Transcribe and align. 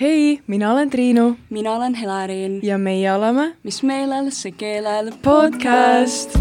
hei, 0.00 0.40
mina 0.46 0.72
olen 0.72 0.90
Triinu. 0.90 1.36
mina 1.50 1.72
olen 1.72 1.94
Helarin. 1.94 2.60
ja 2.62 2.78
meie 2.78 3.12
oleme 3.12 3.56
Mis 3.62 3.82
meelel, 3.82 4.30
see 4.30 4.52
keelel 4.52 5.12
podcast. 5.22 6.36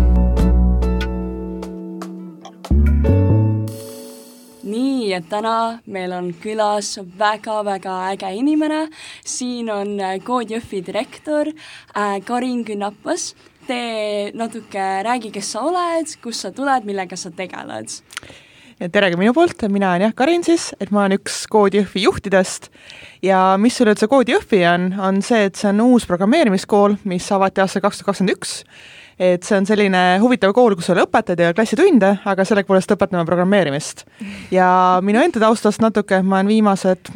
nii, 4.64 5.14
et 5.14 5.30
täna 5.30 5.80
meil 5.86 6.12
on 6.12 6.34
külas 6.44 7.00
väga-väga 7.20 7.96
äge 8.12 8.34
inimene. 8.36 8.90
siin 9.26 9.72
on 9.72 10.00
Kood 10.24 10.52
Jõhvi 10.52 10.86
direktor 10.86 11.48
äh, 11.48 12.20
Karin 12.26 12.66
Künnapas. 12.66 13.36
tee 13.68 14.32
natuke, 14.34 15.04
räägi, 15.04 15.32
kes 15.32 15.52
sa 15.52 15.62
oled, 15.62 16.18
kust 16.22 16.42
sa 16.42 16.52
tuled, 16.52 16.84
millega 16.84 17.16
sa 17.16 17.32
tegeled 17.32 17.88
tere 18.76 19.08
ka 19.14 19.16
minu 19.20 19.32
poolt, 19.36 19.64
mina 19.72 19.94
olen 19.94 20.10
jah, 20.10 20.14
Karin 20.18 20.44
siis, 20.44 20.74
et 20.84 20.90
ma 20.92 21.06
olen 21.06 21.16
üks 21.16 21.46
Koodi 21.52 21.80
Jõhvi 21.80 22.04
juhtidest 22.04 22.68
ja 23.24 23.56
mis 23.62 23.78
üleüldse 23.80 24.10
Koodi 24.12 24.36
Jõhvi 24.36 24.60
on, 24.68 24.90
on 25.00 25.22
see, 25.24 25.46
et 25.48 25.56
see 25.56 25.70
on 25.72 25.80
uus 25.86 26.04
programmeerimiskool, 26.10 26.98
mis 27.08 27.28
avati 27.32 27.64
aastal 27.64 27.86
kaks 27.86 28.02
tuhat 28.02 28.12
kakskümmend 28.12 28.36
üks. 28.36 28.58
et 29.16 29.48
see 29.48 29.56
on 29.56 29.68
selline 29.68 30.02
huvitav 30.20 30.52
kool, 30.54 30.76
kus 30.76 30.90
ei 30.90 30.98
ole 30.98 31.06
õpetajaid 31.08 31.46
ja 31.46 31.54
klassitunde, 31.56 32.10
aga 32.28 32.44
sellegipoolest 32.44 32.92
õpetame 32.98 33.24
programmeerimist. 33.30 34.04
ja 34.52 34.68
minu 35.02 35.24
enda 35.24 35.40
taustast 35.46 35.80
natuke, 35.80 36.20
ma 36.22 36.42
olen 36.42 36.52
viimased 36.52 37.14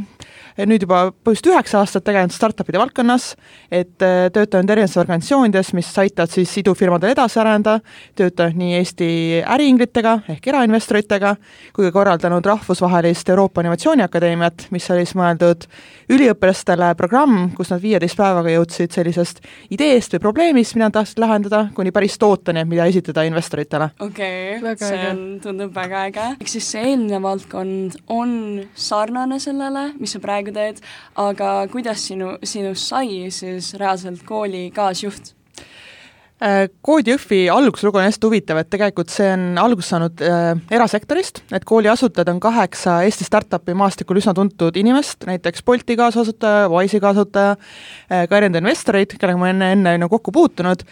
nüüd 0.68 0.84
juba 0.84 1.09
põhimõtteliselt 1.12 1.52
üheksa 1.54 1.80
aastat 1.80 2.04
tegelenud 2.08 2.34
startup'ide 2.36 2.80
valdkonnas, 2.81 3.30
et 3.72 4.04
äh, 4.04 4.27
töötanud 4.34 4.73
erinevates 4.73 4.98
organisatsioonides, 5.00 5.72
mis 5.77 5.91
aitavad 6.02 6.34
siis 6.34 6.55
idufirmadel 6.62 7.13
edasi 7.13 7.40
arendada, 7.40 7.80
töötanud 8.20 8.59
nii 8.59 8.76
Eesti 8.80 9.09
äriinglitega 9.44 10.16
ehk 10.36 10.50
erainvestoritega, 10.52 11.36
kui 11.76 11.88
ka 11.88 11.94
korraldanud 11.95 12.45
rahvusvahelist 12.45 13.30
Euroopa 13.30 13.64
Innovatsiooniakadeemiat, 13.64 14.67
mis 14.76 14.90
oli 14.91 15.05
siis 15.05 15.16
mõeldud 15.20 15.67
üliõpilastele 16.09 16.91
programm, 17.00 17.52
kus 17.55 17.72
nad 17.73 17.81
viieteist 17.84 18.17
päevaga 18.20 18.52
jõudsid 18.53 18.95
sellisest 18.95 19.44
ideest 19.72 20.16
või 20.16 20.23
probleemist, 20.28 20.76
mida 20.76 20.89
nad 20.89 20.98
tahtsid 20.98 21.22
lahendada, 21.22 21.64
kuni 21.78 21.94
päris 21.95 22.17
tooteni, 22.20 22.66
mida 22.67 22.89
esitada 22.89 23.23
investoritele. 23.30 23.92
okei 24.00 24.58
okay,, 24.59 24.76
see 24.81 25.08
on, 25.11 25.23
tundub 25.44 25.73
väga 25.76 26.05
äge. 26.09 26.28
ehk 26.39 26.52
siis 26.52 26.72
see 26.73 26.83
eelmine 26.92 27.22
valdkond 27.23 28.00
on 28.11 28.36
sarnane 28.76 29.39
sellele, 29.39 29.89
mis 30.00 30.16
sa 30.16 30.23
praegu 30.23 30.48
teed, 30.55 30.81
aga 31.19 31.67
kuidas 31.72 32.08
sinu, 32.09 32.36
sinust 32.44 32.89
sai 32.92 33.30
siis 33.33 33.73
reaalselt 33.80 34.23
kooli 34.28 34.69
kaasjuht? 34.75 35.33
Äh, 36.40 36.70
Koodi 36.82 37.12
Jõhvi 37.12 37.40
alguslugu 37.52 38.00
on 38.00 38.06
hästi 38.06 38.28
huvitav, 38.30 38.62
et 38.62 38.70
tegelikult 38.72 39.12
see 39.12 39.28
on 39.34 39.58
alguse 39.59 39.92
saanud 39.92 40.22
äh, 40.23 40.54
erasektorist, 40.72 41.42
et 41.52 41.66
kooli 41.68 41.90
asutajad 41.92 42.32
on 42.32 42.40
kaheksa 42.40 43.02
Eesti 43.04 43.28
startup'i 43.28 43.76
maastikul 43.76 44.22
üsna 44.22 44.32
tuntud 44.38 44.78
inimest, 44.80 45.28
näiteks 45.28 45.66
Bolti 45.67 45.98
kaasasutaja, 46.00 46.70
Wise'i 46.72 47.04
kaasasutaja 47.04 47.58
äh,, 47.58 48.23
ka 48.32 48.40
erinevaid 48.40 48.64
investoreid, 48.64 49.17
kellega 49.20 49.42
ma 49.42 49.50
enne, 49.52 49.73
enne 49.76 49.98
olen 49.98 50.14
kokku 50.14 50.32
puutunud, 50.32 50.88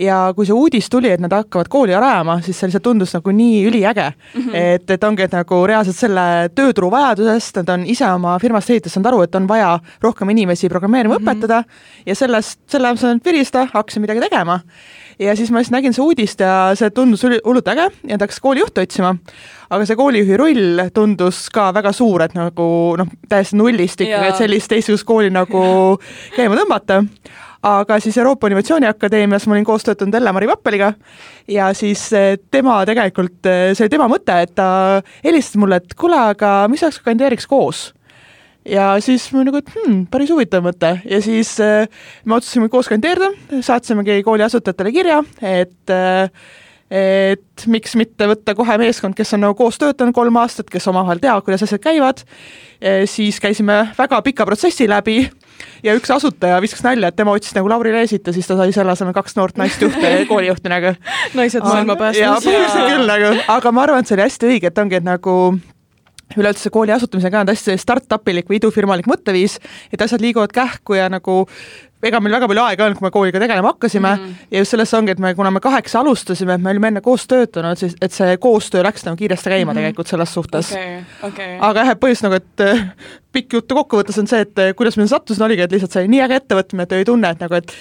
ja 0.00 0.18
kui 0.36 0.46
see 0.48 0.56
uudis 0.56 0.88
tuli, 0.92 1.10
et 1.12 1.20
nad 1.20 1.32
hakkavad 1.32 1.68
kooli 1.72 1.96
rajama, 1.96 2.38
siis 2.44 2.58
see 2.60 2.68
lihtsalt 2.68 2.84
tundus 2.84 3.12
nagu 3.16 3.32
nii 3.36 3.64
üliäge 3.68 4.06
mm. 4.10 4.42
-hmm. 4.42 4.54
et, 4.54 4.90
et 4.90 5.04
ongi, 5.04 5.22
et 5.22 5.32
nagu 5.32 5.60
reaalselt 5.66 5.96
selle 5.96 6.50
tööturu 6.54 6.90
vajadusest, 6.90 7.62
nad 7.62 7.72
on 7.76 7.86
ise 7.86 8.06
oma 8.08 8.38
firmast 8.38 8.70
ehitades 8.70 8.94
saanud 8.96 9.12
aru, 9.12 9.22
et 9.24 9.34
on 9.34 9.48
vaja 9.48 9.78
rohkem 10.02 10.30
inimesi 10.30 10.68
programmeerima 10.68 11.18
mm 11.18 11.24
-hmm. 11.24 11.32
õpetada 11.32 11.64
ja 12.06 12.14
sellest, 12.14 12.60
selle 12.68 12.88
asemel 12.88 13.20
viristada, 13.24 13.68
hakkasin 13.72 14.02
midagi 14.02 14.20
tegema. 14.28 14.60
Ja 15.20 15.36
siis 15.36 15.50
ma 15.52 15.60
lihtsalt 15.60 15.76
nägin 15.76 15.94
seda 15.94 16.06
uudist 16.06 16.40
ja 16.42 16.54
see 16.78 16.90
tundus 16.94 17.24
hullult 17.24 17.68
äge 17.68 17.88
ja 18.08 18.16
ta 18.16 18.24
hakkas 18.24 18.40
koolijuhti 18.40 18.84
otsima. 18.86 19.14
aga 19.70 19.86
see 19.86 19.98
koolijuhi 19.98 20.38
roll 20.40 20.80
tundus 20.94 21.44
ka 21.54 21.70
väga 21.74 21.92
suur, 21.92 22.24
et 22.24 22.34
nagu 22.34 22.70
noh, 22.98 23.12
täiesti 23.28 23.58
nullist 23.60 24.00
ikkagi, 24.00 24.32
et 24.32 24.40
sellist 24.40 24.72
teistsugust 24.72 25.06
kooli 25.06 25.30
nagu 25.30 25.62
käima 26.38 26.58
tõmmata. 26.58 27.04
Aga 27.60 27.98
siis 28.00 28.16
Euroopa 28.16 28.48
Innovatsiooniakadeemias 28.48 29.44
ma 29.46 29.52
olin 29.52 29.66
koos 29.68 29.84
töötanud 29.84 30.14
Elle-Mari 30.16 30.46
Vappeliga 30.48 30.94
ja 31.44 31.66
siis 31.76 32.06
eh, 32.16 32.38
tema 32.50 32.78
tegelikult, 32.88 33.44
eh, 33.44 33.74
see 33.74 33.84
oli 33.84 33.92
tema 33.92 34.06
mõte, 34.08 34.38
et 34.46 34.54
ta 34.56 34.68
helistas 35.26 35.60
mulle, 35.60 35.76
et 35.82 35.92
kuule, 35.92 36.16
aga 36.32 36.64
mis 36.72 36.80
oleks, 36.86 37.02
kui 37.02 37.10
kandideeriks 37.10 37.50
koos 37.50 37.90
ja 38.70 38.86
siis 39.04 39.28
ma 39.34 39.44
nagu, 39.46 39.60
et 39.60 39.74
hmm, 39.74 40.06
päris 40.12 40.32
huvitav 40.32 40.64
mõte 40.64 40.94
ja 41.08 41.20
siis 41.24 41.56
äh, 41.64 41.90
me 42.24 42.38
otsustasime 42.38 42.70
koos 42.72 42.90
kandideerida, 42.90 43.30
saatsimegi 43.66 44.20
kooli 44.26 44.46
asutajatele 44.46 44.94
kirja, 44.94 45.22
et 45.42 45.94
äh, 45.94 46.28
et 46.90 47.66
miks 47.70 47.92
mitte 47.94 48.26
võtta 48.26 48.50
kohe 48.58 48.74
meeskond, 48.82 49.14
kes 49.14 49.36
on 49.36 49.44
nagu 49.44 49.54
koos 49.54 49.76
töötanud 49.78 50.14
kolm 50.14 50.40
aastat, 50.40 50.66
kes 50.72 50.88
omavahel 50.90 51.20
teavad, 51.22 51.44
kuidas 51.46 51.62
asjad 51.62 51.78
käivad, 51.84 52.24
siis 53.06 53.38
käisime 53.38 53.76
väga 53.94 54.18
pika 54.26 54.42
protsessi 54.48 54.88
läbi 54.90 55.20
ja 55.86 55.94
üks 55.94 56.10
asutaja 56.10 56.60
viskas 56.62 56.82
nalja, 56.82 57.10
et 57.10 57.18
tema 57.18 57.34
otsis 57.36 57.54
nagu 57.56 57.70
Lauri 57.70 57.92
Leesit 57.94 58.26
ja 58.26 58.34
siis 58.34 58.48
ta 58.48 58.56
sai 58.58 58.74
selle 58.74 58.90
asemel 58.90 59.14
kaks 59.16 59.36
noort 59.38 59.60
naist 59.60 59.82
juhte 59.82 60.12
koolijuhti 60.30 60.72
nagu. 60.72 60.94
naised 61.38 61.62
maailma 61.62 61.96
päästmas. 62.00 62.24
jaa, 62.26 62.38
põhimõtteliselt 62.42 62.94
küll 62.94 63.12
nagu, 63.12 63.34
aga 63.56 63.72
ma 63.76 63.86
arvan, 63.86 64.02
et 64.02 64.10
see 64.10 64.18
oli 64.18 64.26
hästi 64.26 64.50
õige, 64.50 64.72
et 64.72 64.82
ongi, 64.82 64.98
et 65.00 65.06
nagu 65.06 65.36
üleüldse 66.36 66.70
kooli 66.70 66.92
asutamisega 66.92 67.40
on 67.40 67.50
hästi 67.50 67.76
startup-ilik 67.80 68.50
või 68.50 68.60
idufirmalik 68.60 69.08
mõtteviis, 69.10 69.58
et 69.92 70.02
asjad 70.02 70.22
liiguvad 70.22 70.52
kähku 70.54 70.94
ja 70.98 71.08
nagu 71.10 71.44
ega 72.06 72.20
meil 72.22 72.34
väga 72.36 72.48
palju 72.48 72.62
aega 72.64 72.82
ei 72.82 72.86
olnud, 72.86 72.98
kui 72.98 73.06
me 73.06 73.12
kooliga 73.12 73.40
tegelema 73.42 73.72
hakkasime 73.74 74.08
mm 74.08 74.22
-hmm. 74.22 74.46
ja 74.50 74.62
just 74.62 74.70
selles 74.70 74.94
ongi, 74.94 75.12
et 75.12 75.18
me, 75.18 75.34
kuna 75.34 75.50
me 75.50 75.60
kaheksa 75.60 76.00
alustasime, 76.00 76.54
et 76.54 76.62
me 76.62 76.70
olime 76.70 76.88
enne 76.88 77.00
koos 77.00 77.26
töötanud, 77.26 77.76
siis 77.76 77.96
et 78.00 78.12
see 78.12 78.36
koostöö 78.36 78.82
läks 78.82 79.04
nagu 79.04 79.16
kiiresti 79.16 79.50
käima 79.50 79.72
mm 79.72 79.76
-hmm. 79.76 79.80
tegelikult 79.80 80.06
selles 80.06 80.34
suhtes 80.34 80.72
okay,. 80.72 81.02
Okay. 81.22 81.58
aga 81.60 81.80
jah, 81.80 81.90
et 81.90 82.00
põhjus 82.00 82.22
nagu, 82.22 82.34
et 82.34 82.60
äh, 82.60 82.86
pikk 83.32 83.52
juttu 83.52 83.74
kokkuvõttes 83.74 84.18
on 84.18 84.26
see, 84.26 84.40
et 84.40 84.58
äh, 84.58 84.74
kuidas 84.74 84.96
ma 84.96 85.06
sattusin, 85.06 85.44
oligi, 85.44 85.62
et 85.62 85.72
lihtsalt 85.72 85.92
see 85.92 86.02
oli 86.02 86.08
nii 86.08 86.22
äge 86.22 86.40
ettevõtmine, 86.40 86.82
et 86.82 86.92
oli 86.92 87.04
tunne, 87.04 87.30
et 87.30 87.40
nagu, 87.40 87.54
et 87.54 87.72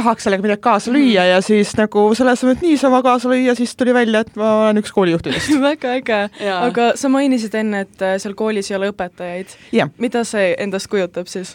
tahaks 0.00 0.26
sellega 0.26 0.44
midagi 0.44 0.62
kaasa 0.64 0.92
lüüa 0.94 1.26
ja 1.28 1.38
siis 1.44 1.72
nagu 1.78 2.06
selle 2.18 2.34
asemel, 2.34 2.56
et 2.56 2.64
niisama 2.64 3.02
kaasa 3.04 3.30
lüüa, 3.30 3.54
siis 3.58 3.74
tuli 3.78 3.94
välja, 3.94 4.24
et 4.24 4.36
ma 4.40 4.50
olen 4.64 4.82
üks 4.82 4.92
koolijuhtidest 4.96 5.54
väga 5.70 5.94
äge, 6.00 6.20
aga 6.56 6.90
sa 7.00 7.12
mainisid 7.12 7.56
enne, 7.60 7.84
et 7.86 8.04
äh, 8.06 8.16
seal 8.22 8.36
koolis 8.38 8.70
ei 8.72 8.78
ole 8.78 8.90
õpetajaid. 8.94 9.56
mida 10.00 10.24
see 10.28 10.52
endast 10.58 10.90
kujutab 10.92 11.30
siis 11.30 11.54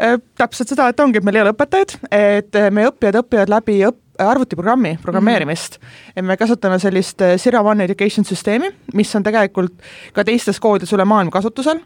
äh,? 0.00 0.18
täpselt 0.38 0.74
seda, 0.74 0.90
et 0.92 1.00
ongi, 1.00 1.20
et 1.20 1.28
meil 1.28 1.40
ei 1.40 1.46
ole 1.46 1.54
õpetajaid, 1.56 1.96
et 2.10 2.60
äh, 2.60 2.68
meie 2.74 2.92
õppijad 2.92 3.22
õpivad 3.22 3.52
läbi 3.52 3.80
õpp-, 3.88 4.02
arvutiprogrammi 4.18 4.98
programmeerimist 5.02 5.80
mm. 5.80 5.86
-hmm. 5.88 6.22
me 6.22 6.36
kasutame 6.36 6.78
sellist 6.78 7.20
äh, 7.20 7.36
Zero 7.36 7.60
One 7.60 7.84
Education 7.84 8.24
süsteemi, 8.24 8.70
mis 8.94 9.16
on 9.16 9.22
tegelikult 9.22 9.72
ka 10.12 10.24
teistes 10.24 10.60
koolides 10.60 10.92
üle 10.92 11.04
maailma 11.04 11.30
kasutusel 11.30 11.80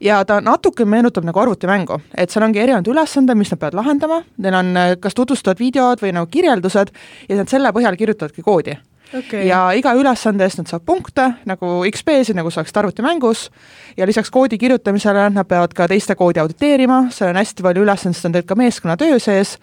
ja 0.00 0.20
ta 0.24 0.40
natuke 0.44 0.84
meenutab 0.84 1.24
nagu 1.28 1.42
arvutimängu, 1.42 2.00
et 2.16 2.30
seal 2.30 2.46
ongi 2.46 2.62
erinevad 2.62 2.88
ülesanded, 2.88 3.38
mis 3.38 3.52
nad 3.52 3.60
peavad 3.60 3.78
lahendama, 3.80 4.22
neil 4.38 4.60
on 4.60 4.76
äh, 4.76 4.94
kas 5.00 5.16
tutvustavad 5.18 5.60
videod 5.60 6.02
või 6.02 6.14
nagu 6.16 6.30
kirjeldused 6.30 6.94
ja 7.28 7.40
nad 7.40 7.52
selle 7.52 7.72
põhjal 7.76 7.98
kirjutavadki 8.00 8.46
koodi 8.46 8.78
okay.. 9.18 9.46
ja 9.48 9.62
iga 9.76 9.94
ülesande 9.98 10.46
eest 10.46 10.60
nad 10.60 10.70
saavad 10.70 10.86
punkte 10.86 11.28
nagu 11.48 11.80
XP-sid, 11.90 12.36
nagu 12.38 12.50
sa 12.50 12.62
oleksid 12.62 12.80
arvutimängus, 12.82 13.46
ja 13.96 14.06
lisaks 14.06 14.30
koodi 14.30 14.58
kirjutamisele 14.58 15.28
nad 15.34 15.48
peavad 15.48 15.74
ka 15.76 15.88
teiste 15.90 16.14
koodi 16.18 16.42
auditeerima, 16.42 17.06
seal 17.14 17.32
on 17.32 17.40
hästi 17.40 17.66
palju 17.66 17.86
ülesandeid, 17.86 18.18
sest 18.18 18.28
nad 18.28 18.36
teevad 18.38 18.50
ka 18.50 18.60
meeskonnatöö 18.60 19.18
sees, 19.22 19.56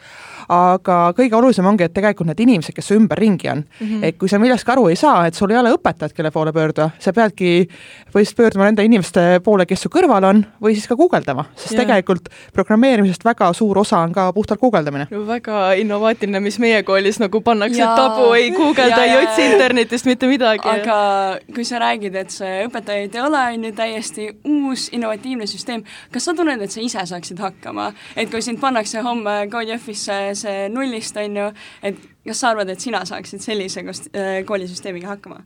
aga 0.47 0.97
kõige 1.18 1.35
olulisem 1.35 1.66
ongi, 1.68 1.88
et 1.88 1.94
tegelikult 1.96 2.30
need 2.30 2.41
inimesed, 2.46 2.75
kes 2.75 2.88
su 2.88 2.96
ümberringi 2.96 3.50
on. 3.52 3.63
Mm, 3.63 3.88
-hmm. 3.88 4.03
et 4.08 4.18
kui 4.18 4.30
sa 4.30 4.40
millestki 4.40 4.72
aru 4.72 4.88
ei 4.88 4.96
saa, 4.96 5.25
et 5.28 5.35
sul 5.35 5.52
ei 5.52 5.58
ole 5.59 5.74
õpetajat, 5.75 6.14
kelle 6.16 6.31
poole 6.31 6.53
pöörduda, 6.53 6.90
sa 7.00 7.14
peadki 7.14 7.68
põhimõtteliselt 8.14 8.38
pöörduma 8.38 8.66
nende 8.66 8.84
inimeste 8.84 9.41
poole, 9.44 9.66
kes 9.66 9.81
su 9.81 9.90
kõrval 9.90 10.24
on, 10.24 10.46
või 10.62 10.74
siis 10.74 10.88
ka 10.88 10.96
guugeldama, 10.96 11.46
sest 11.56 11.74
yeah. 11.74 11.84
tegelikult 11.84 12.29
programmeerimisest 12.53 13.25
väga 13.25 13.52
suur 13.53 13.78
osa 13.78 14.00
on 14.00 14.14
ka 14.14 14.31
puhtalt 14.34 14.59
guugeldamine. 14.59 15.08
väga 15.12 15.74
innovaatiline, 15.74 16.40
mis 16.40 16.59
meie 16.59 16.84
koolis 16.84 17.19
nagu 17.19 17.41
pannakse 17.41 17.81
ja, 17.81 17.96
tabu, 17.96 18.31
ei 18.34 18.52
guugelda, 18.52 19.03
ei 19.03 19.18
otsi 19.25 19.36
internetist 19.43 20.07
mitte 20.09 20.29
midagi. 20.29 20.67
aga 20.69 20.97
kui 21.53 21.65
sa 21.67 21.81
räägid, 21.81 22.15
et 22.15 22.33
see 22.33 22.65
õpetajaid 22.67 23.15
ei 23.17 23.23
ole, 23.23 23.43
on 23.53 23.67
ju 23.69 23.73
täiesti 23.77 24.27
uus 24.47 24.87
innovatiivne 24.95 25.47
süsteem, 25.49 25.83
kas 26.13 26.27
sa 26.27 26.35
tunned, 26.37 26.61
et 26.61 26.73
sa 26.73 26.83
ise 26.83 27.05
saaksid 27.11 27.41
hakkama, 27.43 27.91
et 28.15 28.31
kui 28.31 28.41
sind 28.45 28.61
pannakse 28.63 29.03
homme 29.05 29.39
Codejõhvisse 29.51 30.19
see 30.41 30.67
nullist, 30.73 31.17
on 31.22 31.41
ju, 31.41 31.51
et 31.91 32.01
kas 32.28 32.43
sa 32.43 32.53
arvad, 32.53 32.72
et 32.73 32.84
sina 32.84 33.03
saaksid 33.07 33.43
sellise 33.43 33.85
äh, 33.85 34.41
koolisüsteemiga 34.47 35.16
hakkama? 35.16 35.43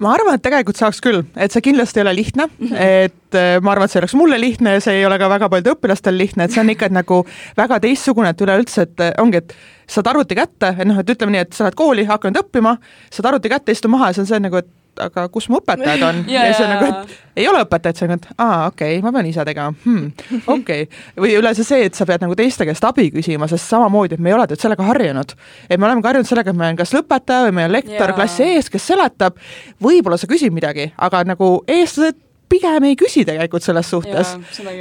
Ma 0.00 0.14
arvan, 0.16 0.36
et 0.36 0.44
tegelikult 0.44 0.80
saaks 0.80 1.00
küll, 1.04 1.22
et 1.36 1.52
see 1.52 1.64
kindlasti 1.64 2.00
ei 2.00 2.04
ole 2.06 2.14
lihtne 2.16 2.46
mm, 2.48 2.66
-hmm. 2.66 3.06
et 3.06 3.38
äh, 3.38 3.60
ma 3.62 3.74
arvan, 3.74 3.86
et 3.86 3.92
see 3.92 4.00
oleks 4.00 4.16
mulle 4.16 4.40
lihtne 4.40 4.76
ja 4.78 4.80
see 4.84 4.98
ei 5.00 5.06
ole 5.06 5.18
ka 5.20 5.28
väga 5.28 5.48
paljudel 5.52 5.76
õpilastel 5.76 6.16
lihtne, 6.16 6.44
et 6.44 6.56
see 6.56 6.62
on 6.62 6.72
ikka 6.74 6.88
nagu 6.88 7.22
väga 7.56 7.80
teistsugune, 7.84 8.32
et 8.32 8.40
üleüldse, 8.46 8.88
et 8.88 9.06
äh, 9.06 9.12
ongi, 9.22 9.44
et 9.44 9.54
saad 9.90 10.06
arvuti 10.06 10.38
kätte, 10.38 10.74
et 10.78 10.88
noh, 10.88 10.98
et 10.98 11.14
ütleme 11.16 11.36
nii, 11.36 11.46
et 11.46 11.52
sa 11.52 11.66
lähed 11.66 11.78
kooli, 11.78 12.04
hakkad 12.08 12.40
õppima, 12.44 12.76
saad 13.10 13.32
arvuti 13.32 13.52
kätte, 13.52 13.72
istud 13.72 13.92
maha 13.92 14.10
ja 14.10 14.18
see 14.18 14.26
on 14.26 14.32
see 14.32 14.44
nagu, 14.48 14.62
et 14.64 14.70
aga 15.04 15.26
kus 15.32 15.48
mu 15.50 15.58
õpetajad 15.60 16.04
on? 16.06 16.22
Ja, 16.30 16.44
ja 16.48 16.54
see 16.56 16.66
on 16.66 16.72
nagu, 16.74 16.88
et 16.88 17.42
ei 17.42 17.48
ole 17.50 17.62
õpetajat, 17.64 17.98
siis 17.98 18.06
on 18.06 18.12
nagu, 18.14 18.24
et 18.24 18.42
aa, 18.44 18.70
okei 18.70 18.96
okay,, 18.96 19.02
ma 19.04 19.12
pean 19.16 19.30
ise 19.30 19.44
tegema. 19.48 19.74
Hmm,, 19.84 20.08
okei. 20.40 20.86
Okay.. 20.86 21.02
või 21.24 21.34
üleüldse 21.38 21.66
see, 21.66 21.88
et 21.88 21.98
sa 21.98 22.06
pead 22.08 22.24
nagu 22.24 22.36
teiste 22.38 22.66
käest 22.68 22.86
abi 22.88 23.08
küsima, 23.14 23.48
sest 23.50 23.68
samamoodi, 23.72 24.18
et 24.18 24.24
me 24.24 24.32
ei 24.32 24.38
ole 24.38 24.48
tead 24.50 24.62
sellega 24.62 24.86
harjunud. 24.90 25.36
et 25.68 25.76
me 25.76 25.88
oleme 25.88 26.04
harjunud 26.06 26.28
sellega, 26.28 26.54
et 26.54 26.60
meil 26.62 26.74
on 26.74 26.80
kas 26.80 26.94
lõpetaja 26.96 27.48
või 27.48 27.56
meil 27.60 27.70
on 27.70 27.76
lektor 27.78 28.14
klassi 28.16 28.48
ees, 28.48 28.72
kes 28.72 28.90
seletab, 28.92 29.38
võib-olla 29.82 30.20
sa 30.20 30.30
küsid 30.30 30.54
midagi, 30.54 30.90
aga 30.98 31.24
nagu 31.28 31.54
eestlased 31.68 32.18
pigem 32.50 32.86
ei 32.88 32.96
küsi 32.98 33.24
tegelikult 33.26 33.64
selles 33.64 33.90
suhtes. 33.90 34.34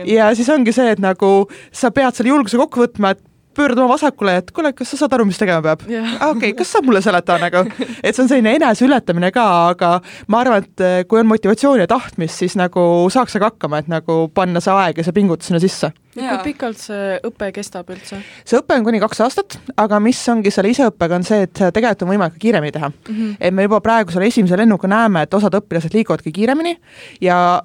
ja 0.10 0.32
siis 0.36 0.50
ongi 0.50 0.74
see, 0.76 0.94
et 0.96 1.02
nagu 1.04 1.34
sa 1.72 1.92
pead 1.94 2.18
selle 2.18 2.34
julguse 2.34 2.58
kokku 2.58 2.88
võtma, 2.88 3.14
et 3.14 3.24
pöörduma 3.56 3.90
vasakule, 3.90 4.38
et 4.40 4.52
kuule, 4.56 4.72
kas 4.78 4.94
sa 4.94 5.02
saad 5.02 5.16
aru, 5.18 5.26
mis 5.30 5.40
tegema 5.40 5.62
peab 5.66 5.86
yeah.? 5.90 6.18
Ah, 6.20 6.34
okei 6.34 6.52
okay,, 6.52 6.58
kas 6.62 6.74
saab 6.76 6.90
mulle 6.90 7.02
seletada 7.06 7.50
nagu? 7.50 7.66
et 8.04 8.16
see 8.16 8.24
on 8.24 8.32
selline 8.32 8.56
eneseületamine 8.60 9.32
ka, 9.36 9.48
aga 9.74 9.94
ma 10.28 10.44
arvan, 10.44 10.66
et 10.66 10.86
eh, 10.86 11.00
kui 11.10 11.22
on 11.22 11.30
motivatsiooni 11.32 11.86
ja 11.86 11.90
tahtmist, 11.90 12.44
siis 12.44 12.58
nagu 12.60 12.84
saaks 13.14 13.40
aga 13.40 13.52
hakkama, 13.54 13.84
et 13.84 13.92
nagu 13.92 14.22
panna 14.34 14.64
see 14.64 14.76
aeg 14.76 15.02
ja 15.02 15.08
see 15.08 15.18
pingutus 15.18 15.52
sinna 15.52 15.62
sisse 15.64 15.92
kui 16.20 16.54
pikalt 16.54 16.82
see 16.82 17.20
õpe 17.30 17.52
kestab 17.56 17.90
üldse? 17.94 18.22
see 18.46 18.60
õpe 18.60 18.78
on 18.78 18.88
kuni 18.88 19.02
kaks 19.04 19.24
aastat, 19.26 19.60
aga 19.78 20.00
mis 20.04 20.22
ongi 20.32 20.52
selle 20.54 20.74
iseõppega, 20.74 21.20
on 21.20 21.28
see, 21.28 21.46
et 21.48 21.56
tegelikult 21.60 22.06
on 22.06 22.14
võimalik 22.14 22.38
ka 22.38 22.44
kiiremini 22.46 22.76
teha 22.76 22.90
mm. 22.90 23.16
-hmm. 23.16 23.38
et 23.40 23.54
me 23.54 23.68
juba 23.68 23.82
praegu 23.86 24.12
selle 24.12 24.30
esimese 24.32 24.58
lennuga 24.58 24.88
näeme, 24.88 25.24
et 25.26 25.34
osad 25.34 25.56
õpilased 25.60 25.94
liiguvadki 25.94 26.32
kiiremini 26.32 26.76
ja 27.22 27.62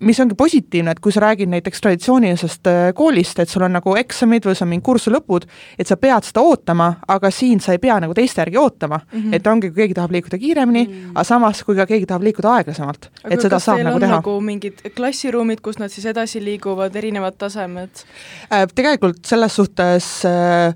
mis 0.00 0.20
ongi 0.20 0.34
positiivne, 0.34 0.90
et 0.90 1.00
kui 1.00 1.12
sa 1.12 1.20
räägid 1.20 1.50
näiteks 1.50 1.80
traditsioonilisest 1.80 2.66
äh, 2.66 2.94
koolist, 2.94 3.38
et 3.38 3.48
sul 3.48 3.62
on 3.62 3.72
nagu 3.72 3.94
eksamid 3.96 4.46
või 4.46 4.54
sul 4.54 4.66
on 4.66 4.72
mingi 4.74 4.84
kursuste 4.84 5.14
lõpud, 5.14 5.46
et 5.78 5.86
sa 5.86 5.96
pead 5.96 6.26
seda 6.28 6.44
ootama, 6.44 6.92
aga 7.08 7.30
siin 7.34 7.60
sa 7.60 7.72
ei 7.72 7.78
pea 7.82 7.98
nagu 8.02 8.14
teiste 8.16 8.40
järgi 8.40 8.58
ootama 8.60 9.00
mm, 9.00 9.20
-hmm. 9.20 9.34
et 9.34 9.46
ongi, 9.46 9.70
kui 9.70 9.82
keegi 9.82 9.94
tahab 9.94 10.10
liikuda 10.10 10.38
kiiremini 10.38 10.86
mm, 10.86 10.92
-hmm. 10.92 11.10
aga 11.14 11.24
samas, 11.24 11.62
kui 11.64 11.76
ka 11.76 11.86
keegi 11.86 12.06
tahab 12.06 12.22
liikuda 12.22 12.54
aeglasemalt, 12.58 13.10
et 13.30 13.40
seda 13.40 13.58
saab 13.58 13.82
nagu 13.84 14.00
teha. 14.00 14.20
nagu 14.20 14.40
mingid 14.40 14.82
klassiruumid, 14.96 15.60
kus 15.60 15.78
nad 15.78 15.88
siis 15.88 16.06
edasi 16.06 16.44
liiguvad, 16.44 16.96
erinevad 16.96 17.34
tasemed? 17.38 17.79
Tasemed? 17.80 18.04
Äh, 18.50 18.66
tegelikult 18.74 19.24
selles 19.26 19.56
suhtes 19.56 20.10
äh, 20.28 20.74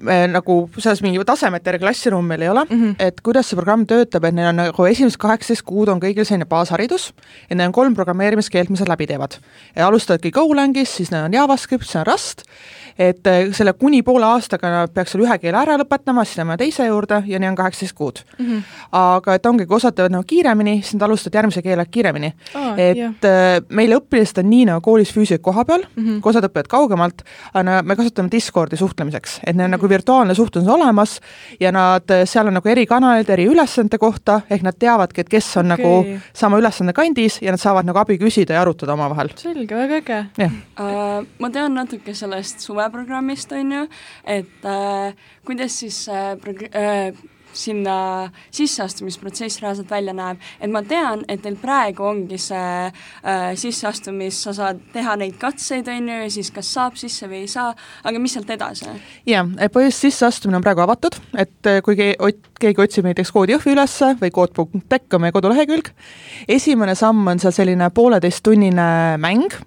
me 0.00 0.16
nagu 0.30 0.56
selles 0.78 1.02
mingi 1.04 1.20
tasemete 1.28 1.70
järgi 1.70 1.84
klassiruum 1.84 2.26
meil 2.26 2.44
ei 2.44 2.48
ole 2.48 2.64
mm, 2.64 2.80
-hmm. 2.80 2.94
et 2.98 3.20
kuidas 3.20 3.50
see 3.50 3.56
programm 3.56 3.86
töötab, 3.86 4.24
et 4.24 4.34
neil 4.34 4.48
on 4.48 4.56
nagu 4.56 4.86
esimesed 4.86 5.20
kaheksateist 5.20 5.66
kuud 5.66 5.88
on 5.92 6.00
kõigil 6.00 6.24
selline 6.24 6.48
baasharidus 6.48 7.12
ja 7.50 7.56
neil 7.56 7.68
on 7.68 7.76
kolm 7.76 7.94
programmeerimiskeelt, 7.94 8.70
mis 8.70 8.80
nad 8.80 8.88
läbi 8.88 9.06
teevad. 9.06 9.38
alustavadki 9.76 10.30
Golangist, 10.30 10.96
siis 10.96 11.10
neil 11.10 11.24
on 11.24 11.34
JavaScript, 11.34 11.84
siis 11.84 11.96
on 11.96 12.06
Rust 12.06 12.44
et 12.98 13.26
äh, 13.26 13.52
selle 13.56 13.72
kuni 13.72 14.02
poole 14.02 14.26
aastaga 14.26 14.86
peaks 14.94 15.14
selle 15.14 15.26
ühe 15.26 15.38
keele 15.42 15.60
ära 15.60 15.76
lõpetama, 15.80 16.24
siis 16.24 16.40
lähme 16.40 16.56
teise 16.60 16.86
juurde 16.86 17.22
ja 17.26 17.40
nii 17.40 17.50
on 17.52 17.58
kaheksateist 17.58 17.96
kuud 17.96 18.22
mm. 18.38 18.46
-hmm. 18.46 18.62
aga 19.00 19.34
et 19.34 19.46
ongi, 19.46 19.66
kui 19.66 19.76
osad 19.76 19.96
teevad 19.96 20.14
nagu 20.14 20.24
kiiremini, 20.26 20.80
siis 20.82 20.94
nad 20.94 21.08
alustavad 21.08 21.34
järgmise 21.40 21.62
keele 21.62 21.86
kiiremini 21.86 22.32
oh,. 22.54 22.78
et 22.78 22.96
yeah. 22.96 23.14
Äh, 23.24 23.62
meil 23.68 23.92
õpilased 23.96 24.42
on 24.42 24.50
nii 24.50 24.64
nagu 24.70 24.80
koolis 24.80 25.12
füüsiliselt 25.12 25.42
kohapeal 25.42 25.82
mm, 25.82 26.04
-hmm. 26.04 26.20
kui 26.20 26.30
osad 26.30 26.44
õpivad 26.44 26.68
kaugemalt, 26.68 27.22
aga 27.54 27.82
me 27.82 27.96
kasutame 27.96 28.30
Discordi 28.32 28.76
suhtlemiseks, 28.76 29.40
et 29.46 29.56
neil 29.56 29.64
on 29.64 29.70
mm 29.70 29.74
-hmm. 29.74 29.78
nagu 29.78 29.88
virtuaalne 29.88 30.34
suhtlus 30.34 30.68
olemas 30.68 31.20
ja 31.60 31.72
nad, 31.72 32.04
seal 32.24 32.46
on 32.46 32.54
nagu 32.54 32.68
eri 32.68 32.86
kanalid 32.86 33.30
eri 33.30 33.46
ülesannete 33.46 33.98
kohta, 33.98 34.40
ehk 34.50 34.62
nad 34.62 34.78
teavadki, 34.78 35.20
et 35.20 35.28
kes 35.28 35.56
on 35.56 35.72
okay. 35.72 35.76
nagu 35.76 36.20
sama 36.32 36.58
ülesande 36.58 36.92
kandis 36.92 37.42
ja 37.42 37.50
nad 37.50 37.60
saavad 37.60 37.86
nagu 37.86 37.98
abi 37.98 38.18
küsida 38.18 38.54
ja 38.54 38.60
arutada 38.60 38.92
omavahel. 38.92 39.28
selge, 39.36 39.76
väga 39.76 40.00
äge. 40.00 40.20
Uh, 40.40 41.26
ma 41.38 41.50
tean 41.50 41.74
natuke 41.74 42.14
sellest 42.14 42.60
suve 42.60 42.89
programmist, 42.94 43.52
on 43.52 43.76
ju, 43.76 43.84
et 44.24 44.64
äh, 44.68 45.28
kuidas 45.46 45.80
siis 45.82 46.06
äh, 46.08 46.34
prog- 46.40 46.68
äh, 46.74 47.12
sinna 47.52 48.30
sisseastumisprotsess 48.50 49.60
reaalselt 49.62 49.90
välja 49.90 50.14
näeb, 50.16 50.40
et 50.60 50.70
ma 50.70 50.82
tean, 50.86 51.24
et 51.28 51.42
teil 51.42 51.56
praegu 51.60 52.04
ongi 52.10 52.38
see 52.40 52.60
äh, 52.86 53.50
sisseastumis, 53.58 54.42
sa 54.46 54.54
saad 54.56 54.82
teha 54.94 55.16
neid 55.20 55.38
katseid, 55.40 55.88
on 55.90 56.10
ju, 56.12 56.18
ja 56.24 56.30
siis 56.32 56.52
kas 56.54 56.70
saab 56.76 56.98
sisse 57.00 57.28
või 57.30 57.44
ei 57.44 57.50
saa, 57.50 57.72
aga 58.06 58.22
mis 58.22 58.36
sealt 58.36 58.50
edasi? 58.54 58.88
jah, 59.28 59.46
põhimõtteliselt 59.46 60.10
sisseastumine 60.10 60.60
on 60.60 60.66
praegu 60.66 60.84
avatud, 60.84 61.18
et 61.38 61.70
äh, 61.70 61.80
kui 61.84 61.98
keegi 61.98 62.84
otsib 62.84 63.08
näiteks 63.08 63.32
koodi 63.34 63.56
Jõhvi 63.56 63.74
ülesse 63.74 64.14
või 64.20 64.32
kood.tech 64.34 65.16
on 65.16 65.24
meie 65.24 65.34
kodulehekülg, 65.34 65.90
esimene 66.48 66.94
samm 66.98 67.34
on 67.34 67.42
seal 67.42 67.54
selline 67.56 67.90
pooleteisttunnine 67.94 68.90
mäng 69.22 69.58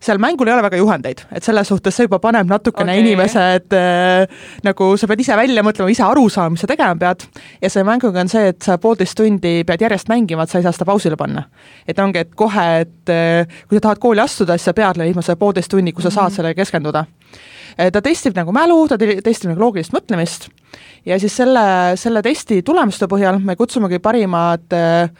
seal 0.00 0.20
mängul 0.22 0.48
ei 0.48 0.54
ole 0.54 0.64
väga 0.66 0.80
juhendeid, 0.80 1.22
et 1.32 1.44
selles 1.44 1.68
suhtes 1.68 1.96
see 1.96 2.06
juba 2.06 2.18
paneb 2.22 2.48
natukene 2.50 2.94
okay. 2.94 3.02
inimesed 3.04 3.76
äh, 3.76 4.44
nagu 4.66 4.90
sa 5.00 5.08
pead 5.10 5.22
ise 5.24 5.38
välja 5.38 5.64
mõtlema, 5.66 5.90
ise 5.92 6.04
aru 6.06 6.26
saama, 6.32 6.54
mis 6.54 6.64
sa 6.64 6.70
tegema 6.70 6.96
pead. 7.00 7.26
ja 7.62 7.70
selle 7.70 7.86
mänguga 7.88 8.22
on 8.24 8.32
see, 8.32 8.52
et 8.52 8.60
sa 8.66 8.78
poolteist 8.82 9.16
tundi 9.18 9.58
pead 9.66 9.86
järjest 9.86 10.10
mängima, 10.12 10.46
et 10.46 10.52
sa 10.52 10.60
ei 10.60 10.66
saa 10.66 10.74
seda 10.76 10.88
pausile 10.88 11.18
panna. 11.20 11.46
et 11.88 11.98
ongi, 11.98 12.24
et 12.26 12.34
kohe, 12.34 12.68
et 12.84 13.12
äh, 13.12 13.58
kui 13.68 13.78
sa 13.78 13.88
tahad 13.88 14.02
kooli 14.02 14.22
astuda, 14.24 14.58
siis 14.58 14.70
sa 14.70 14.76
pead 14.76 15.00
leidma 15.00 15.24
selle 15.24 15.40
poolteist 15.40 15.72
tundi, 15.72 15.92
kus 15.96 16.08
sa 16.08 16.10
saad 16.10 16.22
mm 16.22 16.28
-hmm. 16.28 16.36
sellele 16.36 16.54
keskenduda 16.54 17.06
äh, 17.80 17.90
ta 17.92 18.02
testib 18.02 18.36
nagu 18.36 18.52
mälu, 18.52 18.88
ta 18.88 18.98
testib 18.98 19.50
nagu 19.50 19.60
loogilist 19.60 19.92
mõtlemist 19.92 20.50
ja 21.06 21.18
siis 21.20 21.36
selle, 21.36 21.96
selle 21.96 22.22
testi 22.22 22.62
tulemuste 22.62 23.06
põhjal 23.10 23.38
me 23.42 23.56
kutsumegi 23.56 23.98
parimad 24.02 24.72
äh, 24.72 25.10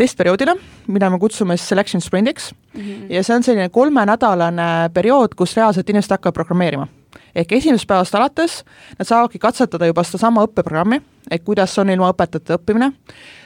testperioodile, 0.00 0.56
mida 0.88 1.10
me 1.12 1.18
kutsume 1.20 1.56
siis 1.58 1.68
selection 1.68 2.00
sprindiks 2.00 2.50
mm 2.52 2.80
-hmm. 2.80 3.12
ja 3.12 3.22
see 3.24 3.36
on 3.36 3.42
selline 3.42 3.68
kolmenädalane 3.68 4.90
periood, 4.94 5.36
kus 5.36 5.56
reaalselt 5.56 5.88
inimesed 5.90 6.16
hakkavad 6.16 6.34
programmeerima. 6.34 6.88
ehk 7.34 7.52
esimesest 7.52 7.86
päevast 7.86 8.14
alates 8.14 8.64
nad 8.98 9.06
saavadki 9.06 9.38
katsetada 9.38 9.86
juba 9.86 10.02
sedasama 10.04 10.44
õppeprogrammi, 10.46 11.00
et 11.30 11.44
kuidas 11.44 11.78
on 11.78 11.90
ilma 11.90 12.10
õpetajate 12.12 12.56
õppimine, 12.58 12.90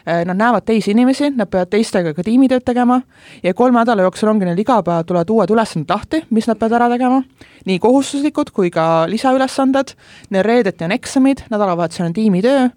äh, 0.09 0.23
nad 0.29 0.39
näevad 0.41 0.65
teisi 0.67 0.95
inimesi, 0.95 1.31
nad 1.37 1.51
peavad 1.51 1.71
teistega 1.73 2.15
ka 2.17 2.25
tiimitööd 2.25 2.65
tegema 2.65 3.01
ja 3.43 3.55
kolme 3.55 3.83
nädala 3.83 4.07
jooksul 4.07 4.33
ongi 4.33 4.49
neil 4.49 4.61
iga 4.61 4.81
päev 4.85 5.05
tulevad 5.09 5.31
uued 5.31 5.53
ülesanded 5.53 5.93
lahti, 5.93 6.23
mis 6.31 6.49
nad 6.49 6.61
peavad 6.61 6.79
ära 6.81 6.89
tegema, 6.95 7.23
nii 7.69 7.81
kohustuslikud 7.81 8.53
kui 8.55 8.71
ka 8.73 9.05
lisaülesanded, 9.11 9.95
neil 10.35 10.47
reedeti 10.47 10.85
on 10.87 10.95
eksamid, 10.97 11.45
nädalavahetusel 11.53 12.09
on 12.09 12.17
tiimitöö. 12.17 12.69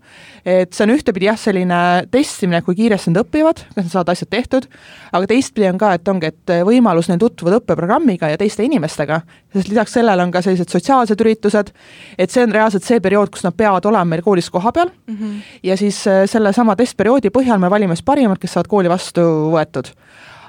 Et 0.47 0.71
see 0.71 0.85
on 0.85 0.93
ühtepidi 0.93 1.27
jah, 1.27 1.39
selline 1.39 1.79
testimine, 2.11 2.61
kui 2.63 2.77
kiiresti 2.77 3.11
nad 3.11 3.25
õpivad, 3.25 3.65
kas 3.73 3.81
nad 3.81 3.91
saavad 3.91 4.13
asjad 4.13 4.29
tehtud, 4.31 4.67
aga 5.11 5.27
teistpidi 5.27 5.67
on 5.67 5.79
ka, 5.81 5.91
et 5.97 6.07
ongi, 6.07 6.31
et 6.31 6.53
võimalus 6.67 7.09
neil 7.11 7.19
tutvuda 7.19 7.59
õppeprogrammiga 7.59 8.31
ja 8.31 8.39
teiste 8.39 8.63
inimestega, 8.63 9.19
sest 9.55 9.71
lisaks 9.73 9.97
sellele 9.99 10.23
on 10.23 10.31
ka 10.31 10.43
sellised 10.45 10.71
sotsiaalsed 10.71 11.19
üritused, 11.25 11.73
et 12.15 12.31
see 12.31 12.47
on 12.47 12.55
reaalselt 12.55 12.87
see 12.87 13.03
periood, 13.03 13.33
kus 13.33 13.43
nad 13.43 13.59
peavad 13.59 13.91
olema 13.91 14.15
meil 14.15 14.23
koolis 14.23 14.47
kohapeal 14.53 14.93
mm 15.07 15.15
-hmm. 15.15 15.41
ja 15.63 15.77
siis 15.77 16.07
äh, 16.07 16.25
sellesama 16.25 16.75
testperioodi 16.75 17.29
põhjal 17.29 17.59
me 17.59 17.69
valime 17.69 17.95
siis 17.95 18.05
parimad, 18.05 18.37
kes 18.37 18.53
saavad 18.53 18.67
kooli 18.67 18.89
vastu 18.89 19.21
võetud 19.53 19.93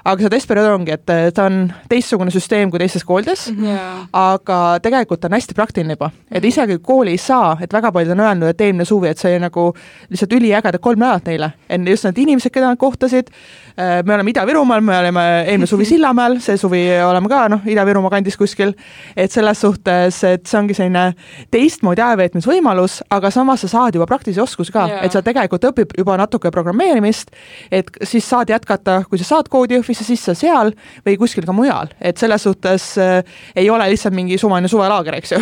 aga 0.05 0.23
see 0.23 0.31
testperiood 0.33 0.73
ongi, 0.73 0.95
et 0.95 1.33
ta 1.35 1.45
on 1.49 1.61
teistsugune 1.91 2.31
süsteem 2.33 2.71
kui 2.71 2.81
teistes 2.81 3.05
koolides 3.07 3.47
yeah., 3.51 4.05
aga 4.15 4.79
tegelikult 4.83 5.25
on 5.27 5.35
hästi 5.35 5.55
praktiline 5.57 5.97
juba, 5.97 6.11
et 6.29 6.41
mhm. 6.41 6.49
isegi 6.51 6.77
kui 6.79 6.85
kooli 6.89 7.15
ei 7.15 7.21
saa, 7.21 7.55
et 7.61 7.73
väga 7.73 7.91
paljud 7.95 8.15
on 8.15 8.23
öelnud, 8.25 8.51
et 8.53 8.61
eelmine 8.65 8.87
suvi, 8.87 9.11
et 9.11 9.21
see 9.21 9.33
oli 9.33 9.43
nagu 9.43 9.65
lihtsalt 10.09 10.35
üliägedad 10.37 10.81
kolm 10.83 11.01
nädalat 11.03 11.29
neile, 11.29 11.51
enne 11.69 11.95
just 11.95 12.07
need 12.07 12.21
inimesed, 12.23 12.53
keda 12.53 12.71
nad 12.71 12.79
kohtasid, 12.79 13.31
äh, 13.75 13.99
me 14.05 14.15
oleme 14.15 14.33
Ida-Virumaal, 14.33 14.83
me 14.85 14.97
olime 14.99 15.25
eelmine 15.45 15.69
suvi 15.69 15.87
Sillamäel, 15.91 16.39
see 16.43 16.57
suvi 16.59 16.83
oleme 17.05 17.31
ka 17.31 17.45
noh, 17.51 17.65
Ida-Virumaa 17.67 18.13
kandis 18.13 18.37
kuskil, 18.39 18.73
et 19.17 19.33
selles 19.33 19.61
suhtes, 19.65 20.23
et 20.27 20.47
see 20.47 20.59
ongi 20.59 20.77
selline 20.77 21.09
teistmoodi 21.51 22.03
ajaveetmisvõimalus, 22.05 23.01
aga 23.15 23.31
samas 23.33 23.65
sa 23.65 23.71
saad 23.75 23.99
juba 23.99 24.07
praktilisi 24.09 24.41
oskusi 24.43 24.73
ka 24.75 24.87
yeah., 24.87 25.05
et 25.05 25.15
sa 25.15 25.23
tegelikult 25.25 25.69
õpid 25.71 25.97
juba 25.97 26.17
natuke 26.19 26.51
programmeerimist, 26.53 27.31
et 27.71 27.89
siis 28.03 28.27
saad 28.29 28.51
jätkata, 28.51 29.01
kui 29.09 29.19
sa 29.21 29.27
saad 29.35 29.49
koodi 29.51 29.79
Jõhvis, 29.89 30.03
see 30.05 30.15
sisse 30.15 30.35
seal 30.37 30.71
või 31.05 31.15
kuskil 31.17 31.45
ka 31.47 31.53
mujal, 31.55 31.89
et 32.01 32.17
selles 32.21 32.43
suhtes 32.45 32.85
äh, 33.01 33.23
ei 33.57 33.69
ole 33.69 33.87
lihtsalt 33.89 34.13
mingi 34.13 34.37
suvaline 34.37 34.69
suvelaager, 34.69 35.15
eks 35.17 35.33
ju. 35.33 35.39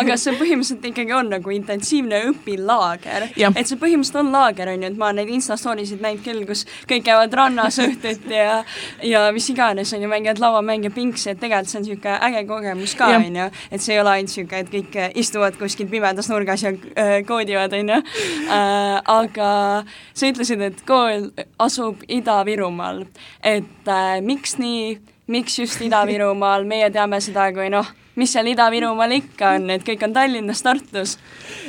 aga 0.00 0.16
see 0.20 0.34
põhimõtteliselt 0.36 0.84
ikkagi 0.90 1.14
on 1.16 1.30
nagu 1.32 1.52
intensiivne 1.54 2.20
õpilaager, 2.28 3.30
et 3.32 3.64
see 3.64 3.78
põhimõtteliselt 3.80 4.20
on 4.20 4.32
laager, 4.34 4.72
on 4.74 4.84
ju, 4.84 4.90
et 4.92 5.00
ma 5.00 5.10
neid 5.16 5.32
Insta 5.32 5.56
story 5.56 5.86
sid 5.88 6.02
näinud 6.04 6.24
küll, 6.24 6.44
kus 6.48 6.66
kõik 6.90 7.06
käivad 7.06 7.36
rannas 7.38 7.78
õhtuti 7.80 8.36
ja 8.36 8.58
ja 9.06 9.24
mis 9.32 9.48
iganes, 9.52 9.92
on 9.96 10.04
ju, 10.04 10.10
mängivad 10.10 10.42
lauamänge, 10.42 10.92
pingsi, 10.92 11.30
et 11.32 11.40
tegelikult 11.40 11.72
see 11.72 11.80
on 11.80 11.86
niisugune 11.86 12.18
äge 12.28 12.44
kogemus 12.48 12.96
ka, 12.98 13.10
on 13.16 13.40
ju, 13.40 13.48
et 13.72 13.84
see 13.84 13.96
ei 13.96 14.02
ole 14.02 14.14
ainult 14.18 14.34
niisugune, 14.34 14.62
et 14.66 14.72
kõik 14.74 15.00
istuvad 15.22 15.56
kuskil 15.60 15.88
pimedas 15.88 16.28
nurgas 16.28 16.66
ja 16.66 16.74
äh, 16.74 17.16
koodivad, 17.28 17.72
on 17.78 17.94
ju. 17.94 18.02
Äh,, 18.52 19.00
aga 19.08 19.50
sa 20.12 20.28
ütlesid, 20.28 20.62
et 20.68 20.84
kool 20.88 21.30
asub 21.62 22.04
Ida-Virumaal, 22.08 23.06
et 23.46 23.77
äh, 23.92 24.18
miks 24.24 24.58
nii, 24.58 24.98
miks 25.32 25.58
just 25.58 25.80
Ida-Virumaal, 25.84 26.66
meie 26.68 26.90
teame 26.94 27.20
seda 27.24 27.48
kui 27.56 27.68
noh, 27.72 27.86
mis 28.18 28.32
seal 28.34 28.48
Ida-Virumaal 28.50 29.14
ikka 29.18 29.52
on, 29.56 29.68
et 29.74 29.84
kõik 29.86 30.02
on 30.06 30.14
Tallinnas, 30.16 30.62
Tartus. 30.64 31.16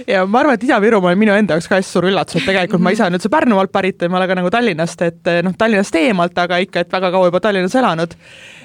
ja 0.08 0.24
ma 0.26 0.42
arvan, 0.42 0.58
et 0.58 0.64
Ida-Virumaa 0.66 1.14
on 1.14 1.22
minu 1.22 1.36
enda 1.38 1.58
jaoks 1.58 1.70
ka 1.70 1.78
hästi 1.80 1.94
suur 1.94 2.10
üllatus, 2.10 2.40
et 2.40 2.48
tegelikult 2.50 2.84
ma 2.86 2.94
ise 2.96 3.06
olen 3.06 3.20
üldse 3.20 3.32
Pärnumaalt 3.34 3.74
pärit 3.74 4.02
ja 4.02 4.10
ma 4.10 4.22
olen 4.22 4.32
ka 4.32 4.40
nagu 4.40 4.54
Tallinnast, 4.54 5.04
et 5.06 5.34
noh, 5.46 5.58
Tallinnast 5.58 6.00
eemalt, 6.02 6.38
aga 6.42 6.62
ikka, 6.66 6.86
et 6.86 6.96
väga 6.96 7.12
kaua 7.16 7.30
juba 7.30 7.44
Tallinnas 7.44 7.78
elanud. 7.80 8.16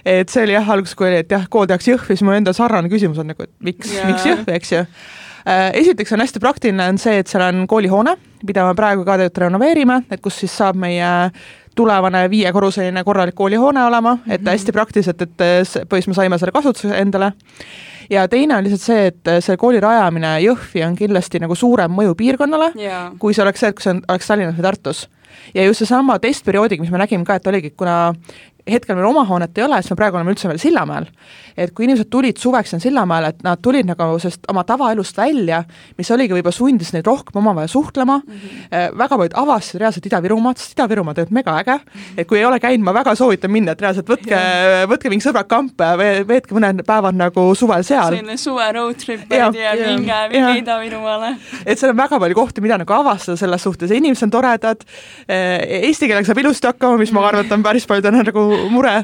et 0.04 0.28
see 0.28 0.44
oli 0.44 0.56
jah, 0.56 0.70
alguses 0.70 0.96
kui 0.96 1.08
oli, 1.08 1.20
et 1.24 1.30
jah, 1.32 1.44
kool 1.50 1.68
tehakse 1.68 1.92
Jõhvi, 1.92 2.12
siis 2.12 2.24
mul 2.24 2.38
endal 2.38 2.56
sarnane 2.56 2.92
küsimus 2.92 3.20
on 3.20 3.30
nagu, 3.32 3.44
et 3.44 3.52
miks, 3.64 3.92
miks 4.04 4.26
Jõhvi, 4.28 4.56
eks 4.56 4.72
ju 4.72 4.84
äh, 4.84 5.70
esiteks 5.80 6.12
on 6.16 6.24
hästi 6.24 6.40
praktiline, 6.44 6.88
on 6.92 7.00
see, 7.00 7.18
et 7.20 7.30
seal 7.30 7.44
on 7.46 7.66
koolihoone, 7.68 8.16
mida 8.44 8.64
me 8.68 8.76
praegu 8.76 9.04
ka 9.04 9.18
tegelikult 9.18 9.44
renoveerime, 9.46 10.02
et 10.12 10.24
kus 10.24 10.40
siis 10.44 10.56
saab 10.56 10.76
meie 10.80 11.10
tulevane 11.74 12.30
viiekorruseline 12.30 13.04
korralik 13.04 13.34
koolihoone 13.34 13.84
olema, 13.84 14.18
et 14.26 14.40
mm 14.40 14.46
-hmm. 14.46 14.50
hästi 14.50 14.72
praktiliselt, 14.72 15.22
et 15.22 15.36
põhimõtteliselt 15.38 16.08
me 16.08 16.14
saime 16.14 16.38
selle 16.38 16.52
kasutuse 16.52 16.98
endale. 16.98 17.32
ja 18.10 18.28
teine 18.28 18.56
on 18.56 18.64
lihtsalt 18.64 18.80
see, 18.80 19.06
et 19.06 19.28
see 19.40 19.56
kooli 19.56 19.80
rajamine 19.80 20.40
Jõhvi 20.40 20.86
on 20.86 20.96
kindlasti 20.96 21.38
nagu 21.38 21.54
suurem 21.54 21.90
mõju 21.90 22.14
piirkonnale 22.14 22.72
yeah., 22.76 23.12
kui 23.18 23.34
see 23.34 23.42
oleks 23.42 23.60
see, 23.60 23.68
et 23.68 23.74
kui 23.74 23.82
see 23.82 23.90
on, 23.90 24.02
oleks 24.08 24.26
Tallinnas 24.26 24.56
või 24.56 24.62
Tartus 24.62 25.08
ja 25.54 25.64
just 25.64 25.78
seesama 25.78 26.18
testperioodiga, 26.18 26.82
mis 26.82 26.92
me 26.92 26.98
nägime 26.98 27.24
ka, 27.24 27.34
et 27.38 27.46
oligi, 27.46 27.70
kuna 27.70 28.14
hetkel 28.70 28.96
meil 28.96 29.08
oma 29.10 29.24
hoonet 29.28 29.58
ei 29.58 29.64
ole, 29.66 29.78
siis 29.82 29.92
me 29.92 29.98
praegu 29.98 30.16
oleme 30.16 30.32
üldse 30.32 30.48
veel 30.48 30.60
Sillamäel. 30.60 31.06
et 31.56 31.70
kui 31.70 31.84
inimesed 31.86 32.08
tulid 32.10 32.38
suveks 32.40 32.72
siin 32.72 32.80
Sillamäele, 32.82 33.28
et 33.34 33.42
nad 33.44 33.60
tulid 33.62 33.86
nagu 33.86 34.06
sellest 34.18 34.48
oma 34.50 34.64
tavaelust 34.66 35.16
välja, 35.16 35.60
mis 35.98 36.10
oligi 36.10 36.34
võib-olla 36.34 36.56
sundis 36.56 36.90
neid 36.94 37.06
rohkem 37.06 37.38
omavahel 37.38 37.68
suhtlema 37.68 38.16
mm, 38.18 38.32
-hmm. 38.32 38.96
väga 38.98 39.18
paljud 39.20 39.36
avastasid 39.42 39.80
reaalselt 39.80 40.06
Ida-Virumaad, 40.08 40.58
sest 40.58 40.78
Ida-Virumaa 40.78 41.14
töötab 41.14 41.36
megaäge 41.36 41.76
-hmm. 41.76 42.16
et 42.16 42.28
kui 42.28 42.38
ei 42.38 42.44
ole 42.44 42.60
käinud, 42.60 42.84
ma 42.84 42.94
väga 42.94 43.14
soovitan 43.14 43.50
minna, 43.50 43.72
et 43.72 43.80
reaalselt 43.80 44.08
võtke, 44.08 44.40
võtke 44.92 45.12
mingi 45.12 45.28
sõbrad 45.28 45.46
kampa 45.46 45.84
ja 45.92 46.24
veetke 46.26 46.56
mõned 46.56 46.82
päevad 46.86 47.14
nagu 47.14 47.54
suvel 47.54 47.84
seal. 47.84 48.16
selline 48.16 48.36
suve 48.36 48.72
road 48.72 48.96
trip 48.96 49.30
ja, 49.30 49.52
ja 49.52 49.76
minge, 49.76 50.18
minge 50.32 50.58
Ida-Virumaale. 50.64 51.36
et 51.66 51.78
seal 51.78 51.92
on 51.92 52.00
väga 52.00 52.18
palju 52.18 52.34
kohti, 52.34 52.60
mida 52.60 52.78
nagu 52.78 52.92
avastada 52.92 53.36
selles 53.36 53.62
suhtes 53.62 53.90
ja 53.90 53.96
inimesed 53.96 54.24
on 54.24 54.30
toredad, 54.30 54.84
eh, 55.28 55.84
eesti 55.84 56.08
keelega 56.08 56.26
saab 56.26 56.38
ilusti 56.38 56.66
hakkama, 56.66 56.98
mis 56.98 57.12
ma 57.12 57.20
mhm. 57.20 57.28
arvan, 57.28 57.46
et 57.46 57.52
on 57.52 57.62
päris 57.62 57.86
paljudel 57.86 58.18
nagu 58.24 58.53
mure, 58.72 58.94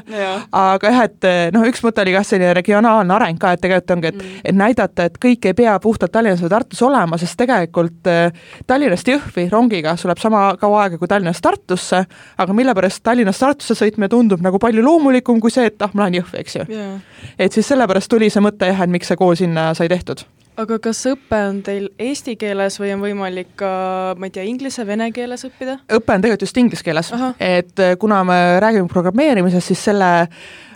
aga 0.51 0.91
jah, 0.93 1.03
et 1.07 1.29
noh, 1.55 1.65
üks 1.69 1.83
mõte 1.85 2.03
oli 2.03 2.15
kah 2.15 2.25
selline 2.27 2.53
regionaalne 2.57 3.15
areng 3.15 3.39
ka, 3.41 3.53
et 3.55 3.63
tegelikult 3.63 3.95
ongi, 3.97 4.11
et 4.11 4.17
mm. 4.17 4.41
et 4.51 4.57
näidata, 4.57 5.07
et 5.09 5.17
kõik 5.21 5.47
ei 5.49 5.55
pea 5.57 5.75
puhtalt 5.83 6.11
Tallinnas 6.11 6.41
või 6.43 6.51
Tartus 6.53 6.81
olema, 6.85 7.19
sest 7.21 7.37
tegelikult 7.39 8.09
eh, 8.11 8.33
Tallinnast 8.67 9.07
Jõhvi 9.07 9.47
rongiga 9.51 9.95
sul 9.99 10.11
läheb 10.11 10.21
sama 10.23 10.43
kaua 10.61 10.85
aega 10.85 10.99
kui 11.01 11.09
Tallinnast 11.11 11.43
Tartusse, 11.45 12.03
aga 12.37 12.57
mille 12.57 12.75
pärast 12.77 13.03
Tallinnast 13.05 13.43
Tartusse 13.43 13.77
sõitmine 13.77 14.09
tundub 14.11 14.43
nagu 14.43 14.59
palju 14.61 14.83
loomulikum 14.85 15.41
kui 15.43 15.53
see, 15.53 15.69
et 15.71 15.81
ah, 15.81 15.93
ma 15.93 16.05
lähen 16.05 16.21
Jõhvi, 16.21 16.43
eks 16.43 16.59
ju. 16.59 16.67
Yeah.. 16.71 16.99
et 17.39 17.53
siis 17.53 17.67
sellepärast 17.71 18.11
tuli 18.11 18.29
see 18.33 18.43
mõte 18.43 18.69
jah, 18.69 18.85
et 18.85 18.93
miks 18.93 19.11
see 19.11 19.19
kool 19.19 19.37
sinna 19.39 19.71
sai 19.77 19.89
tehtud 19.91 20.25
aga 20.59 20.79
kas 20.83 21.03
õpe 21.09 21.37
on 21.49 21.61
teil 21.65 21.87
eesti 22.01 22.35
keeles 22.39 22.79
või 22.81 22.91
on 22.95 23.03
võimalik 23.03 23.53
ka, 23.59 23.71
ma 24.19 24.27
ei 24.27 24.33
tea, 24.35 24.45
inglise, 24.47 24.85
vene 24.87 25.11
keeles 25.15 25.45
õppida? 25.47 25.79
õpe 25.87 26.17
on 26.17 26.25
tegelikult 26.25 26.47
just 26.47 26.59
inglise 26.61 26.85
keeles, 26.85 27.13
et 27.39 27.79
äh, 27.79 27.95
kuna 28.01 28.23
me 28.27 28.41
räägime 28.63 28.91
programmeerimisest, 28.91 29.71
siis 29.71 29.85
selle 29.91 30.11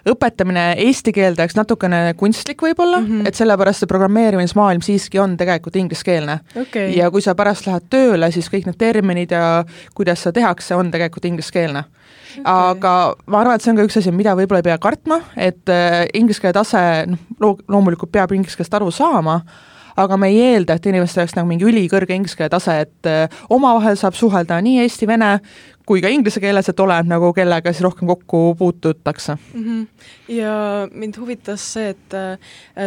õpetamine 0.10 0.66
eesti 0.86 1.14
keelde 1.16 1.44
oleks 1.44 1.58
natukene 1.58 2.14
kunstlik 2.18 2.62
võib-olla 2.62 3.00
mm, 3.02 3.08
-hmm. 3.08 3.28
et 3.28 3.36
sellepärast 3.36 3.84
see 3.84 3.90
programmeerimismaailm 3.90 4.84
siiski 4.86 5.20
on 5.20 5.38
tegelikult 5.38 5.76
ingliskeelne. 5.82 6.40
Okay.. 6.62 6.94
ja 6.98 7.10
kui 7.12 7.22
sa 7.22 7.36
pärast 7.36 7.68
lähed 7.68 7.90
tööle, 7.90 8.32
siis 8.32 8.50
kõik 8.52 8.70
need 8.70 8.78
terminid 8.78 9.32
ja 9.32 9.66
kuidas 9.96 10.24
seda 10.24 10.40
tehakse, 10.40 10.76
on 10.76 10.92
tegelikult 10.92 11.26
ingliskeelne. 11.26 11.86
Okay.. 12.36 12.44
aga 12.44 13.16
ma 13.26 13.40
arvan, 13.42 13.56
et 13.56 13.66
see 13.66 13.72
on 13.72 13.80
ka 13.80 13.88
üks 13.88 14.00
asi, 14.02 14.12
mida 14.12 14.36
võib-olla 14.38 14.62
ei 14.62 14.70
pea 14.70 14.78
kartma, 14.78 15.22
et 15.38 15.70
äh, 15.70 16.04
inglise 16.14 16.44
keele 16.44 16.54
tase, 16.54 16.82
noh, 17.40 17.58
loomulikult 17.68 18.12
peab 18.12 18.36
inglise 18.36 18.58
keelest 18.60 18.78
aru 18.78 18.92
saama, 18.92 19.40
aga 19.96 20.18
me 20.20 20.28
ei 20.28 20.42
eelda, 20.52 20.76
et 20.76 20.86
inimestel 20.92 21.24
oleks 21.24 21.38
nagu 21.38 21.48
mingi 21.48 21.66
ülikõrge 21.68 22.16
inglise 22.16 22.38
keele 22.38 22.52
tase, 22.52 22.82
et 22.86 23.10
äh, 23.10 23.42
omavahel 23.50 23.98
saab 24.00 24.18
suhelda 24.20 24.60
nii 24.62 24.82
eesti-vene 24.84 25.40
kui 25.86 26.02
ka 26.02 26.10
inglise 26.12 26.42
keeles, 26.42 26.70
et 26.70 26.80
oleneb 26.82 27.10
nagu 27.10 27.32
kellega 27.38 27.74
siis 27.74 27.84
rohkem 27.86 28.10
kokku 28.10 28.56
puututakse 28.58 29.36
mm. 29.36 29.64
-hmm. 29.64 29.88
ja 30.34 30.54
mind 30.92 31.18
huvitas 31.20 31.74
see, 31.74 31.90
et 31.90 32.14
äh, 32.14 32.38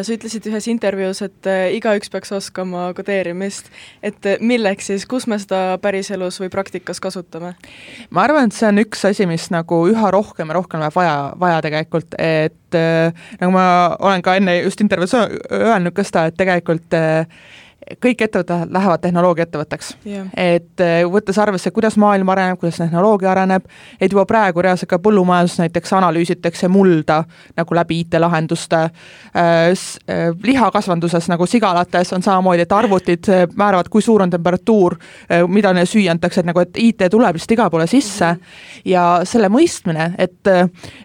sa 0.03 0.13
ütlesid 0.13 0.47
ühes 0.51 0.69
intervjuus, 0.69 1.23
et 1.23 1.47
äh, 1.47 1.75
igaüks 1.79 2.11
peaks 2.11 2.33
oskama 2.33 2.93
kodeerimist, 2.95 3.71
et 4.03 4.27
äh, 4.27 4.37
milleks 4.41 4.87
siis, 4.87 5.07
kus 5.07 5.27
me 5.27 5.39
seda 5.39 5.79
päriselus 5.83 6.41
või 6.41 6.51
praktikas 6.51 7.01
kasutame? 7.01 7.55
ma 8.11 8.23
arvan, 8.23 8.51
et 8.51 8.59
see 8.59 8.69
on 8.69 8.83
üks 8.83 9.05
asi, 9.09 9.27
mis 9.27 9.51
nagu 9.51 9.85
üha 9.89 10.11
rohkem 10.11 10.49
ja 10.49 10.59
rohkem 10.59 10.81
läheb 10.81 10.95
vaja, 10.95 11.33
vaja 11.39 11.63
tegelikult, 11.63 12.19
et 12.19 12.75
äh, 12.75 13.15
nagu 13.41 13.53
ma 13.53 13.97
olen 13.99 14.23
ka 14.23 14.37
enne 14.37 14.61
just 14.63 14.81
intervjuus 14.81 15.15
öelnud 15.51 15.95
ka 15.95 16.05
seda, 16.05 16.27
et 16.27 16.37
tegelikult 16.37 16.95
äh, 16.95 17.27
kõik 18.03 18.25
ettevõtted 18.27 18.73
lähevad 18.75 19.01
tehnoloogiaettevõtteks. 19.01 19.91
Yeah.. 20.07 20.29
et 20.37 20.81
äh, 20.81 21.03
võttes 21.11 21.39
arvesse, 21.41 21.71
kuidas 21.71 21.97
maailm 21.97 22.29
areneb, 22.29 22.59
kuidas 22.61 22.81
tehnoloogia 22.83 23.31
areneb, 23.31 23.67
et 24.01 24.13
juba 24.13 24.27
praegu 24.29 24.63
reaalselt 24.63 24.91
ka 24.91 24.99
põllumajanduses 25.03 25.63
näiteks 25.65 25.93
analüüsitakse 25.99 26.69
mulda 26.69 27.23
nagu 27.57 27.75
läbi 27.75 28.01
IT-lahenduste 28.05 28.83
äh,, 28.85 29.89
lihakasvanduses 30.43 31.29
nagu 31.29 31.47
sigalates 31.47 32.13
on 32.13 32.23
samamoodi, 32.23 32.67
et 32.67 32.73
arvutid 32.73 33.31
määravad, 33.57 33.89
kui 33.89 34.03
suur 34.03 34.23
on 34.23 34.31
temperatuur 34.31 34.99
mida 35.49 35.73
neile 35.73 35.87
süüa 35.89 36.13
antakse, 36.13 36.43
et 36.43 36.49
nagu, 36.49 36.63
et 36.63 36.79
IT 36.81 37.09
tuleb 37.13 37.37
lihtsalt 37.37 37.55
igale 37.57 37.71
poole 37.71 37.87
sisse. 37.87 38.33
Mm 38.33 38.39
-hmm. 38.39 38.81
ja 38.85 39.21
selle 39.25 39.49
mõistmine, 39.49 40.13
et 40.19 40.47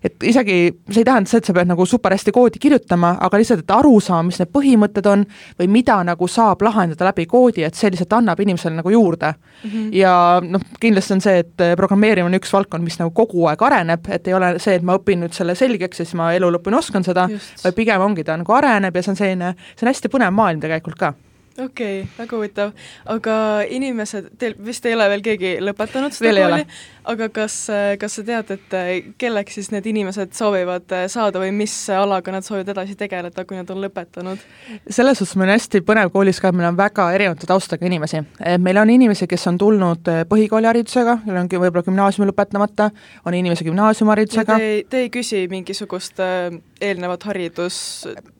et 0.03 0.23
isegi 0.23 0.73
see 0.91 1.01
ei 1.01 1.05
tähenda 1.05 1.29
seda, 1.29 1.37
et 1.37 1.45
sa 1.45 1.53
pead 1.53 1.67
nagu 1.67 1.85
super 1.85 2.11
hästi 2.11 2.31
koodi 2.31 2.59
kirjutama, 2.59 3.17
aga 3.19 3.37
lihtsalt, 3.37 3.59
et 3.59 3.71
aru 3.71 3.99
saama, 3.99 4.23
mis 4.23 4.39
need 4.39 4.51
põhimõtted 4.53 5.09
on 5.09 5.25
või 5.59 5.67
mida 5.67 6.03
nagu 6.03 6.27
saab 6.27 6.61
lahendada, 6.61 6.72
lahendada 6.73 7.09
läbi 7.09 7.25
koodi, 7.29 7.63
et 7.63 7.77
see 7.77 7.91
lihtsalt 7.93 8.17
annab 8.19 8.39
inimesele 8.43 8.75
nagu 8.75 8.89
juurde 8.93 9.33
mm. 9.33 9.69
-hmm. 9.69 9.89
ja 9.95 10.13
noh, 10.43 10.61
kindlasti 10.79 11.13
on 11.17 11.21
see, 11.21 11.37
et 11.43 11.61
eh, 11.61 11.75
programmeerimine 11.79 12.31
on 12.31 12.39
üks 12.39 12.53
valdkond, 12.53 12.83
mis 12.83 12.99
nagu 12.99 13.11
kogu 13.15 13.47
aeg 13.47 13.61
areneb, 13.61 14.09
et 14.09 14.27
ei 14.27 14.33
ole 14.33 14.55
see, 14.59 14.75
et 14.75 14.83
ma 14.83 14.97
õpin 14.97 15.23
nüüd 15.23 15.33
selle 15.33 15.55
selgeks 15.55 15.99
ja 15.99 16.05
siis 16.05 16.17
ma 16.19 16.33
elu 16.33 16.49
lõpuni 16.57 16.77
oskan 16.77 17.03
seda, 17.03 17.27
vaid 17.63 17.75
pigem 17.77 18.01
ongi, 18.01 18.23
ta 18.23 18.37
nagu 18.37 18.53
areneb 18.53 18.95
ja 18.95 19.03
see 19.03 19.13
on 19.13 19.21
selline, 19.21 19.53
see 19.75 19.87
on 19.87 19.93
hästi 19.93 20.11
põnev 20.13 20.33
maailm 20.33 20.59
tegelikult 20.63 20.99
ka 20.99 21.13
okei 21.57 22.01
okay,, 22.01 22.09
väga 22.17 22.37
huvitav. 22.37 22.71
aga 23.05 23.35
inimesed, 23.69 24.31
teil 24.39 24.55
vist 24.65 24.85
ei 24.85 24.95
ole 24.97 25.07
veel 25.11 25.23
keegi 25.25 25.51
lõpetanud 25.61 26.15
seda 26.15 26.33
kooli, 26.37 26.65
aga 27.13 27.29
kas, 27.33 27.57
kas 28.01 28.17
sa 28.17 28.25
tead, 28.25 28.53
et 28.55 28.75
kelleks 29.21 29.59
siis 29.59 29.69
need 29.73 29.87
inimesed 29.91 30.33
soovivad 30.37 30.95
saada 31.11 31.41
või 31.43 31.51
mis 31.55 31.75
alaga 31.93 32.33
nad 32.33 32.45
soovivad 32.45 32.73
edasi 32.73 32.97
tegeleda, 32.99 33.45
kui 33.45 33.59
nad 33.59 33.69
on 33.73 33.83
lõpetanud? 33.85 34.41
selles 34.89 35.21
suhtes 35.21 35.37
meil 35.37 35.51
on 35.51 35.57
hästi 35.59 35.83
põnev 35.85 36.13
koolis 36.13 36.41
ka, 36.41 36.49
et 36.49 36.57
meil 36.57 36.71
on 36.71 36.79
väga 36.79 37.09
erinevate 37.15 37.49
taustaga 37.49 37.85
inimesi. 37.85 38.23
meil 38.59 38.81
on 38.81 38.89
inimesi, 38.89 39.27
kes 39.29 39.47
on 39.51 39.61
tulnud 39.61 40.09
põhikooliharidusega, 40.29 41.19
neil 41.27 41.41
on 41.43 41.51
võib-olla 41.53 41.85
gümnaasiumi 41.85 42.31
lõpetamata, 42.31 42.89
on 43.25 43.37
inimesi 43.37 43.67
gümnaasiumiharidusega. 43.69 44.57
Te, 44.57 44.71
te 44.89 45.05
ei 45.05 45.13
küsi 45.13 45.45
mingisugust 45.51 46.21
äh, 46.23 46.49
eelnevat 46.83 47.27
haridus 47.29 47.77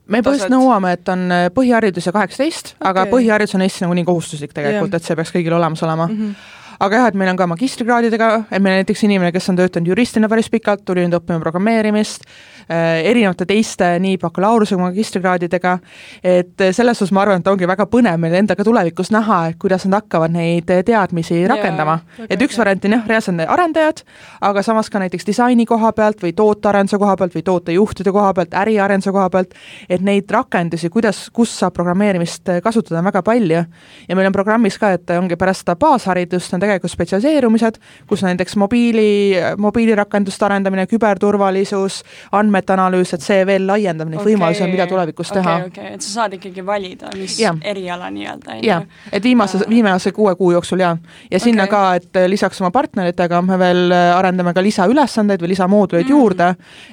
me 0.08 0.20
põhimõtteliselt 0.20 0.52
nõuame, 0.54 0.96
et 0.98 1.14
on 1.14 1.30
äh, 1.32 1.46
põhiharidus 1.56 2.10
ja 2.10 2.16
kaheksateist 2.16 2.74
okay., 2.76 2.90
aga 2.92 3.08
põhiharidus 3.12 3.56
on 3.58 3.64
Eestis 3.66 3.86
nagunii 3.86 4.06
kohustuslik 4.08 4.54
tegelikult 4.56 5.00
et 5.00 5.08
see 5.08 5.18
peaks 5.20 5.34
kõigil 5.36 5.56
olemas 5.60 5.84
olema 5.86 6.10
mm. 6.10 6.20
-hmm 6.20 6.60
aga 6.84 7.00
jah, 7.00 7.10
et 7.12 7.18
meil 7.20 7.32
on 7.32 7.40
ka 7.40 7.48
magistrikraadidega, 7.48 8.30
et 8.52 8.64
meil 8.64 8.82
näiteks 8.82 9.06
inimene, 9.08 9.32
kes 9.32 9.50
on 9.52 9.60
töötanud 9.60 9.94
juristina 9.94 10.30
päris 10.32 10.50
pikalt, 10.52 10.84
tuli 10.86 11.06
nüüd 11.06 11.16
õppima 11.20 11.40
programmeerimist, 11.44 12.26
erinevate 12.70 13.46
teiste 13.50 13.94
nii 14.04 14.18
bakalaureuse 14.22 14.76
kui 14.76 14.84
magistrikraadidega, 14.84 15.78
et 16.24 16.66
selles 16.72 16.98
suhtes 17.00 17.14
ma 17.16 17.24
arvan, 17.24 17.42
et 17.42 17.48
ongi 17.48 17.68
väga 17.68 17.88
põnev 17.92 18.20
meil 18.22 18.38
endaga 18.40 18.66
tulevikus 18.66 19.12
näha, 19.14 19.40
et 19.52 19.60
kuidas 19.62 19.86
nad 19.88 20.02
hakkavad 20.02 20.34
neid 20.34 20.70
teadmisi 20.86 21.44
rakendama. 21.50 22.00
et 22.30 22.42
üks 22.42 22.58
variant 22.58 22.86
on 22.86 22.98
jah, 22.98 23.08
reaalselt 23.08 23.44
arendajad, 23.48 24.04
aga 24.42 24.64
samas 24.64 24.90
ka 24.90 25.02
näiteks 25.02 25.26
disaini 25.28 25.66
koha 25.66 25.92
pealt 25.94 26.22
või 26.24 26.34
tootearenduse 26.38 26.98
koha 27.02 27.16
pealt 27.18 27.36
või 27.36 27.44
tootejuhtide 27.44 28.12
koha 28.12 28.34
pealt, 28.34 28.54
äriarenduse 28.54 29.12
koha 29.12 29.30
pealt, 29.30 29.54
et 29.90 30.02
neid 30.02 30.32
rakendusi, 30.32 30.90
kuidas, 30.94 31.26
kus 31.34 31.54
saab 31.60 31.74
programmeerimist 31.74 32.50
kasutada, 32.64 33.00
on 33.00 33.10
väga 33.10 33.24
palju. 33.24 33.64
ja 34.08 34.16
meil 34.16 34.28
on 34.28 34.36
programmis 34.36 34.78
ka, 34.78 34.94
et 34.98 35.10
ongi 35.18 35.36
pärast 35.40 35.64
seda 35.64 35.76
baasharidust 35.80 36.54
on 36.54 36.64
tegelikult 36.64 36.92
spetsialiseerumised, 36.92 37.80
kus 38.08 38.24
näiteks 38.24 38.56
mobiili, 38.56 39.36
mobiilirakenduste 39.58 40.46
arendamine, 40.46 40.88
küberturvalisus, 40.88 42.02
andme 42.32 42.53
andmete 42.54 42.74
analüüs, 42.76 43.14
et 43.16 43.24
see 43.24 43.44
veel 43.48 43.66
laiendab 43.68 44.10
neid 44.10 44.22
okay. 44.22 44.34
võimalusi, 44.34 44.66
mida 44.70 44.86
tulevikus 44.90 45.32
okay, 45.32 45.42
teha. 45.42 45.56
okei 45.68 45.72
okay., 45.72 45.98
et 45.98 46.06
sa 46.06 46.12
saad 46.20 46.36
ikkagi 46.38 46.66
valida, 46.66 47.12
mis 47.18 47.38
ja. 47.42 47.54
eriala 47.62 48.10
nii-öelda, 48.14 48.58
on 48.58 48.64
ju? 48.68 48.78
et 49.12 49.26
viimase, 49.26 49.62
viimase 49.70 50.14
kuue 50.16 50.36
kuu 50.40 50.52
jooksul 50.54 50.84
jaa. 50.84 50.94
ja 50.96 51.38
okay. 51.38 51.44
sinna 51.48 51.68
ka, 51.72 51.84
et 52.00 52.22
lisaks 52.30 52.62
oma 52.62 52.72
partneritega 52.76 53.42
me 53.46 53.58
veel 53.62 53.94
arendame 53.94 54.54
ka 54.54 54.64
lisaülesandeid 54.64 55.44
või 55.44 55.54
lisamooduleid 55.56 56.06
mm 56.06 56.12
juurde, 56.14 56.50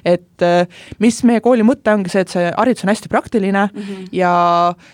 et 0.07 0.43
mis 1.02 1.17
meie 1.29 1.43
kooli 1.45 1.64
mõte 1.67 1.93
ongi 1.93 2.09
see, 2.12 2.23
et 2.25 2.31
see 2.33 2.45
haridus 2.55 2.87
on 2.87 2.93
hästi 2.93 3.11
praktiline 3.12 3.67
mm 3.67 3.81
-hmm. 3.83 4.07
ja 4.17 4.31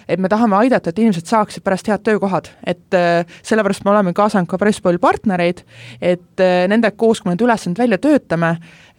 et 0.09 0.19
me 0.19 0.29
tahame 0.29 0.57
aidata, 0.57 0.91
et 0.91 0.99
inimesed 0.99 1.29
saaksid 1.31 1.63
pärast 1.63 1.87
head 1.87 2.03
töökohad, 2.03 2.49
et 2.67 2.97
sellepärast 3.43 3.85
me 3.85 3.93
oleme 3.93 4.13
kaasanud 4.17 4.49
ka 4.51 4.59
päris 4.59 4.81
palju 4.81 4.99
partnereid, 4.99 5.63
et 6.01 6.43
nendega 6.69 6.97
koos, 6.97 7.21
kui 7.21 7.31
me 7.31 7.37
need 7.37 7.47
ülesanded 7.47 7.79
välja 7.79 7.99
töötame, 7.99 8.57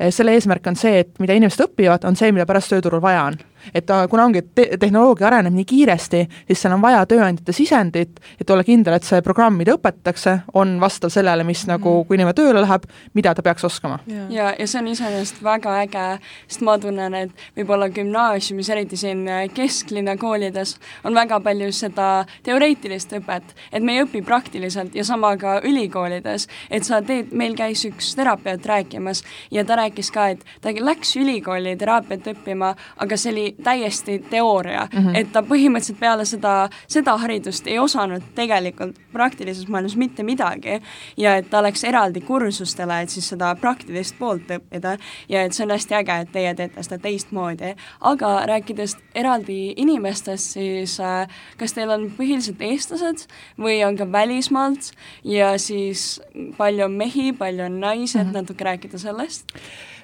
selle 0.10 0.36
eesmärk 0.38 0.68
on 0.68 0.76
see, 0.78 1.00
et 1.04 1.20
mida 1.20 1.34
inimesed 1.38 1.64
õpivad, 1.66 2.06
on 2.06 2.16
see, 2.16 2.32
mida 2.36 2.46
pärast 2.50 2.74
tööturul 2.74 3.02
vaja 3.02 3.24
on 3.32 3.40
et 3.74 3.92
kuna 4.10 4.28
ongi 4.28 4.42
te, 4.56 4.70
tehnoloogia 4.80 5.28
areneb 5.28 5.56
nii 5.56 5.66
kiiresti, 5.68 6.24
siis 6.48 6.62
seal 6.62 6.76
on 6.76 6.84
vaja 6.84 7.06
tööandjate 7.10 7.56
sisendit, 7.56 8.20
et 8.40 8.50
olla 8.50 8.64
kindel, 8.68 8.98
et 8.98 9.08
see 9.08 9.22
programm, 9.26 9.58
mida 9.60 9.76
õpetatakse, 9.78 10.38
on 10.58 10.78
vastav 10.82 11.12
sellele, 11.14 11.46
mis 11.48 11.66
mm. 11.66 11.74
nagu, 11.74 11.96
kui 12.08 12.18
inimene 12.18 12.36
tööle 12.38 12.62
läheb, 12.64 12.88
mida 13.18 13.34
ta 13.36 13.46
peaks 13.46 13.68
oskama. 13.68 14.00
ja, 14.08 14.54
ja 14.58 14.68
see 14.68 14.82
on 14.82 14.92
iseenesest 14.92 15.42
väga 15.44 15.78
äge, 15.84 16.06
sest 16.48 16.64
ma 16.66 16.78
tunnen, 16.82 17.16
et 17.18 17.46
võib-olla 17.58 17.90
gümnaasiumis, 17.94 18.70
eriti 18.74 19.00
siin 19.00 19.26
kesklinna 19.54 20.18
koolides, 20.20 20.78
on 21.08 21.16
väga 21.18 21.40
palju 21.44 21.72
seda 21.76 22.26
teoreetilist 22.46 23.14
õpet, 23.20 23.56
et 23.72 23.84
me 23.84 23.98
ei 23.98 24.06
õpi 24.06 24.24
praktiliselt 24.26 24.96
ja 24.96 25.06
sama 25.08 25.34
ka 25.40 25.60
ülikoolides, 25.68 26.48
et 26.70 26.88
sa 26.88 27.02
teed, 27.06 27.34
meil 27.38 27.56
käis 27.58 27.84
üks 27.88 28.14
terapeut 28.18 28.66
rääkimas 28.66 29.24
ja 29.52 29.66
ta 29.66 29.78
rääkis 29.80 30.12
ka, 30.14 30.30
et 30.34 30.46
ta 30.62 30.74
läks 30.74 31.16
ülikooli 31.20 31.76
teraapiat 31.80 32.32
õppima, 32.34 32.74
aga 33.04 33.18
see 33.18 33.34
oli 33.34 33.46
täiesti 33.64 34.20
teooria 34.30 34.88
mm, 34.94 35.00
-hmm. 35.00 35.16
et 35.18 35.32
ta 35.32 35.42
põhimõtteliselt 35.42 36.00
peale 36.00 36.26
seda, 36.26 36.70
seda 36.88 37.18
haridust 37.18 37.68
ei 37.68 37.80
osanud 37.80 38.24
tegelikult 38.36 38.96
praktilises 39.14 39.68
maailmas 39.68 39.96
mitte 39.96 40.24
midagi 40.24 40.82
ja 41.18 41.36
et 41.36 41.50
ta 41.50 41.64
läks 41.64 41.84
eraldi 41.84 42.22
kursustele, 42.22 43.02
et 43.02 43.10
siis 43.10 43.30
seda 43.30 43.56
praktilist 43.56 44.16
poolt 44.20 44.52
õppida 44.52 44.98
ja 45.30 45.44
et 45.44 45.54
see 45.54 45.66
on 45.66 45.72
hästi 45.72 45.96
äge, 45.96 46.20
et 46.22 46.32
teie 46.32 46.54
teete 46.54 46.84
seda 46.84 46.98
teistmoodi. 46.98 47.76
aga 48.02 48.46
rääkides 48.46 48.98
eraldi 49.16 49.74
inimestest, 49.78 50.54
siis 50.54 51.00
äh, 51.00 51.28
kas 51.58 51.74
teil 51.74 51.90
on 51.90 52.12
põhiliselt 52.18 52.62
eestlased 52.62 53.28
või 53.60 53.82
on 53.88 53.98
ka 53.98 54.12
välismaalt 54.12 54.92
ja 55.24 55.58
siis 55.58 56.22
palju 56.58 56.86
on 56.86 56.92
mehi, 56.92 57.34
palju 57.34 57.64
on 57.66 57.80
naisi, 57.80 58.20
et 58.20 58.28
-hmm. 58.28 58.34
natuke 58.34 58.64
rääkida 58.64 58.98
sellest? 58.98 59.46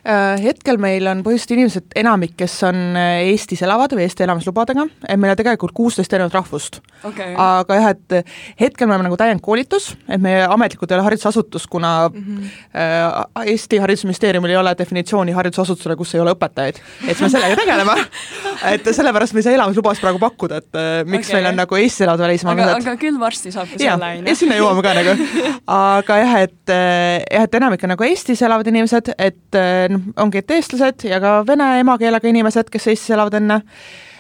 Äh, 0.04 0.36
hetkel 0.44 0.76
meil 0.84 1.06
on 1.08 1.22
põhiliselt 1.24 1.54
inimesed, 1.56 1.86
enamik, 1.96 2.34
kes 2.36 2.58
on 2.68 2.76
äh, 3.00 3.22
Eestis 3.30 3.62
elavad 3.64 3.94
või 3.96 4.04
Eesti 4.04 4.26
elamislubadega, 4.26 4.84
et 5.08 5.16
meil 5.16 5.32
on 5.32 5.38
tegelikult 5.40 5.72
kuusteist 5.78 6.12
erinevat 6.12 6.34
rahvust 6.36 6.82
okay.. 7.08 7.30
aga 7.40 7.78
jah, 7.78 7.94
et 7.94 8.34
hetkel 8.60 8.90
me 8.90 8.98
oleme 8.98 9.08
nagu 9.08 9.16
täiendkoolitus, 9.22 9.94
et 10.12 10.20
meie 10.20 10.42
ametlikult 10.44 10.92
ei 10.92 10.98
ole 10.98 11.06
haridusasutus, 11.06 11.70
kuna 11.72 12.10
mm 12.10 12.26
-hmm. 12.26 13.48
Eesti 13.54 13.80
Haridusministeeriumil 13.80 14.52
ei 14.52 14.58
ole 14.60 14.74
definitsiooni 14.78 15.32
haridusasutusele, 15.32 15.96
kus 15.96 16.12
ei 16.16 16.22
ole 16.26 16.36
õpetajaid. 16.36 16.84
et 17.08 17.22
me 17.24 17.30
sellega 17.30 17.56
tegeleme 17.56 17.96
et 18.76 18.92
sellepärast 18.92 19.34
me 19.34 19.40
ei 19.40 19.48
saa 19.48 19.56
elamislubasid 19.56 20.04
praegu 20.04 20.20
pakkuda, 20.20 20.58
et 20.58 21.08
miks 21.08 21.32
okay. 21.32 21.40
meil 21.40 21.54
on 21.54 21.62
nagu 21.64 21.80
Eestis 21.80 22.02
elavad 22.02 22.26
välismaalased. 22.28 22.76
aga, 22.76 22.92
aga 22.92 22.98
küll 23.00 23.20
varsti 23.20 23.56
saab 23.56 23.72
ka 23.72 23.80
selle, 23.80 24.12
on 24.12 24.20
ju. 24.20 24.28
ja 24.28 24.36
sinna 24.36 24.60
jõuame 24.60 24.84
ka 24.84 24.94
nagu. 25.00 25.16
aga 25.88 26.22
jah, 26.26 26.38
et 26.42 26.76
jah, 26.76 27.48
et 27.48 27.56
enamik 27.56 27.88
on 27.88 27.96
nagu 27.96 28.04
Eestis 28.12 28.44
elavad 28.44 28.68
inimesed, 28.68 29.16
et 29.18 29.64
noh, 29.96 30.14
ongi, 30.26 30.44
et 30.44 30.56
eestlased 30.58 31.08
ja 31.10 31.20
ka 31.24 31.40
vene 31.48 31.74
emakeelega 31.82 32.32
inimesed, 32.32 32.72
kes 32.74 32.90
Eestis 32.94 33.16
elavad 33.16 33.40
enne. 33.40 33.62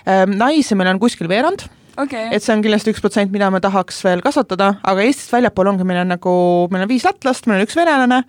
Ehm, 0.04 0.36
naisi 0.40 0.76
meil 0.76 0.92
on 0.94 1.00
kuskil 1.02 1.30
veerand 1.32 1.66
okay.. 1.98 2.30
et 2.34 2.44
see 2.44 2.54
on 2.56 2.64
kindlasti 2.64 2.94
üks 2.94 3.02
protsent, 3.04 3.32
mida 3.34 3.50
me 3.54 3.60
tahaks 3.64 4.00
veel 4.06 4.24
kasvatada, 4.26 4.70
aga 4.90 5.06
Eestist 5.06 5.34
väljapool 5.34 5.70
ongi, 5.74 5.86
meil 5.88 6.02
on 6.04 6.12
nagu, 6.14 6.34
meil 6.74 6.86
on 6.86 6.92
viis 6.92 7.06
lätlast, 7.08 7.48
meil 7.50 7.62
on 7.62 7.68
üks 7.68 7.78
venelane 7.78 8.22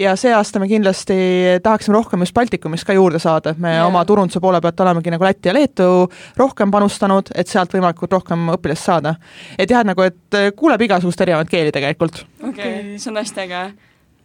ja 0.00 0.14
see 0.20 0.32
aasta 0.34 0.62
me 0.62 0.68
kindlasti 0.70 1.18
tahaksime 1.64 1.98
rohkem 1.98 2.24
just 2.24 2.36
Baltikumist 2.36 2.86
ka 2.88 2.96
juurde 2.96 3.20
saada, 3.22 3.54
et 3.54 3.62
me 3.62 3.74
yeah. 3.76 3.88
oma 3.88 4.04
turunduse 4.08 4.42
poole 4.44 4.62
pealt 4.64 4.84
olemegi 4.86 5.14
nagu 5.14 5.28
Läti 5.28 5.50
ja 5.50 5.56
Leetu 5.56 5.90
rohkem 6.38 6.72
panustanud, 6.74 7.32
et 7.34 7.50
sealt 7.50 7.74
võimalikult 7.74 8.16
rohkem 8.18 8.48
õpilast 8.54 8.90
saada. 8.90 9.16
et 9.58 9.70
jah, 9.70 9.84
nagu 9.86 10.06
et 10.06 10.40
kuuleb 10.56 10.88
igasugust 10.88 11.26
erinevaid 11.26 11.50
keeli 11.52 11.74
tegelikult. 11.74 12.24
okei 12.40 12.50
okay. 12.50 12.72
okay., 12.72 12.98
see 12.98 13.12
on 13.12 13.22
hästi 13.22 13.46
äge 13.46 13.66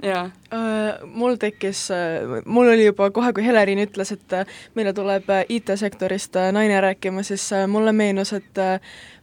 jaa 0.03 0.25
uh,. 0.25 1.07
mul 1.07 1.37
tekkis 1.41 1.85
uh,, 1.93 2.37
mul 2.45 2.73
oli 2.73 2.85
juba 2.85 3.09
kohe, 3.15 3.33
kui 3.33 3.45
Helerin 3.45 3.81
ütles, 3.85 4.13
et 4.15 4.37
uh, 4.37 4.45
meile 4.75 4.93
tuleb 4.93 5.29
IT-sektorist 5.49 6.39
naine 6.55 6.81
rääkima, 6.83 7.23
siis 7.23 7.49
mulle 7.67 7.95
meenus, 7.95 8.33
et 8.33 8.63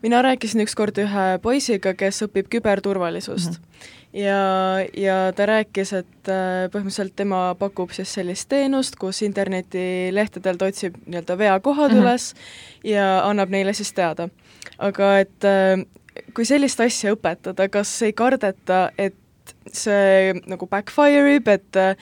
mina 0.02 0.22
rääkisin 0.24 0.64
ükskord 0.66 0.98
ühe 1.02 1.30
poisiga, 1.42 1.94
kes 1.94 2.24
õpib 2.28 2.52
küberturvalisust 2.52 3.56
mm. 3.56 3.56
-hmm 3.56 3.96
ja, 4.12 4.76
ja 4.96 5.32
ta 5.36 5.46
rääkis, 5.46 5.92
et 5.94 6.30
põhimõtteliselt 6.72 7.14
tema 7.16 7.54
pakub 7.58 7.92
siis 7.94 8.10
sellist 8.14 8.48
teenust, 8.50 8.96
kus 8.98 9.22
internetilehtedelt 9.22 10.62
otsib 10.66 10.98
nii-öelda 11.06 11.38
veakohad 11.38 11.92
mm 11.92 11.96
-hmm. 11.96 12.02
üles 12.02 12.34
ja 12.84 13.28
annab 13.28 13.50
neile 13.50 13.72
siis 13.72 13.92
teada. 13.92 14.28
aga 14.78 15.18
et 15.18 15.46
kui 16.34 16.44
sellist 16.44 16.80
asja 16.80 17.14
õpetada, 17.14 17.68
kas 17.68 18.02
ei 18.02 18.12
kardeta, 18.12 18.90
et 18.98 19.14
see 19.76 20.34
nagu 20.46 20.66
backfire 20.66 21.34
ib, 21.36 21.48
et 21.48 21.76
äh, 21.76 21.96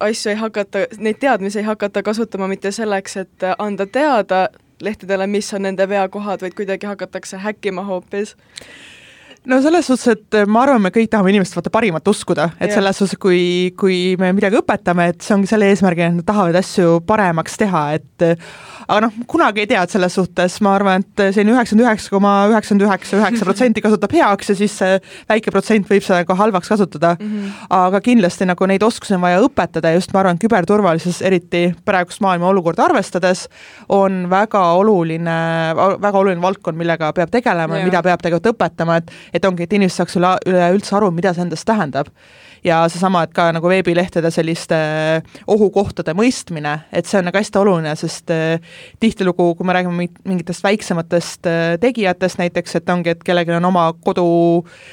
asju 0.00 0.32
ei 0.32 0.40
hakata, 0.40 0.86
neid 0.98 1.20
teadmisi 1.20 1.58
ei 1.62 1.68
hakata 1.68 2.02
kasutama 2.02 2.48
mitte 2.48 2.72
selleks, 2.72 3.16
et 3.16 3.42
äh, 3.42 3.54
anda 3.58 3.86
teada 3.86 4.48
lehtedele, 4.80 5.26
mis 5.26 5.54
on 5.54 5.62
nende 5.62 5.88
veakohad, 5.88 6.42
vaid 6.44 6.54
kuidagi 6.56 6.86
hakatakse 6.86 7.40
häkkima 7.40 7.84
hoopis 7.84 8.36
no 9.46 9.60
selles 9.62 9.86
suhtes, 9.86 10.16
et 10.16 10.38
ma 10.50 10.64
arvan, 10.66 10.82
me 10.82 10.92
kõik 10.94 11.10
tahame 11.12 11.32
inimeste 11.32 11.58
vaata 11.58 11.72
parimat 11.74 12.08
uskuda, 12.10 12.50
et 12.58 12.68
yeah. 12.68 12.76
selles 12.78 12.98
suhtes, 13.00 13.18
kui, 13.20 13.72
kui 13.78 14.16
me 14.20 14.32
midagi 14.36 14.58
õpetame, 14.60 15.10
et 15.12 15.22
see 15.24 15.36
ongi 15.36 15.50
selle 15.50 15.70
eesmärgil, 15.72 16.08
et 16.10 16.18
nad 16.20 16.26
tahavad 16.26 16.58
asju 16.60 17.00
paremaks 17.06 17.58
teha, 17.60 17.84
et 17.98 18.26
aga 18.86 19.00
noh, 19.06 19.14
kunagi 19.30 19.64
ei 19.64 19.70
tea, 19.70 19.82
et 19.82 19.92
selles 19.92 20.14
suhtes 20.14 20.58
ma 20.64 20.76
arvan, 20.78 21.02
et 21.02 21.22
selline 21.34 21.54
üheksakümmend 21.54 21.86
üheksa 21.86 22.12
koma 22.12 22.32
üheksakümmend 22.52 22.86
üheksa 22.86 23.18
üheksa 23.20 23.48
protsenti 23.48 23.82
kasutab 23.84 24.14
heaks 24.14 24.52
ja 24.52 24.56
siis 24.58 24.76
see 24.78 24.98
väike 25.30 25.52
protsent 25.54 25.90
võib 25.90 26.04
seda 26.06 26.22
ka 26.28 26.36
halvaks 26.38 26.70
kasutada 26.70 27.14
mm. 27.18 27.26
-hmm. 27.32 27.64
aga 27.78 28.00
kindlasti 28.04 28.46
nagu 28.46 28.68
neid 28.70 28.82
oskusi 28.86 29.16
on 29.16 29.24
vaja 29.24 29.40
õpetada 29.42 29.90
ja 29.90 29.98
just 29.98 30.14
ma 30.14 30.22
arvan, 30.22 30.38
küberturvalisus, 30.38 31.20
eriti 31.22 31.64
praegust 31.84 32.22
maailma 32.22 32.48
olukorda 32.52 32.86
arvestades, 32.86 33.46
on 33.88 34.26
väga 34.30 34.62
oluline, 34.78 35.38
väga 36.02 36.18
oluline 36.18 36.42
valdkond, 36.42 36.78
millega 36.78 37.12
peab 37.12 37.30
tegelema 37.30 37.78
ja 37.78 37.86
mida 37.86 38.02
peab 38.02 38.22
tegelikult 38.22 38.54
õpetama, 38.54 39.00
et 39.00 39.10
et 39.36 39.48
ongi, 39.48 39.66
et 39.66 39.76
inimesed 39.76 40.02
saaks 40.02 40.18
üle, 40.18 40.32
üleüldse 40.48 40.96
aru, 40.98 41.12
mida 41.14 41.34
see 41.34 41.44
endast 41.46 41.68
tähendab 41.68 42.10
ja 42.64 42.82
seesama, 42.88 43.22
et 43.26 43.32
ka 43.36 43.48
nagu 43.54 43.68
veebilehtede 43.70 44.30
selliste 44.34 44.76
ohukohtade 45.50 46.14
mõistmine, 46.16 46.74
et 46.92 47.08
see 47.08 47.20
on 47.20 47.28
nagu 47.28 47.38
hästi 47.38 47.60
oluline, 47.60 47.94
sest 47.98 48.32
äh, 48.34 48.60
tihtilugu, 49.00 49.52
kui 49.58 49.66
me 49.66 49.76
räägime 49.76 50.08
mingitest 50.24 50.64
väiksematest 50.64 51.50
äh, 51.50 51.64
tegijatest 51.80 52.40
näiteks, 52.40 52.78
et 52.80 52.92
ongi, 52.92 53.14
et 53.14 53.24
kellelgi 53.26 53.56
on 53.56 53.68
oma 53.70 53.88
kodu 54.04 54.26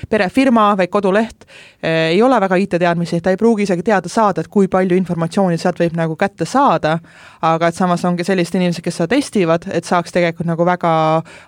perefirma 0.10 0.72
või 0.80 0.90
koduleht, 0.94 1.48
äh, 1.84 2.14
ei 2.14 2.22
ole 2.22 2.40
väga 2.44 2.60
IT-teadmisi, 2.64 3.22
ta 3.24 3.34
ei 3.34 3.40
pruugi 3.40 3.68
isegi 3.68 3.86
teada 3.86 4.12
saada, 4.12 4.44
et 4.44 4.52
kui 4.52 4.70
palju 4.72 4.98
informatsiooni 4.98 5.58
sealt 5.62 5.82
võib 5.84 5.98
nagu 5.98 6.18
kätte 6.20 6.48
saada, 6.50 6.98
aga 7.42 7.70
et 7.70 7.80
samas 7.80 8.04
ongi 8.08 8.26
sellised 8.28 8.60
inimesed, 8.60 8.84
kes 8.84 9.02
seda 9.02 9.16
testivad, 9.16 9.68
et 9.72 9.88
saaks 9.88 10.14
tegelikult 10.14 10.50
nagu 10.50 10.66
väga 10.68 10.94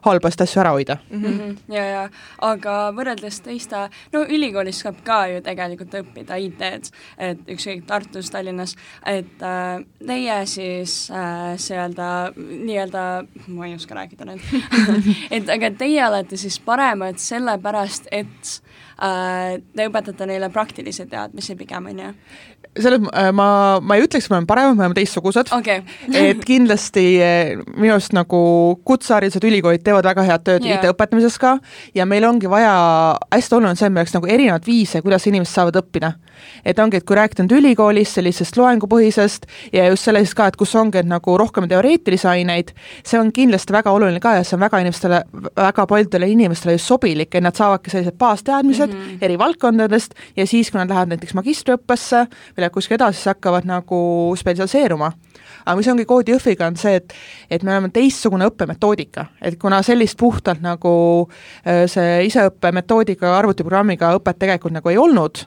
halbasti 0.06 0.46
asju 0.46 0.62
ära 0.64 0.74
hoida 0.76 0.98
mm. 1.10 1.24
-hmm. 1.24 1.56
ja, 1.74 1.86
ja 1.86 2.04
aga 2.42 2.92
võrreldes 2.96 3.42
teiste, 3.46 3.88
no 4.14 4.24
ülikoolis 4.24 4.80
saab 4.84 5.02
ka 5.04 5.26
ju 5.32 5.42
tegelikult 5.46 5.94
õppida 5.94 6.15
õppida 6.16 6.38
IT-d, 6.40 6.92
et 7.20 7.52
ükskõik 7.52 7.86
Tartus, 7.88 8.32
Tallinnas, 8.32 8.76
et 9.06 9.44
äh, 9.44 9.84
teie 10.00 10.38
siis 10.50 11.10
äh, 11.12 11.56
nii-öelda, 11.60 12.10
nii-öelda, 12.38 13.04
ma 13.48 13.68
ei 13.68 13.76
oska 13.76 13.98
rääkida 13.98 14.28
nüüd 14.30 14.42
et 15.36 15.50
aga 15.52 15.72
teie 15.76 16.02
olete 16.08 16.40
siis 16.40 16.58
paremad 16.64 17.20
sellepärast, 17.22 18.08
et 18.16 18.56
äh, 19.04 19.58
te 19.76 19.90
õpetate 19.90 20.28
neile 20.30 20.50
praktilisi 20.54 21.08
teadmisi 21.12 21.58
pigem, 21.60 21.92
on 21.92 22.04
ju? 22.06 22.14
Selles 22.80 23.02
äh, 23.14 23.32
ma, 23.36 23.80
ma 23.82 23.96
ei 23.96 24.04
ütleks, 24.06 24.28
et 24.28 24.34
me 24.34 24.40
oleme 24.40 24.50
paremad, 24.50 24.76
me 24.76 24.86
oleme 24.86 24.98
teistsugused 24.98 25.52
okay. 25.56 25.84
et 26.12 26.44
kindlasti 26.46 27.06
äh, 27.24 27.54
minu 27.76 27.96
arust 27.96 28.16
nagu 28.16 28.40
kutseharidused, 28.88 29.44
ülikoolid 29.48 29.86
teevad 29.86 30.08
väga 30.10 30.26
head 30.28 30.46
tööd 30.48 30.68
yeah. 30.68 30.82
IT-õpetamises 30.82 31.38
ka 31.42 31.56
ja 31.96 32.08
meil 32.10 32.28
ongi 32.28 32.50
vaja, 32.52 32.74
hästi 33.32 33.58
oluline 33.58 33.74
on 33.74 33.80
see, 33.80 33.88
et 33.88 33.96
meil 33.96 34.04
oleks 34.04 34.16
nagu 34.18 34.32
erinevaid 34.36 34.68
viise, 34.68 35.02
kuidas 35.06 35.28
inimesed 35.30 35.54
saavad 35.56 35.80
õppida. 35.82 36.14
et 36.68 36.80
ongi, 36.80 37.00
et 37.00 37.06
kui 37.08 37.16
rääkida 37.16 37.46
nüüd 37.46 37.56
ülikoolis 37.62 38.12
sellisest 38.18 38.58
loengupõhisest 38.60 39.48
ja 39.74 39.88
just 39.88 40.10
sellest 40.10 40.36
ka, 40.36 40.50
et 40.52 40.60
kus 40.60 40.76
ongi, 40.76 41.00
et 41.00 41.08
nagu 41.08 41.38
rohkem 41.40 41.70
teoreetilisi 41.72 42.28
aineid, 42.28 42.74
see 43.08 43.20
on 43.20 43.32
kindlasti 43.32 43.74
väga 43.74 43.94
oluline 43.96 44.20
ka 44.20 44.36
ja 44.36 44.44
see 44.44 44.58
on 44.58 44.66
väga 44.66 44.84
inimestele, 44.84 45.22
väga 45.56 45.88
paljudele 45.88 46.28
inimestele 46.34 46.76
just 46.76 46.92
sobilik, 46.92 47.32
et 47.32 47.46
nad 47.46 47.56
saavadki 47.56 47.94
sellised 47.94 48.20
baasteadmised 48.20 48.92
mm 48.92 49.00
-hmm. 49.00 49.24
eri 49.24 49.40
valdkondadest 49.40 50.16
ja 50.36 50.48
siis, 50.48 50.72
kui 50.72 50.80
nad 50.80 50.92
lähevad 50.92 51.16
näiteks 51.16 51.34
magistriõppesse 51.40 52.26
või 52.28 52.65
läheb 52.66 52.76
kuskile 52.76 53.00
edasi, 53.00 53.20
siis 53.20 53.32
hakkavad 53.34 53.68
nagu 53.70 54.00
spetsialiseeruma. 54.38 55.12
aga 55.66 55.76
mis 55.80 55.88
ongi 55.90 56.06
koodi 56.06 56.34
Jõhviga, 56.36 56.68
on 56.68 56.78
see, 56.78 57.00
et 57.00 57.14
et 57.50 57.64
me 57.64 57.72
oleme 57.74 57.90
teistsugune 57.94 58.46
õppemetoodika, 58.50 59.26
et 59.42 59.60
kuna 59.62 59.82
sellist 59.84 60.18
puhtalt 60.18 60.62
nagu 60.62 60.96
äh, 61.66 61.86
see 61.90 62.26
iseõppemetoodika 62.30 63.38
arvutiprogrammiga 63.38 64.14
õpet 64.20 64.42
tegelikult 64.42 64.76
nagu 64.78 64.90
ei 64.90 64.98
olnud, 64.98 65.46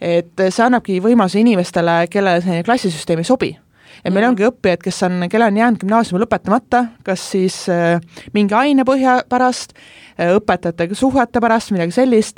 et 0.00 0.48
see 0.48 0.64
annabki 0.64 1.00
võimaluse 1.00 1.40
inimestele, 1.40 2.04
kellele 2.10 2.42
selline 2.42 2.66
klassisüsteem 2.66 3.22
ei 3.22 3.30
sobi 3.30 3.54
et 4.04 4.12
meil 4.14 4.28
ongi 4.28 4.46
õppijaid, 4.48 4.82
kes 4.84 5.02
on, 5.08 5.26
kellel 5.30 5.52
on 5.52 5.60
jäänud 5.60 5.82
gümnaasiumi 5.84 6.24
lõpetamata, 6.24 6.86
kas 7.06 7.28
siis 7.34 7.64
äh, 7.72 8.00
mingi 8.36 8.56
aine 8.58 8.86
põhja 8.88 9.20
pärast 9.28 9.76
Äh, 10.14 10.30
õpetajatega 10.38 10.94
suhete 10.94 11.40
pärast, 11.42 11.72
midagi 11.74 11.90
sellist, 11.90 12.36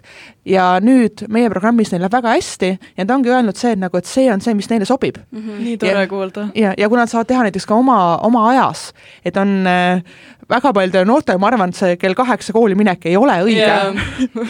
ja 0.48 0.78
nüüd 0.80 1.26
meie 1.28 1.50
programmis 1.52 1.90
neil 1.92 2.00
läheb 2.00 2.14
väga 2.14 2.32
hästi 2.32 2.70
ja 2.72 3.04
nad 3.04 3.10
ongi 3.18 3.28
öelnud 3.28 3.58
see, 3.60 3.74
et 3.76 3.82
nagu, 3.82 4.00
et 4.00 4.08
see 4.08 4.30
on 4.32 4.40
see, 4.40 4.54
mis 4.56 4.70
neile 4.70 4.88
sobib 4.88 5.18
mm. 5.20 5.42
-hmm. 5.42 5.58
nii 5.64 5.76
tore 5.82 6.06
kuulda. 6.08 6.46
ja, 6.56 6.72
ja 6.78 6.88
kui 6.88 6.96
nad 6.96 7.12
saavad 7.12 7.28
teha 7.28 7.42
näiteks 7.44 7.66
ka 7.68 7.76
oma, 7.76 8.16
oma 8.24 8.46
ajas, 8.48 8.94
et 9.24 9.36
on 9.36 9.68
äh, 9.68 10.00
väga 10.48 10.72
paljudele 10.72 11.04
noortele, 11.04 11.38
ma 11.38 11.50
arvan, 11.50 11.68
et 11.68 11.76
see 11.76 11.96
kell 12.00 12.14
kaheksa 12.14 12.52
kooli 12.56 12.74
minek 12.74 13.04
ei 13.06 13.16
ole 13.16 13.36
õige 13.44 13.68
yeah. 13.68 13.92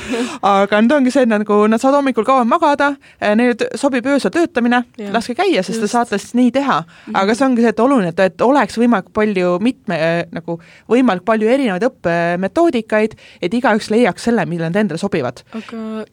aga 0.62 0.80
nüüd 0.84 0.94
ongi 0.94 1.10
see, 1.10 1.26
et 1.26 1.32
nagu 1.34 1.66
nad 1.66 1.82
saavad 1.82 1.98
hommikul 1.98 2.24
kauem 2.24 2.46
magada, 2.46 2.92
äh, 3.18 3.34
neile 3.34 3.56
sobib 3.74 4.06
öösel 4.06 4.30
töötamine 4.30 4.84
yeah., 5.00 5.10
laske 5.12 5.34
käia, 5.34 5.66
sest 5.66 5.80
Just. 5.80 5.82
te 5.82 5.88
saate 5.88 6.18
siis 6.18 6.38
nii 6.38 6.54
teha. 6.54 6.84
Aga 7.14 7.34
see 7.34 7.46
ongi 7.46 7.64
see, 7.64 7.72
et 7.74 7.82
oluline, 7.82 8.12
et, 8.14 8.22
et 8.30 8.46
oleks 8.46 8.78
võimalikult 8.80 9.14
palju 9.16 9.56
mitme, 9.64 9.98
nagu 10.34 10.58
võimalikult 10.92 11.30
palju 11.32 11.50
erinevaid 11.54 11.88
õppemetoodikaid, 11.90 13.16
et 13.42 13.58
igaüks 13.60 13.90
leiaks 13.94 14.28
selle, 14.28 14.46
millele 14.46 14.72
nad 14.72 14.84
endale 14.84 15.00
sobivad. 15.00 15.44
aga 15.56 16.04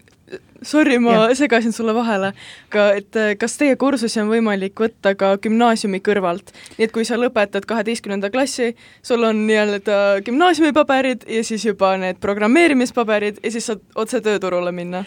sorry, 0.64 0.98
ma 1.00 1.14
ja. 1.14 1.36
segasin 1.36 1.74
sulle 1.74 1.94
vahele, 1.96 2.32
aga 2.72 2.86
et 2.98 3.20
äh, 3.20 3.34
kas 3.40 3.58
teie 3.60 3.76
kursusi 3.80 4.22
on 4.22 4.32
võimalik 4.32 4.80
võtta 4.80 5.14
ka 5.20 5.34
gümnaasiumi 5.44 6.02
kõrvalt? 6.06 6.54
nii 6.78 6.88
et 6.88 6.96
kui 6.96 7.06
sa 7.08 7.20
lõpetad 7.20 7.68
kaheteistkümnenda 7.70 8.32
klassi, 8.34 8.74
sul 9.06 9.24
on 9.28 9.44
nii-öelda 9.48 10.24
gümnaasiumipaberid 10.26 11.28
ja 11.30 11.44
siis 11.46 11.66
juba 11.68 11.96
need 12.02 12.22
programmeerimispaberid 12.24 13.42
ja 13.44 13.54
siis 13.54 13.72
saad 13.72 13.84
otse 13.96 14.24
tööturule 14.24 14.74
minna? 14.76 15.04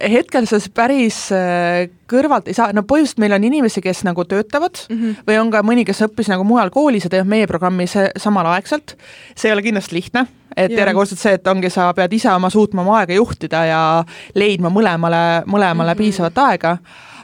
Hetkel 0.00 0.46
sa 0.48 0.58
päris 0.74 1.18
äh, 1.34 1.88
kõrvalt 2.10 2.48
ei 2.50 2.56
saa, 2.56 2.72
no 2.76 2.82
põhimõtteliselt 2.82 3.22
meil 3.22 3.36
on 3.36 3.46
inimesi, 3.46 3.82
kes 3.84 4.02
nagu 4.06 4.24
töötavad 4.28 4.82
mm 4.88 4.96
-hmm. 4.96 5.28
või 5.28 5.40
on 5.40 5.50
ka 5.50 5.62
mõni, 5.66 5.84
kes 5.86 6.02
õppis 6.08 6.30
nagu 6.32 6.44
mujal 6.44 6.70
koolis 6.70 7.04
ja 7.04 7.10
teeb 7.10 7.28
meie 7.28 7.46
programmi 7.46 7.86
samalaegselt. 8.16 8.96
see 9.36 9.48
ei 9.48 9.52
ole 9.52 9.62
kindlasti 9.62 9.94
lihtne, 9.94 10.26
et 10.56 10.70
järjekordselt 10.70 11.20
see, 11.20 11.32
et 11.32 11.46
ongi, 11.46 11.70
sa 11.70 11.92
pead 11.94 12.12
ise 12.12 12.32
oma 12.32 12.50
suutma 12.50 12.82
oma 12.82 12.98
aega 12.98 13.14
juhtida 13.14 13.64
ja 13.64 14.04
leidma 14.34 14.68
mõlemale, 14.68 15.44
mõlemale 15.46 15.94
mm 15.94 15.94
-hmm. 15.94 15.98
piisavat 15.98 16.38
aega 16.38 16.78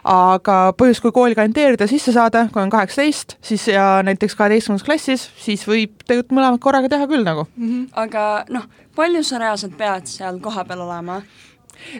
aga 0.06 0.56
põhjus, 0.78 1.00
kui 1.02 1.12
kooli 1.12 1.34
kandideerida, 1.34 1.86
sisse 1.90 2.12
saada, 2.14 2.46
kui 2.52 2.62
on 2.62 2.70
kaheksateist, 2.70 3.36
siis 3.42 3.66
ja 3.68 4.02
näiteks 4.06 4.36
kaheteistkümnendas 4.38 4.86
klassis, 4.86 5.30
siis 5.42 5.66
võib 5.68 5.96
tegelikult 6.06 6.36
mõlemat 6.38 6.62
korraga 6.62 6.88
teha 6.92 7.08
küll 7.10 7.26
nagu 7.26 7.46
mm. 7.56 7.68
-hmm. 7.68 7.88
aga 7.92 8.44
noh, 8.48 8.68
palju 8.96 9.22
sa 9.26 9.38
reaalselt 9.42 9.76
pead 9.76 10.06
seal 10.06 10.38
kohapeal 10.40 10.80
olema? 10.86 11.22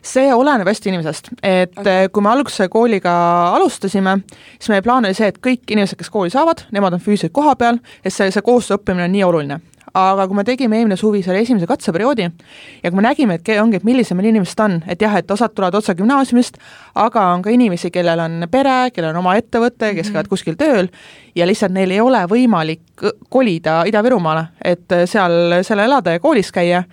See 0.03 0.33
oleneb 0.35 0.69
hästi 0.69 0.93
inimesest, 0.93 1.31
et 1.43 1.79
okay. 1.79 2.11
kui 2.12 2.25
me 2.25 2.33
alguse 2.33 2.69
kooliga 2.73 3.15
alustasime, 3.57 4.19
siis 4.59 4.73
meie 4.73 4.85
plaan 4.85 5.09
oli 5.09 5.17
see, 5.17 5.31
et 5.33 5.41
kõik 5.43 5.67
inimesed, 5.77 5.99
kes 6.01 6.12
kooli 6.12 6.33
saavad, 6.33 6.67
nemad 6.77 6.97
on 6.97 7.03
füüsiliselt 7.03 7.35
koha 7.37 7.57
peal, 7.61 7.81
et 8.05 8.15
see, 8.15 8.31
see 8.33 8.45
koostöö 8.47 8.81
õppimine 8.81 9.09
on 9.09 9.17
nii 9.17 9.27
oluline 9.27 9.61
aga 9.96 10.26
kui 10.28 10.37
me 10.37 10.44
tegime 10.46 10.78
eelmine 10.78 10.96
suvi 11.00 11.22
selle 11.24 11.40
esimese 11.44 11.68
katseperioodi 11.68 12.26
ja 12.26 12.90
kui 12.90 12.96
me 12.98 13.04
nägime, 13.06 13.38
et 13.38 13.50
ongi, 13.61 13.80
et 13.80 13.87
millised 13.87 14.16
meil 14.18 14.30
inimesed 14.32 14.61
on, 14.64 14.78
et 14.90 15.02
jah, 15.02 15.16
et 15.16 15.30
osad 15.30 15.54
tulevad 15.56 15.78
otse 15.78 15.94
gümnaasiumist, 15.96 16.61
aga 17.00 17.26
on 17.35 17.44
ka 17.44 17.52
inimesi, 17.54 17.90
kellel 17.94 18.20
on 18.26 18.48
pere, 18.52 18.76
kellel 18.94 19.14
on 19.14 19.22
oma 19.22 19.37
ettevõte, 19.40 19.94
kes 19.96 20.12
käivad 20.12 20.30
kuskil 20.32 20.59
tööl 20.61 20.90
ja 21.37 21.48
lihtsalt 21.48 21.74
neil 21.74 21.94
ei 21.94 22.00
ole 22.04 22.22
võimalik 22.30 23.06
kolida 23.32 23.82
Ida-Virumaale, 23.88 24.46
et 24.64 24.98
seal, 25.09 25.61
seal 25.66 25.85
elada 25.85 26.16
ja 26.16 26.22
koolis 26.22 26.52
käia. 26.52 26.85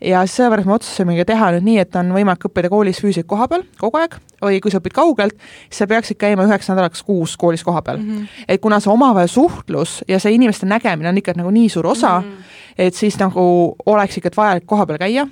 ja 0.00 0.26
seepärast 0.26 0.66
me 0.66 0.78
otsustasimegi 0.78 1.24
teha 1.24 1.52
nüüd 1.56 1.66
nii, 1.70 1.78
et 1.82 1.96
on 1.98 2.14
võimalik 2.14 2.50
õppida 2.50 2.70
koolis 2.70 3.02
füüsiliselt 3.02 3.30
koha 3.30 3.48
peal 3.50 3.66
kogu 3.78 4.02
aeg 4.02 4.18
või 4.42 4.60
kui 4.62 4.70
sa 4.70 4.80
õpid 4.82 4.96
kaugelt, 4.96 5.36
siis 5.68 5.82
sa 5.84 5.90
peaksid 5.90 6.18
käima 6.20 6.46
üheks 6.48 6.70
nädalaks 6.72 7.02
kuus 7.06 7.36
koolis 7.36 7.64
koha 7.64 7.82
peal 7.82 7.98
mm. 7.98 8.16
-hmm. 8.16 8.46
et 8.48 8.60
kuna 8.60 8.80
see 8.80 8.92
omavahel 8.92 9.28
suhtlus 9.28 10.02
ja 10.08 10.18
see 10.18 10.34
inimeste 10.34 10.66
nägemine 10.66 11.08
on 11.08 11.18
ikka 11.18 11.36
nagu 11.36 11.50
nii 11.50 11.68
suur 11.68 11.86
osa 11.86 12.20
mm, 12.20 12.28
-hmm 12.28 12.60
et 12.78 12.94
siis 12.94 13.18
nagu 13.20 13.74
oleks 13.86 14.16
ikka 14.18 14.30
vajalik 14.36 14.66
koha 14.66 14.86
peal 14.86 14.98
käia. 14.98 15.26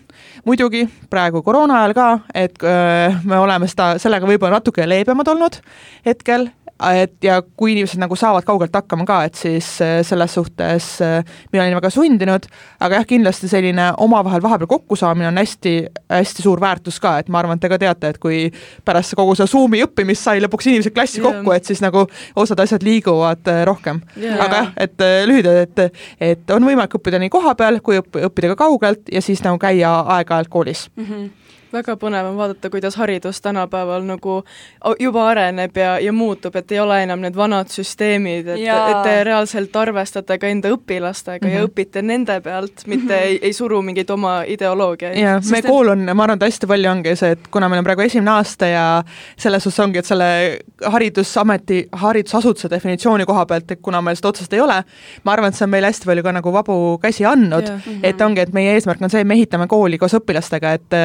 muidugi 0.44 0.88
praegu 1.10 1.42
koroona 1.42 1.78
ajal 1.80 1.94
ka, 1.94 2.18
et 2.34 2.62
öö, 2.62 3.12
me 3.24 3.38
oleme 3.38 3.68
seda, 3.68 3.94
sellega 3.98 4.26
võib-olla 4.26 4.58
natuke 4.60 4.88
leebemad 4.88 5.28
olnud 5.28 5.60
hetkel, 6.06 6.48
et 6.80 7.24
ja 7.24 7.40
kui 7.42 7.74
inimesed 7.74 8.00
nagu 8.00 8.16
saavad 8.16 8.44
kaugelt 8.46 8.74
hakkama 8.74 9.04
ka, 9.08 9.20
et 9.28 9.38
siis 9.38 9.68
äh, 9.84 10.00
selles 10.06 10.34
suhtes 10.34 10.88
äh, 11.04 11.24
mina 11.52 11.64
olin 11.64 11.76
väga 11.76 11.90
sundinud, 11.92 12.46
aga 12.80 13.00
jah, 13.00 13.06
kindlasti 13.08 13.50
selline 13.50 13.90
omavahel 14.00 14.42
vahepeal 14.42 14.70
kokkusaamine 14.70 15.28
on 15.28 15.40
hästi, 15.40 15.74
hästi 16.12 16.44
suur 16.44 16.60
väärtus 16.60 17.00
ka, 17.02 17.16
et 17.20 17.28
ma 17.28 17.42
arvan, 17.42 17.58
et 17.60 17.64
te 17.64 17.72
ka 17.72 17.78
teate, 17.80 18.14
et 18.14 18.20
kui 18.22 18.42
pärast 18.84 19.16
kogu 19.18 19.36
seda 19.38 19.50
Zoomi 19.50 19.82
õppimist 19.84 20.24
sai 20.26 20.42
lõpuks 20.44 20.70
inimesed 20.70 20.96
klassi 20.96 21.20
yeah. 21.20 21.28
kokku, 21.28 21.54
et 21.56 21.68
siis 21.68 21.82
nagu 21.84 22.06
osad 22.40 22.64
asjad 22.64 22.86
liiguvad 22.86 23.52
äh, 23.52 23.62
rohkem 23.68 24.00
yeah.. 24.16 24.40
aga 24.46 24.64
jah, 24.64 24.72
et 24.86 25.06
lühidalt, 25.28 25.84
et, 25.84 26.00
et 26.32 26.56
on 26.56 26.64
võimalik 26.64 26.96
õppida 27.00 27.20
nii 27.20 27.32
kohapeal 27.32 27.80
kui 27.84 28.00
õppida 28.00 28.54
ka 28.54 28.62
kaugelt 28.64 29.12
ja 29.12 29.22
siis 29.24 29.44
nagu 29.44 29.60
käia 29.60 29.92
aeg-ajalt 30.16 30.52
koolis 30.52 30.88
mm. 30.96 31.04
-hmm 31.04 31.49
väga 31.72 31.96
põnev 32.00 32.30
on 32.30 32.36
vaadata, 32.38 32.70
kuidas 32.70 32.96
haridus 33.00 33.40
tänapäeval 33.40 34.04
nagu 34.06 34.40
juba 35.00 35.26
areneb 35.30 35.76
ja, 35.76 35.98
ja 36.02 36.12
muutub, 36.12 36.56
et 36.56 36.72
ei 36.72 36.80
ole 36.80 37.02
enam 37.04 37.22
need 37.22 37.36
vanad 37.36 37.70
süsteemid, 37.72 38.48
et, 38.56 38.64
et 38.66 39.02
te 39.06 39.14
reaalselt 39.26 39.76
arvestate 39.76 40.38
ka 40.40 40.50
enda 40.50 40.72
õpilastega 40.74 41.44
mm 41.44 41.50
-hmm. 41.50 41.54
ja 41.54 41.62
mhm. 41.62 41.70
õpite 41.70 42.02
nende 42.02 42.40
pealt, 42.40 42.86
mitte 42.86 43.04
mm 43.04 43.18
-hmm. 43.18 43.26
ei, 43.26 43.38
ei 43.42 43.52
suru 43.52 43.82
mingeid 43.82 44.10
oma 44.10 44.42
ideoloogiaid. 44.46 45.18
jaa, 45.18 45.40
meie 45.50 45.62
kool 45.62 45.88
on, 45.88 46.10
ma 46.14 46.22
arvan, 46.22 46.36
et 46.36 46.48
hästi 46.48 46.66
palju 46.66 46.90
ongi 46.90 47.16
see, 47.16 47.30
et 47.30 47.48
kuna 47.50 47.68
meil 47.68 47.78
on 47.78 47.84
praegu 47.84 48.00
esimene 48.00 48.30
aasta 48.30 48.66
ja 48.66 49.04
selles 49.36 49.62
suhtes 49.62 49.80
ongi, 49.80 49.98
et 49.98 50.06
selle 50.06 50.58
haridusameti, 50.84 51.88
haridusasutuse 51.92 52.70
definitsiooni 52.70 53.24
koha 53.26 53.46
pealt, 53.46 53.70
et 53.70 53.80
kuna 53.82 54.00
meil 54.00 54.16
seda 54.16 54.28
otsest 54.28 54.52
ei 54.52 54.60
ole, 54.60 54.82
ma 55.24 55.32
arvan, 55.32 55.48
et 55.48 55.54
see 55.54 55.64
on 55.64 55.70
meile 55.70 55.86
hästi 55.86 56.06
palju 56.06 56.22
ka 56.22 56.32
nagu 56.32 56.52
vabu 56.52 56.98
käsi 57.02 57.24
andnud, 57.24 57.70
et 58.02 58.20
ongi, 58.20 58.40
et 58.40 58.52
meie 58.52 58.74
eesmärk 58.74 59.02
on 59.02 59.10
see, 59.10 59.20
et 59.20 59.26
me 59.26 59.34
ehitame 59.34 59.66
kooli 59.66 59.98
koos 59.98 60.14
õpilastega, 60.14 60.72
et 60.72 60.98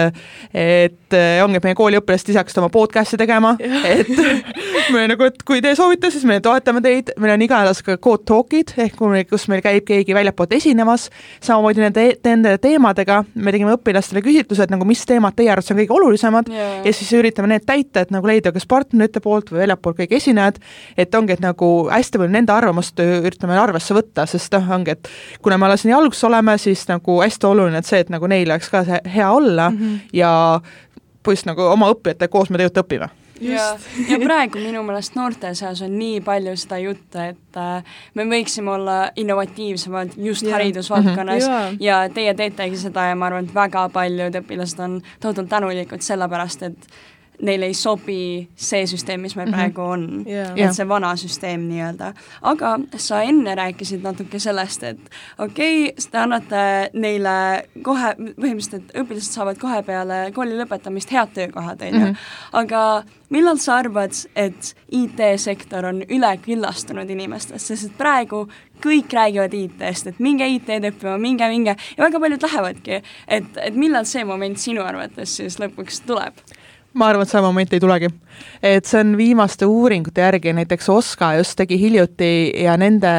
et 0.55 1.13
äh, 1.13 1.41
ongi, 1.43 1.59
et 1.59 1.65
meie 1.67 1.75
kooliõpilased 1.75 2.29
ise 2.31 2.39
hakkasid 2.39 2.61
oma 2.61 2.69
podcast'e 2.71 3.17
tegema, 3.19 3.55
et 3.91 4.07
me 4.93 5.03
nagu, 5.11 5.25
et 5.27 5.41
kui 5.47 5.59
te 5.63 5.73
soovite, 5.75 6.07
siis 6.13 6.23
me 6.27 6.37
toetame 6.43 6.79
teid, 6.85 7.11
meil 7.19 7.33
on 7.33 7.43
iga 7.43 7.59
nädal 7.65 7.75
ka 7.83 7.97
code 7.99 8.23
talk'id 8.29 8.71
ehk 8.79 9.01
kus 9.27 9.47
meil 9.51 9.63
käib 9.65 9.83
keegi 9.89 10.15
väljapoolt 10.15 10.55
esinemas, 10.55 11.09
samamoodi 11.43 11.83
nende, 11.83 12.05
nende 12.23 12.55
teemadega, 12.63 13.21
me 13.35 13.51
tegime 13.51 13.75
õpilastele 13.75 14.23
küsitlused 14.23 14.71
nagu, 14.71 14.87
mis 14.87 15.03
teemad 15.07 15.35
teie 15.35 15.51
arvates 15.51 15.73
on 15.73 15.81
kõige 15.81 15.95
olulisemad. 15.97 16.47
Yeah. 16.51 16.79
ja 16.87 16.95
siis 16.95 17.11
üritame 17.17 17.51
need 17.51 17.65
täita, 17.67 18.05
et 18.05 18.13
nagu 18.15 18.29
leida 18.29 18.53
kas 18.55 18.67
partnerite 18.69 19.19
poolt 19.23 19.51
või 19.51 19.65
väljapoolt 19.65 19.99
kõik 19.99 20.15
esinejad, 20.21 20.61
et 20.95 21.19
ongi, 21.19 21.35
et 21.35 21.43
nagu 21.43 21.71
hästi 21.89 22.21
palju 22.21 22.31
nende 22.31 22.55
arvamust 22.55 23.01
üritame 23.03 23.59
arvesse 23.59 23.97
võtta, 23.97 24.23
sest 24.29 24.55
noh, 24.55 24.71
ongi, 24.77 24.95
et 24.95 25.11
kuna 25.43 25.59
me 25.59 25.67
alles 25.67 25.83
nii 25.83 25.97
alguses 25.97 26.23
oleme, 26.29 26.55
siis 26.61 26.85
nagu 26.87 27.19
hästi 27.19 27.51
oluline, 27.51 27.83
et 27.83 27.91
see, 27.91 28.05
et 28.05 28.13
nagu 28.13 28.31
neil 28.31 28.47
oleks 28.47 28.71
ka 28.71 28.85
see 28.87 29.01
hea 29.17 29.29
olla 29.35 29.69
mm 29.73 29.77
-hmm. 29.81 29.99
ja 30.13 30.31
põhimõtteliselt 31.25 31.51
nagu 31.53 31.69
oma 31.73 31.91
õppijatega 31.93 32.31
koos 32.31 32.49
me 32.49 32.59
tegelikult 32.59 32.85
õpime. 32.85 33.11
Ja, 33.41 33.63
ja 34.07 34.17
praegu 34.21 34.61
minu 34.63 34.79
meelest 34.87 35.15
noorte 35.17 35.49
seas 35.59 35.81
on 35.83 35.97
nii 35.99 36.21
palju 36.23 36.53
seda 36.59 36.77
juttu, 36.79 37.19
et 37.19 37.59
äh, 37.59 37.97
me 38.15 38.25
võiksime 38.31 38.71
olla 38.71 38.95
innovatiivsemad 39.19 40.15
just 40.15 40.45
yeah. 40.45 40.55
haridusvaldkonnas. 40.55 41.43
Mm 41.43 41.55
-hmm. 41.55 41.77
ja 41.83 41.97
teie 42.09 42.33
teetegi 42.33 42.77
seda 42.79 43.09
ja 43.09 43.15
ma 43.15 43.27
arvan, 43.27 43.49
et 43.49 43.55
väga 43.55 43.89
paljud 43.89 44.39
õpilased 44.41 44.83
on 44.83 45.01
tohutult 45.19 45.49
tänulikud 45.49 46.01
selle 46.01 46.29
pärast, 46.29 46.63
et 46.63 46.87
neile 47.41 47.69
ei 47.69 47.73
sobi 47.73 48.19
see 48.55 48.85
süsteem, 48.87 49.21
mis 49.21 49.35
meil 49.35 49.47
mm 49.49 49.53
-hmm. 49.53 49.57
praegu 49.57 49.81
on 49.81 50.23
yeah., 50.27 50.53
et 50.55 50.75
see 50.75 50.87
vana 50.87 51.15
süsteem 51.15 51.67
nii-öelda. 51.69 52.13
aga 52.41 52.77
sa 52.97 53.21
enne 53.21 53.55
rääkisid 53.55 54.03
natuke 54.03 54.39
sellest, 54.39 54.83
et 54.83 54.99
okei 55.37 55.89
okay,, 55.89 56.07
te 56.11 56.17
annate 56.17 56.89
neile 56.93 57.65
kohe, 57.83 58.15
põhimõtteliselt, 58.17 58.95
õpilased 58.95 59.31
saavad 59.31 59.57
kohe 59.57 59.81
peale 59.83 60.31
kooli 60.33 60.57
lõpetamist 60.59 61.11
head 61.11 61.33
töökohad, 61.33 61.81
on 61.81 61.87
ju, 61.87 61.99
mhm. 61.99 62.15
aga 62.53 63.03
millal 63.29 63.57
sa 63.57 63.79
arvad, 63.81 64.13
et 64.35 64.75
IT-sektor 64.91 65.85
on 65.85 66.03
üleküllastunud 66.09 67.09
inimestest, 67.09 67.65
sest 67.67 67.89
et 67.89 67.97
praegu 67.97 68.45
kõik 68.83 69.13
räägivad 69.15 69.53
IT-st, 69.55 70.11
et 70.11 70.19
minge 70.23 70.47
IT-d 70.57 70.91
õppima, 70.91 71.17
minge, 71.21 71.47
minge 71.51 71.75
ja 71.75 72.03
väga 72.03 72.21
paljud 72.21 72.45
lähevadki, 72.47 73.01
et, 73.27 73.57
et 73.63 73.79
millal 73.79 74.07
see 74.09 74.25
moment 74.27 74.59
sinu 74.61 74.85
arvates 74.85 75.37
siis 75.39 75.59
lõpuks 75.61 76.03
tuleb? 76.07 76.37
Ma 76.95 77.09
arvan, 77.11 77.27
et 77.27 77.31
see 77.31 77.43
moment 77.43 77.73
ei 77.75 77.83
tulegi. 77.83 78.09
Et 78.63 78.85
see 78.85 79.01
on 79.01 79.15
viimaste 79.17 79.65
uuringute 79.65 80.21
järgi, 80.21 80.53
näiteks 80.53 80.89
OSKA 80.89 81.33
just 81.39 81.57
tegi 81.59 81.79
hiljuti 81.81 82.31
ja 82.63 82.77
nende, 82.77 83.11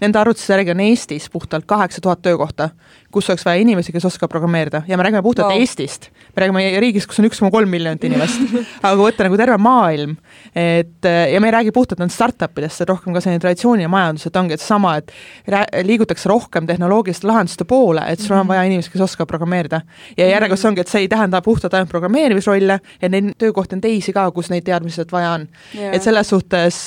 nende 0.00 0.20
arvutuste 0.20 0.56
järgi 0.56 0.74
on 0.76 0.84
Eestis 0.88 1.30
puhtalt 1.30 1.66
kaheksa 1.66 2.00
tuhat 2.00 2.22
töökohta 2.22 2.70
kus 3.12 3.28
oleks 3.30 3.44
vaja 3.46 3.60
inimesi, 3.62 3.92
kes 3.92 4.04
oskavad 4.04 4.30
programmeerida 4.30 4.82
ja 4.88 4.96
me 4.96 5.04
räägime 5.06 5.22
puhtalt 5.22 5.48
wow. 5.48 5.60
Eestist. 5.60 6.10
me 6.36 6.42
räägime 6.42 6.80
riigist, 6.80 7.08
kus 7.08 7.18
on 7.22 7.28
üks 7.28 7.40
koma 7.40 7.50
kolm 7.50 7.70
miljonit 7.72 8.04
inimest 8.04 8.42
aga 8.82 8.92
kui 8.98 9.06
võtta 9.06 9.24
nagu 9.24 9.38
terve 9.40 9.56
maailm, 9.64 10.16
et 10.52 11.08
ja 11.32 11.40
me 11.40 11.48
ei 11.48 11.54
räägi 11.56 11.72
puhtalt 11.72 12.02
nendest 12.02 12.18
startup 12.20 12.60
idest, 12.60 12.76
see 12.76 12.84
on 12.84 12.92
rohkem 12.92 13.16
ka 13.16 13.22
selline 13.24 13.40
traditsiooniline 13.40 13.88
majandus, 13.92 14.28
et 14.28 14.36
ongi 14.36 14.56
et 14.58 14.64
seesama, 14.64 14.98
et 15.00 15.86
liigutakse 15.88 16.28
rohkem 16.28 16.68
tehnoloogiliste 16.68 17.28
lahenduste 17.30 17.64
poole, 17.68 18.04
et 18.12 18.20
sul 18.20 18.36
on 18.36 18.42
mhm. 18.42 18.52
vaja 18.52 18.66
inimesi, 18.68 18.92
kes 18.92 19.06
oskavad 19.08 19.32
programmeerida. 19.32 19.80
ja 20.18 20.28
järjekordselt 20.28 20.66
see 20.66 20.72
ongi, 20.74 20.84
et 20.84 20.92
see 20.92 21.04
ei 21.06 21.08
tähenda 21.08 21.40
puhtalt 21.42 21.78
ainult 21.78 21.92
programmeerimisrolle, 21.94 22.80
et 23.00 23.12
neid 23.14 23.32
töökohti 23.40 23.78
on 23.78 23.84
teisi 23.88 24.12
ka, 24.12 24.26
kus 24.36 24.47
neid 24.52 24.66
teadmisi 24.66 25.06
vaja 25.12 25.34
on. 25.36 25.46
Yeah.. 25.74 25.94
et 25.94 26.02
selles 26.02 26.28
suhtes 26.28 26.80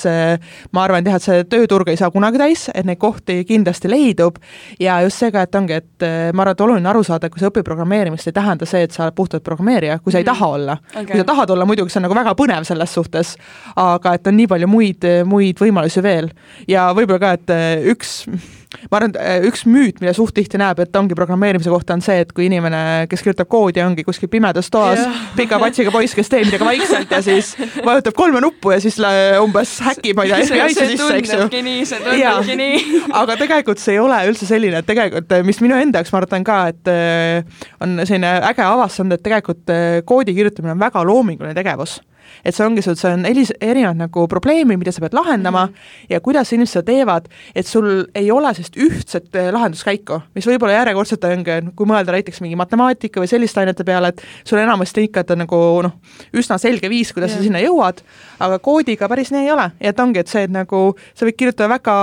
ma 0.72 0.84
arvan, 0.84 1.02
et 1.02 1.10
jah, 1.10 1.18
et 1.18 1.26
see 1.26 1.44
tööturg 1.50 1.92
ei 1.92 1.98
saa 2.00 2.10
kunagi 2.14 2.40
täis, 2.40 2.66
et 2.74 2.86
neid 2.86 3.00
kohti 3.02 3.42
kindlasti 3.48 3.90
leidub. 3.90 4.38
Ja 4.80 5.00
just 5.04 5.22
see 5.22 5.32
ka, 5.34 5.44
et 5.46 5.58
ongi, 5.58 5.78
et 5.82 6.06
ma 6.34 6.44
arvan, 6.44 6.56
et 6.56 6.64
oluline 6.66 6.90
aru 6.92 7.02
saada, 7.06 7.30
kui 7.32 7.42
sa 7.42 7.50
õpid 7.50 7.66
programmeerimist, 7.66 8.28
ei 8.28 8.36
tähenda 8.36 8.68
see, 8.68 8.84
et 8.86 8.94
sa 8.94 9.06
oled 9.06 9.16
puhtalt 9.18 9.44
programmeerija, 9.46 9.98
kui 10.02 10.14
sa 10.14 10.20
ei 10.20 10.26
mm. 10.26 10.32
taha 10.32 10.50
olla. 10.56 10.78
Okay.. 10.92 11.10
kui 11.12 11.22
sa 11.22 11.28
tahad 11.32 11.54
olla, 11.54 11.68
muidugi 11.68 11.92
see 11.92 12.02
on 12.02 12.08
nagu 12.08 12.18
väga 12.18 12.34
põnev 12.38 12.66
selles 12.68 12.96
suhtes, 12.98 13.36
aga 13.76 14.16
et 14.18 14.26
on 14.30 14.38
nii 14.38 14.50
palju 14.50 14.70
muid, 14.70 15.08
muid 15.28 15.62
võimalusi 15.62 16.04
veel. 16.04 16.32
ja 16.68 16.90
võib-olla 16.96 17.22
ka, 17.22 17.36
et 17.38 17.88
üks 17.92 18.22
ma 18.90 18.98
arvan, 18.98 19.12
et 19.12 19.18
äh, 19.20 19.46
üks 19.48 19.64
müüt, 19.68 20.00
mida 20.02 20.14
suht 20.16 20.34
tihti 20.36 20.60
näeb, 20.60 20.80
et 20.82 20.96
ongi 20.96 21.16
programmeerimise 21.18 21.70
kohta, 21.72 21.96
on 21.96 22.04
see, 22.04 22.22
et 22.24 22.32
kui 22.36 22.46
inimene, 22.48 23.06
kes 23.10 23.24
kirjutab 23.24 23.50
koodi, 23.52 23.82
ongi 23.84 24.04
kuskil 24.06 24.30
pimedas 24.32 24.70
toas 24.72 25.02
pika 25.36 25.58
patsiga 25.62 25.92
poiss, 25.94 26.16
kes 26.16 26.30
teeb 26.32 26.48
midagi 26.48 26.66
vaikselt 26.66 27.12
ja 27.12 27.22
siis 27.24 27.52
vajutab 27.84 28.16
kolme 28.18 28.42
nuppu 28.44 28.74
ja 28.74 28.80
siis 28.82 28.98
umbes 29.42 29.74
häkib, 29.86 30.18
ma 30.18 30.26
ei 30.26 30.32
tea, 30.32 30.46
FBI-sse 30.48 30.88
sisse, 30.92 31.10
eks 31.20 31.34
ju. 31.36 31.48
nii, 31.68 31.82
see 31.88 32.00
tundubki 32.04 32.58
nii. 32.60 33.00
aga 33.22 33.36
tegelikult 33.40 33.82
see 33.82 33.96
ei 33.96 34.02
ole 34.02 34.22
üldse 34.30 34.48
selline, 34.48 34.82
et 34.82 34.88
tegelikult, 34.88 35.36
mis 35.48 35.60
minu 35.64 35.78
enda 35.78 36.02
jaoks, 36.02 36.14
ma 36.14 36.22
arvan 36.22 36.46
ka, 36.46 36.60
et 36.72 36.92
äh, 36.92 37.66
on 37.84 38.00
selline 38.04 38.38
äge 38.52 38.64
avastanud, 38.66 39.18
et 39.18 39.26
tegelikult 39.26 39.74
äh, 39.74 40.00
koodi 40.08 40.36
kirjutamine 40.36 40.76
on 40.76 40.82
väga 40.82 41.04
loominguline 41.08 41.56
tegevus 41.58 42.00
et 42.44 42.54
see 42.54 42.66
ongi 42.66 42.82
sul, 42.84 42.96
see 42.98 43.12
on 43.12 43.26
elis-, 43.28 43.54
erinevad 43.60 44.00
nagu 44.00 44.26
probleemi, 44.30 44.76
mida 44.80 44.92
sa 44.92 45.02
pead 45.04 45.16
lahendama 45.16 45.66
mm 45.66 45.72
-hmm. 45.72 46.06
ja 46.10 46.20
kuidas 46.20 46.52
inimesed 46.52 46.72
seda 46.72 46.86
teevad, 46.88 47.28
et 47.54 47.66
sul 47.66 48.06
ei 48.14 48.30
ole 48.30 48.54
sellist 48.54 48.76
ühtset 48.76 49.34
eh, 49.36 49.52
lahenduskäiku, 49.52 50.20
mis 50.34 50.46
võib-olla 50.46 50.72
järjekordselt 50.72 51.24
ongi, 51.24 51.58
kui 51.76 51.86
mõelda 51.86 52.12
näiteks 52.12 52.40
mingi 52.40 52.56
matemaatika 52.56 53.20
või 53.20 53.28
selliste 53.28 53.60
ainete 53.60 53.84
peale, 53.84 54.08
et 54.08 54.22
sul 54.44 54.58
enamasti 54.58 55.02
ikka, 55.08 55.20
et 55.20 55.30
on 55.30 55.38
nagu 55.38 55.82
noh, 55.82 55.92
üsna 56.32 56.58
selge 56.58 56.88
viis, 56.88 57.12
kuidas 57.12 57.30
yeah. 57.30 57.38
sa 57.38 57.44
sinna 57.44 57.60
jõuad, 57.60 58.02
aga 58.40 58.58
koodiga 58.58 59.08
päris 59.08 59.32
nii 59.32 59.46
ei 59.46 59.52
ole, 59.52 59.70
et 59.80 60.00
ongi, 60.00 60.18
et 60.18 60.28
see, 60.28 60.42
et 60.42 60.50
nagu 60.50 60.96
sa 61.14 61.26
võid 61.26 61.36
kirjutada 61.36 61.68
väga, 61.68 61.94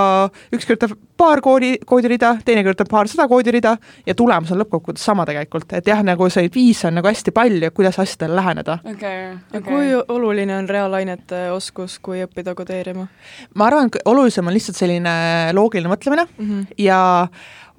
üks 0.52 0.66
kirjutab 0.66 0.96
paar 1.20 1.40
koodi, 1.44 1.74
koodirida, 1.86 2.34
teine 2.44 2.62
kirjutab 2.64 2.88
paarsada 2.90 3.26
koodirida 3.28 3.74
ja 4.06 4.16
tulemus 4.16 4.52
on 4.54 4.60
lõppkokkuvõttes 4.62 5.04
sama 5.04 5.26
tegelikult, 5.28 5.72
et 5.76 5.88
jah, 5.90 6.00
nagu 6.06 6.28
see 6.32 6.48
viis 6.54 6.80
on 6.88 6.96
nagu 6.96 7.10
hästi 7.10 7.34
palju, 7.36 7.70
kuidas 7.76 8.00
asjadele 8.00 8.38
läheneda 8.38 8.78
okay,. 8.80 9.34
Okay. 9.50 9.64
kui 9.66 9.92
oluline 10.16 10.56
on 10.56 10.68
reaalainete 10.68 11.48
oskus, 11.54 11.98
kui 12.02 12.22
õppida 12.24 12.54
kodeerima? 12.58 13.06
ma 13.54 13.68
arvan, 13.68 13.92
olulisem 14.04 14.48
on 14.48 14.56
lihtsalt 14.56 14.80
selline 14.80 15.12
loogiline 15.56 15.92
mõtlemine 15.92 16.26
mm 16.30 16.48
-hmm. 16.48 16.80
ja 16.86 17.00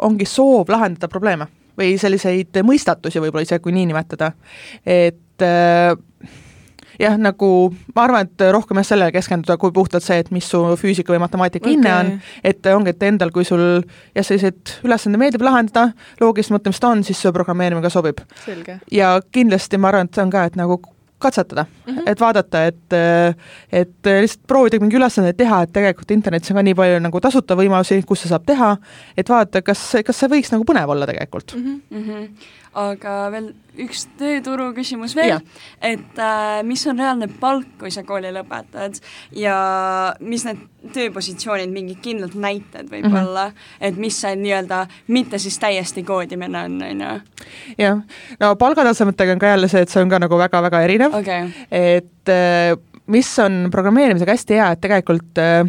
ongi 0.02 0.26
soov 0.26 0.70
lahendada 0.70 1.08
probleeme 1.08 1.50
või 1.78 1.98
selliseid 1.98 2.62
mõistatusi 2.68 3.22
võib-olla 3.24 3.48
isegi, 3.48 3.64
kui 3.64 3.74
nii 3.74 3.90
nimetada, 3.90 4.32
et 4.86 5.42
äh, 5.46 5.98
jah, 7.02 7.18
nagu 7.22 7.50
ma 7.96 8.06
arvan, 8.06 8.30
et 8.30 8.46
rohkem 8.54 8.82
jah, 8.82 8.88
sellele 8.92 9.16
keskenduda, 9.16 9.58
kui 9.62 9.74
puhtalt 9.76 10.06
see, 10.06 10.22
et 10.24 10.32
mis 10.34 10.48
su 10.48 10.62
füüsika 10.80 11.14
või 11.14 11.22
matemaatika 11.26 11.66
okay. 11.66 11.76
hinne 11.76 11.96
on, 11.98 12.14
et 12.48 12.72
ongi, 12.74 12.94
et 12.96 13.10
endal, 13.10 13.34
kui 13.36 13.48
sul 13.48 13.66
jah, 14.16 14.24
selliseid 14.24 14.78
ülesandeid 14.86 15.26
meeldib 15.26 15.46
lahendada, 15.46 15.92
loogilist 16.22 16.54
mõtlemist 16.54 16.88
on, 16.88 17.06
siis 17.08 17.22
see 17.22 17.36
programmeerimine 17.36 17.84
ka 17.86 17.94
sobib. 17.94 18.24
ja 18.92 19.14
kindlasti 19.32 19.82
ma 19.82 19.92
arvan, 19.92 20.10
et 20.10 20.18
see 20.18 20.26
on 20.26 20.34
ka, 20.34 20.48
et 20.50 20.60
nagu 20.60 20.82
katsetada 21.22 21.66
mm, 21.66 21.94
-hmm. 21.94 22.04
et 22.06 22.20
vaadata, 22.20 22.66
et 22.66 22.94
et 23.72 24.10
lihtsalt 24.22 24.48
proovida 24.48 24.80
mingi 24.80 24.98
ülesandeid 24.98 25.38
teha, 25.38 25.62
et 25.62 25.74
tegelikult 25.74 26.12
internetis 26.12 26.52
on 26.52 26.58
ka 26.58 26.64
nii 26.64 26.78
palju 26.80 27.04
nagu 27.04 27.22
tasuta 27.22 27.56
võimalusi, 27.56 28.02
kus 28.06 28.24
seda 28.24 28.36
saab 28.36 28.48
teha, 28.50 28.72
et 29.18 29.30
vaadata, 29.30 29.62
kas, 29.62 29.84
kas 30.06 30.20
see 30.20 30.32
võiks 30.34 30.52
nagu 30.54 30.66
põnev 30.66 30.90
olla 30.96 31.06
tegelikult 31.06 31.56
mm. 31.56 31.80
-hmm 31.92 32.28
aga 32.78 33.16
veel 33.34 33.52
üks 33.82 34.06
tööturu 34.20 34.70
küsimus 34.76 35.14
veel, 35.16 35.42
et 35.84 36.20
äh, 36.20 36.60
mis 36.68 36.84
on 36.88 37.00
reaalne 37.00 37.28
palk, 37.42 37.68
kui 37.80 37.92
sa 37.92 38.04
kooli 38.08 38.32
lõpetad 38.36 39.00
ja 39.36 39.56
mis 40.24 40.46
need 40.48 40.62
tööpositsioonid, 40.96 41.72
mingid 41.72 42.00
kindlad 42.04 42.36
näited 42.36 42.90
võib-olla 42.90 43.50
mm, 43.50 43.56
-hmm. 43.56 43.88
et 43.88 43.98
mis 44.02 44.22
see 44.22 44.36
nii-öelda 44.40 44.86
mitte 45.08 45.40
siis 45.40 45.60
täiesti 45.60 46.04
koodimine 46.04 46.64
on, 46.66 46.80
on 46.88 47.04
ju? 47.06 47.12
jah, 47.78 48.02
no 48.40 48.56
palgatasemetega 48.56 49.36
on 49.36 49.44
ka 49.44 49.54
jälle 49.54 49.68
see, 49.68 49.82
et 49.82 49.90
see 49.90 50.04
on 50.04 50.10
ka 50.10 50.20
nagu 50.20 50.38
väga-väga 50.38 50.82
erinev 50.88 51.16
okay., 51.20 51.52
et 51.72 52.30
äh, 52.32 52.78
mis 53.08 53.40
on 53.40 53.68
programmeerimisega 53.72 54.32
hästi 54.32 54.60
hea, 54.60 54.72
et 54.72 54.82
tegelikult 54.82 55.44
äh, 55.44 55.68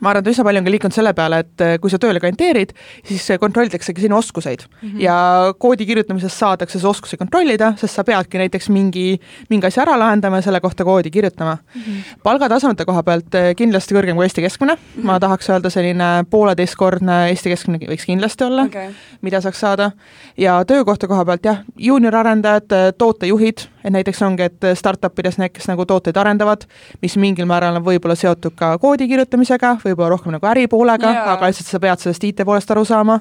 ma 0.00 0.10
arvan, 0.10 0.24
et 0.24 0.30
üsna 0.32 0.44
palju 0.44 0.60
on 0.60 0.66
ka 0.66 0.72
liikunud 0.74 0.94
selle 0.94 1.12
peale, 1.16 1.40
et 1.44 1.64
eh, 1.64 1.74
kui 1.80 1.92
sa 1.92 1.98
tööle 2.00 2.20
kandideerid, 2.22 2.72
siis 3.08 3.24
kontrollitaksegi 3.40 4.04
sinu 4.04 4.18
oskuseid 4.18 4.66
mm. 4.66 4.88
-hmm. 4.88 5.00
ja 5.00 5.16
koodi 5.58 5.86
kirjutamisest 5.88 6.36
saadakse 6.36 6.78
see 6.78 6.88
oskusi 6.88 7.16
kontrollida, 7.16 7.72
sest 7.80 7.96
sa 7.96 8.04
peadki 8.04 8.38
näiteks 8.38 8.68
mingi, 8.68 9.20
mingi 9.50 9.66
asja 9.66 9.82
ära 9.86 9.98
lahendama 9.98 10.40
ja 10.40 10.48
selle 10.48 10.60
kohta 10.60 10.84
koodi 10.84 11.10
kirjutama 11.10 11.56
mm. 11.56 11.80
-hmm. 11.80 12.20
palgatasemete 12.22 12.84
koha 12.84 13.02
pealt 13.02 13.34
eh, 13.34 13.54
kindlasti 13.56 13.96
kõrgem 13.96 14.20
kui 14.20 14.24
Eesti 14.24 14.42
keskmine 14.42 14.74
mm, 14.74 14.80
-hmm. 14.80 15.06
ma 15.06 15.20
tahaks 15.20 15.50
öelda 15.50 15.70
selline 15.70 16.10
pooleteistkordne 16.30 17.28
Eesti 17.28 17.50
keskmine 17.50 17.86
võiks 17.86 18.06
kindlasti 18.06 18.44
olla 18.44 18.62
okay., 18.62 18.92
mida 19.20 19.40
saaks 19.40 19.60
saada, 19.60 19.90
ja 20.36 20.64
töökohta 20.64 21.08
koha 21.08 21.24
pealt 21.24 21.44
jah, 21.44 21.64
juuniorarendajad, 21.76 22.72
eh, 22.72 22.92
tootejuhid, 22.98 23.68
et 23.84 23.92
näiteks 23.92 24.22
ongi, 24.22 24.48
et 24.50 24.68
startup 24.78 25.18
ides 25.22 25.38
need, 25.40 25.52
kes 25.54 25.68
nagu 25.70 25.86
tooteid 25.88 26.16
arendavad, 26.20 26.66
mis 27.02 27.16
mingil 27.20 27.48
määral 27.50 27.78
on 27.78 27.84
võib-olla 27.86 28.16
seotud 28.18 28.54
ka 28.58 28.74
koodi 28.82 29.08
kirjutamisega, 29.10 29.76
võib-olla 29.84 30.12
rohkem 30.14 30.34
nagu 30.36 30.50
äripoolega, 30.52 31.14
aga 31.34 31.50
lihtsalt 31.50 31.70
sa 31.70 31.80
pead 31.82 32.04
sellest 32.04 32.26
IT-poolest 32.30 32.74
aru 32.74 32.84
saama, 32.88 33.20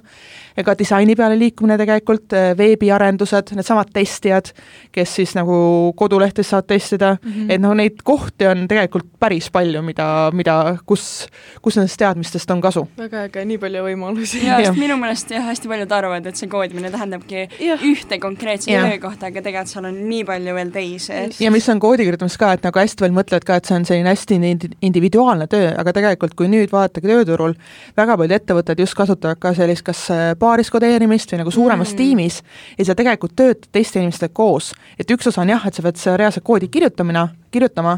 ega 0.59 0.75
disaini 0.77 1.15
peale 1.17 1.37
liikumine 1.39 1.77
tegelikult, 1.79 2.33
äh, 2.35 2.51
veebiarendused, 2.57 3.53
needsamad 3.57 3.91
testijad, 3.93 4.51
kes 4.95 5.15
siis 5.19 5.35
nagu 5.37 5.55
kodulehtedes 5.97 6.51
saavad 6.51 6.67
testida 6.69 7.15
mm, 7.15 7.31
-hmm. 7.31 7.51
et 7.53 7.61
noh, 7.61 7.75
neid 7.77 8.01
kohti 8.03 8.47
on 8.47 8.65
tegelikult 8.67 9.07
päris 9.19 9.49
palju, 9.51 9.81
mida, 9.85 10.07
mida, 10.33 10.77
kus, 10.85 11.27
kus 11.61 11.79
nendest 11.79 11.99
teadmistest 11.99 12.51
on 12.51 12.61
kasu. 12.61 12.87
väga 12.97 13.23
äge, 13.27 13.45
nii 13.45 13.57
palju 13.57 13.83
võimalusi. 13.87 14.43
jaa, 14.45 14.59
sest 14.63 14.79
minu 14.79 14.97
meelest 14.97 15.31
jah, 15.31 15.45
hästi 15.45 15.71
paljud 15.71 15.91
arvavad, 15.91 16.25
et 16.25 16.35
see 16.35 16.49
koodimine 16.51 16.91
tähendabki 16.91 17.47
ja. 17.59 17.77
ühte 17.77 18.19
konkreetset 18.19 18.73
töökohta, 18.73 19.31
aga 19.31 19.41
tegelikult 19.41 19.73
seal 19.73 19.85
on 19.85 20.01
nii 20.09 20.23
palju 20.25 20.55
veel 20.55 20.71
teisi. 20.75 21.13
ja 21.39 21.51
mis 21.51 21.69
on 21.69 21.79
koodi 21.79 22.07
kirjutamises 22.07 22.37
ka, 22.37 22.53
et 22.57 22.67
nagu 22.67 22.79
hästi 22.79 23.05
palju 23.05 23.17
mõtlevad 23.19 23.47
ka, 23.47 23.59
et 23.59 23.69
see 23.69 23.75
on 23.79 23.85
selline 23.85 24.09
hästi 24.09 24.39
individuaalne 24.81 25.47
töö, 25.47 25.71
aga 25.77 25.93
tegelikult 25.93 26.35
kui 26.35 26.47
nüüd 26.51 26.71
vaadata 26.71 27.01
tööturul, 27.01 27.55
väga 27.97 28.17
paljud 28.17 28.35
ettevõtted 28.39 28.79
just 28.79 28.97
kasutavad 28.97 29.39
ka 29.39 29.53
sellist 29.57 29.85
kas 29.87 30.07
paaris 30.49 30.71
kodeerimist 30.73 31.29
või 31.33 31.43
nagu 31.43 31.53
suuremas 31.53 31.93
mm. 31.93 31.97
tiimis 31.99 32.41
ja 32.77 32.87
sa 32.87 32.95
tegelikult 32.97 33.35
töötad 33.37 33.69
teiste 33.71 34.01
inimestega 34.01 34.33
koos. 34.33 34.73
et 34.99 35.11
üks 35.11 35.29
osa 35.29 35.43
on 35.43 35.53
jah, 35.53 35.67
et 35.67 35.77
sa 35.77 35.85
pead 35.85 36.01
reaalselt 36.17 36.45
koodi 36.45 36.67
kirjutamine, 36.71 37.27
kirjutama, 37.51 37.97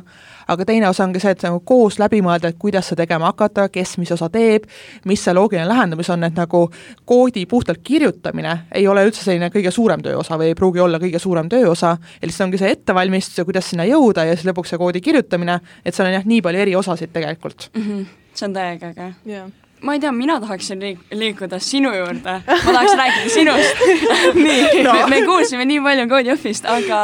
aga 0.52 0.66
teine 0.68 0.90
osa 0.90 1.06
ongi 1.06 1.20
see, 1.24 1.32
et 1.36 1.44
nagu 1.46 1.62
koos 1.68 1.98
läbi 2.00 2.22
mõelda, 2.24 2.52
et 2.52 2.60
kuidas 2.60 2.90
seda 2.92 3.04
tegema 3.04 3.32
hakata, 3.32 3.68
kes 3.72 3.98
mis 4.02 4.12
osa 4.12 4.30
teeb, 4.32 4.68
mis 5.08 5.24
see 5.24 5.36
loogiline 5.36 5.68
lähenemis 5.70 6.12
on, 6.12 6.28
et 6.28 6.38
nagu 6.40 6.66
koodi 7.08 7.46
puhtalt 7.50 7.84
kirjutamine 7.84 8.58
ei 8.76 8.88
ole 8.88 9.06
üldse 9.08 9.24
selline 9.24 9.52
kõige 9.54 9.72
suurem 9.72 10.04
tööosa 10.04 10.40
või 10.40 10.52
ei 10.52 10.60
pruugi 10.60 10.84
olla 10.84 11.00
kõige 11.00 11.20
suurem 11.20 11.50
tööosa, 11.52 11.96
ja 12.20 12.28
lihtsalt 12.28 12.50
ongi 12.50 12.62
see 12.62 12.76
ettevalmistus 12.76 13.42
ja 13.42 13.48
kuidas 13.48 13.72
sinna 13.72 13.88
jõuda 13.88 14.28
ja 14.28 14.36
siis 14.36 14.50
lõpuks 14.52 14.74
see 14.74 14.82
koodi 14.82 15.04
kirjutamine, 15.04 15.60
et 15.86 15.96
seal 15.96 16.12
on 16.12 16.20
jah, 16.20 16.28
nii 16.28 16.42
palju 16.44 16.66
eri 16.68 16.76
osasid 16.80 17.14
tegelikult 17.16 17.70
mm. 17.74 17.86
-hmm 17.88 18.10
see 18.32 18.48
on 18.48 18.54
täiega 18.56 18.94
äge 18.94 19.14
yeah 19.28 19.50
ma 19.82 19.94
ei 19.94 20.00
tea, 20.00 20.12
mina 20.12 20.40
tahaksin 20.42 20.82
liik-, 20.82 21.06
liikuda 21.12 21.60
sinu 21.60 21.92
juurde, 21.96 22.38
ma 22.48 22.74
tahaks 22.74 22.98
rääkida 22.98 23.30
sinust. 23.34 23.86
Nii. 24.46 24.62
No., 24.86 24.94
me 25.10 25.22
kuulsime 25.26 25.66
nii 25.68 25.82
palju 25.84 26.08
Codejõhvist, 26.10 26.66
aga 26.70 27.00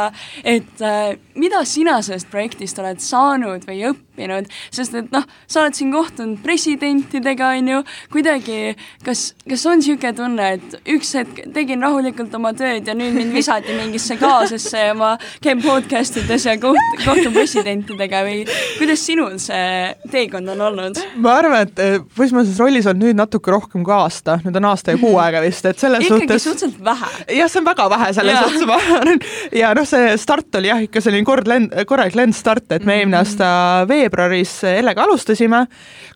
et 0.46 0.82
äh, 0.82 1.16
mida 1.38 1.60
sina 1.68 1.98
sellest 2.02 2.28
projektist 2.32 2.78
oled 2.82 3.00
saanud 3.02 3.64
või 3.68 3.82
õppinud, 3.90 4.48
sest 4.74 4.96
et 4.98 5.10
noh, 5.14 5.24
sa 5.46 5.62
oled 5.62 5.76
siin 5.78 5.92
kohtunud 5.94 6.40
presidentidega, 6.42 7.52
on 7.58 7.70
ju, 7.72 7.80
kuidagi 8.12 8.58
kas, 9.06 9.32
kas 9.48 9.66
on 9.70 9.78
niisugune 9.78 10.12
tunne, 10.18 10.48
et 10.58 10.90
üks 10.94 11.12
hetk 11.18 11.42
tegin 11.54 11.84
rahulikult 11.84 12.34
oma 12.38 12.52
tööd 12.58 12.88
ja 12.88 12.96
nüüd 12.98 13.14
mind 13.16 13.36
visati 13.36 13.76
mingisse 13.78 14.18
kaasesse 14.20 14.88
ja 14.88 14.96
ma 14.98 15.14
käin 15.44 15.62
podcast 15.62 16.18
ides 16.20 16.48
ja 16.48 16.56
koht-, 16.60 17.04
kohtun 17.04 17.34
presidentidega 17.36 18.24
või 18.26 18.42
kuidas 18.80 19.06
sinul 19.06 19.38
see 19.42 19.94
teekond 20.10 20.54
on 20.56 20.66
olnud? 20.70 21.02
ma 21.22 21.38
arvan, 21.38 21.68
et 21.68 22.08
põhiseaduses 22.18 22.58
rollis 22.58 22.67
on 22.90 22.98
nüüd 23.00 23.16
natuke 23.18 23.52
rohkem 23.52 23.84
kui 23.86 23.94
aasta, 23.94 24.38
nüüd 24.44 24.56
on 24.60 24.68
aasta 24.70 24.94
ja 24.94 25.00
kuu 25.00 25.12
mhm. 25.12 25.22
aega 25.24 25.42
vist, 25.44 25.66
et 25.68 25.80
selles 25.80 26.04
ikkagi 26.04 26.26
suhtes 26.26 26.44
suhteliselt 26.44 26.84
vähe. 26.84 27.10
jah, 27.38 27.50
see 27.50 27.62
on 27.62 27.66
väga 27.68 27.88
vähe 27.94 28.10
selles 28.16 28.38
suhtes, 28.44 28.66
ma 28.68 28.76
arvan, 28.78 29.22
ja 29.56 29.72
noh, 29.78 29.88
see 29.88 30.12
start 30.20 30.60
oli 30.60 30.72
jah, 30.72 30.84
ikka 30.84 31.02
selline 31.04 31.26
kord 31.28 31.50
lend, 31.50 31.74
korralik 31.88 32.18
lendstart, 32.18 32.68
et 32.76 32.86
me 32.88 33.00
eelmine 33.00 33.16
mhm. 33.16 33.24
aasta 33.24 33.88
veebruaris 33.90 34.54
Ellega 34.74 35.04
alustasime, 35.08 35.64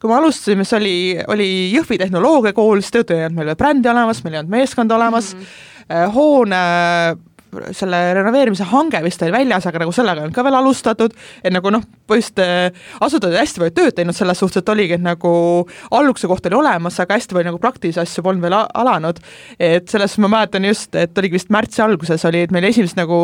kui 0.01 0.13
me 0.13 0.21
alustasime, 0.21 0.69
siis 0.69 0.79
oli, 0.79 0.95
oli 1.33 1.51
Jõhvi 1.73 1.99
tehnoloogiakool, 2.03 2.81
siis 2.83 2.99
töötaja 2.99 3.25
ei 3.25 3.29
olnud 3.31 3.41
meil 3.43 3.53
veel 3.53 3.61
brändi 3.65 3.93
olemas, 3.93 4.23
meil 4.25 4.39
ei 4.39 4.43
olnud 4.43 4.57
meeskonda 4.59 4.97
olemas 4.99 5.35
mm, 5.35 5.53
-hmm. 5.89 6.17
hoone 6.17 6.65
selle 7.77 8.01
renoveerimise 8.17 8.65
hange 8.71 9.03
vist 9.05 9.23
oli 9.23 9.33
väljas, 9.35 9.67
aga 9.69 9.83
nagu 9.83 9.93
sellega 9.93 10.23
ei 10.23 10.27
olnud 10.27 10.37
ka 10.37 10.45
veel 10.47 10.57
alustatud, 10.57 11.17
et 11.45 11.53
nagu 11.53 11.73
noh, 11.75 11.85
põhimõtteliselt 12.13 12.43
äh, 12.45 12.95
asutajad 13.05 13.41
hästi 13.41 13.63
palju 13.63 13.75
tööd 13.79 13.97
teinud 13.97 14.17
selles 14.17 14.43
suhtes, 14.43 14.63
et 14.63 14.73
oligi, 14.73 14.99
et 14.99 15.05
nagu 15.05 15.33
alguse 15.91 16.31
koht 16.31 16.47
oli 16.51 16.59
olemas, 16.61 16.99
aga 17.03 17.19
hästi 17.19 17.37
palju 17.37 17.51
nagu 17.51 17.61
praktilisi 17.63 18.01
asju 18.03 18.25
polnud 18.27 18.45
veel 18.45 18.57
alanud. 18.61 19.21
et 19.59 19.89
selles 19.89 20.17
ma 20.23 20.31
mäletan 20.37 20.65
just, 20.69 20.95
et 20.95 21.19
oligi 21.19 21.39
vist 21.39 21.51
märtsi 21.53 21.83
alguses 21.85 22.25
oli, 22.29 22.45
et 22.47 22.55
meil 22.55 22.69
esimesed 22.69 22.99
nagu 22.99 23.19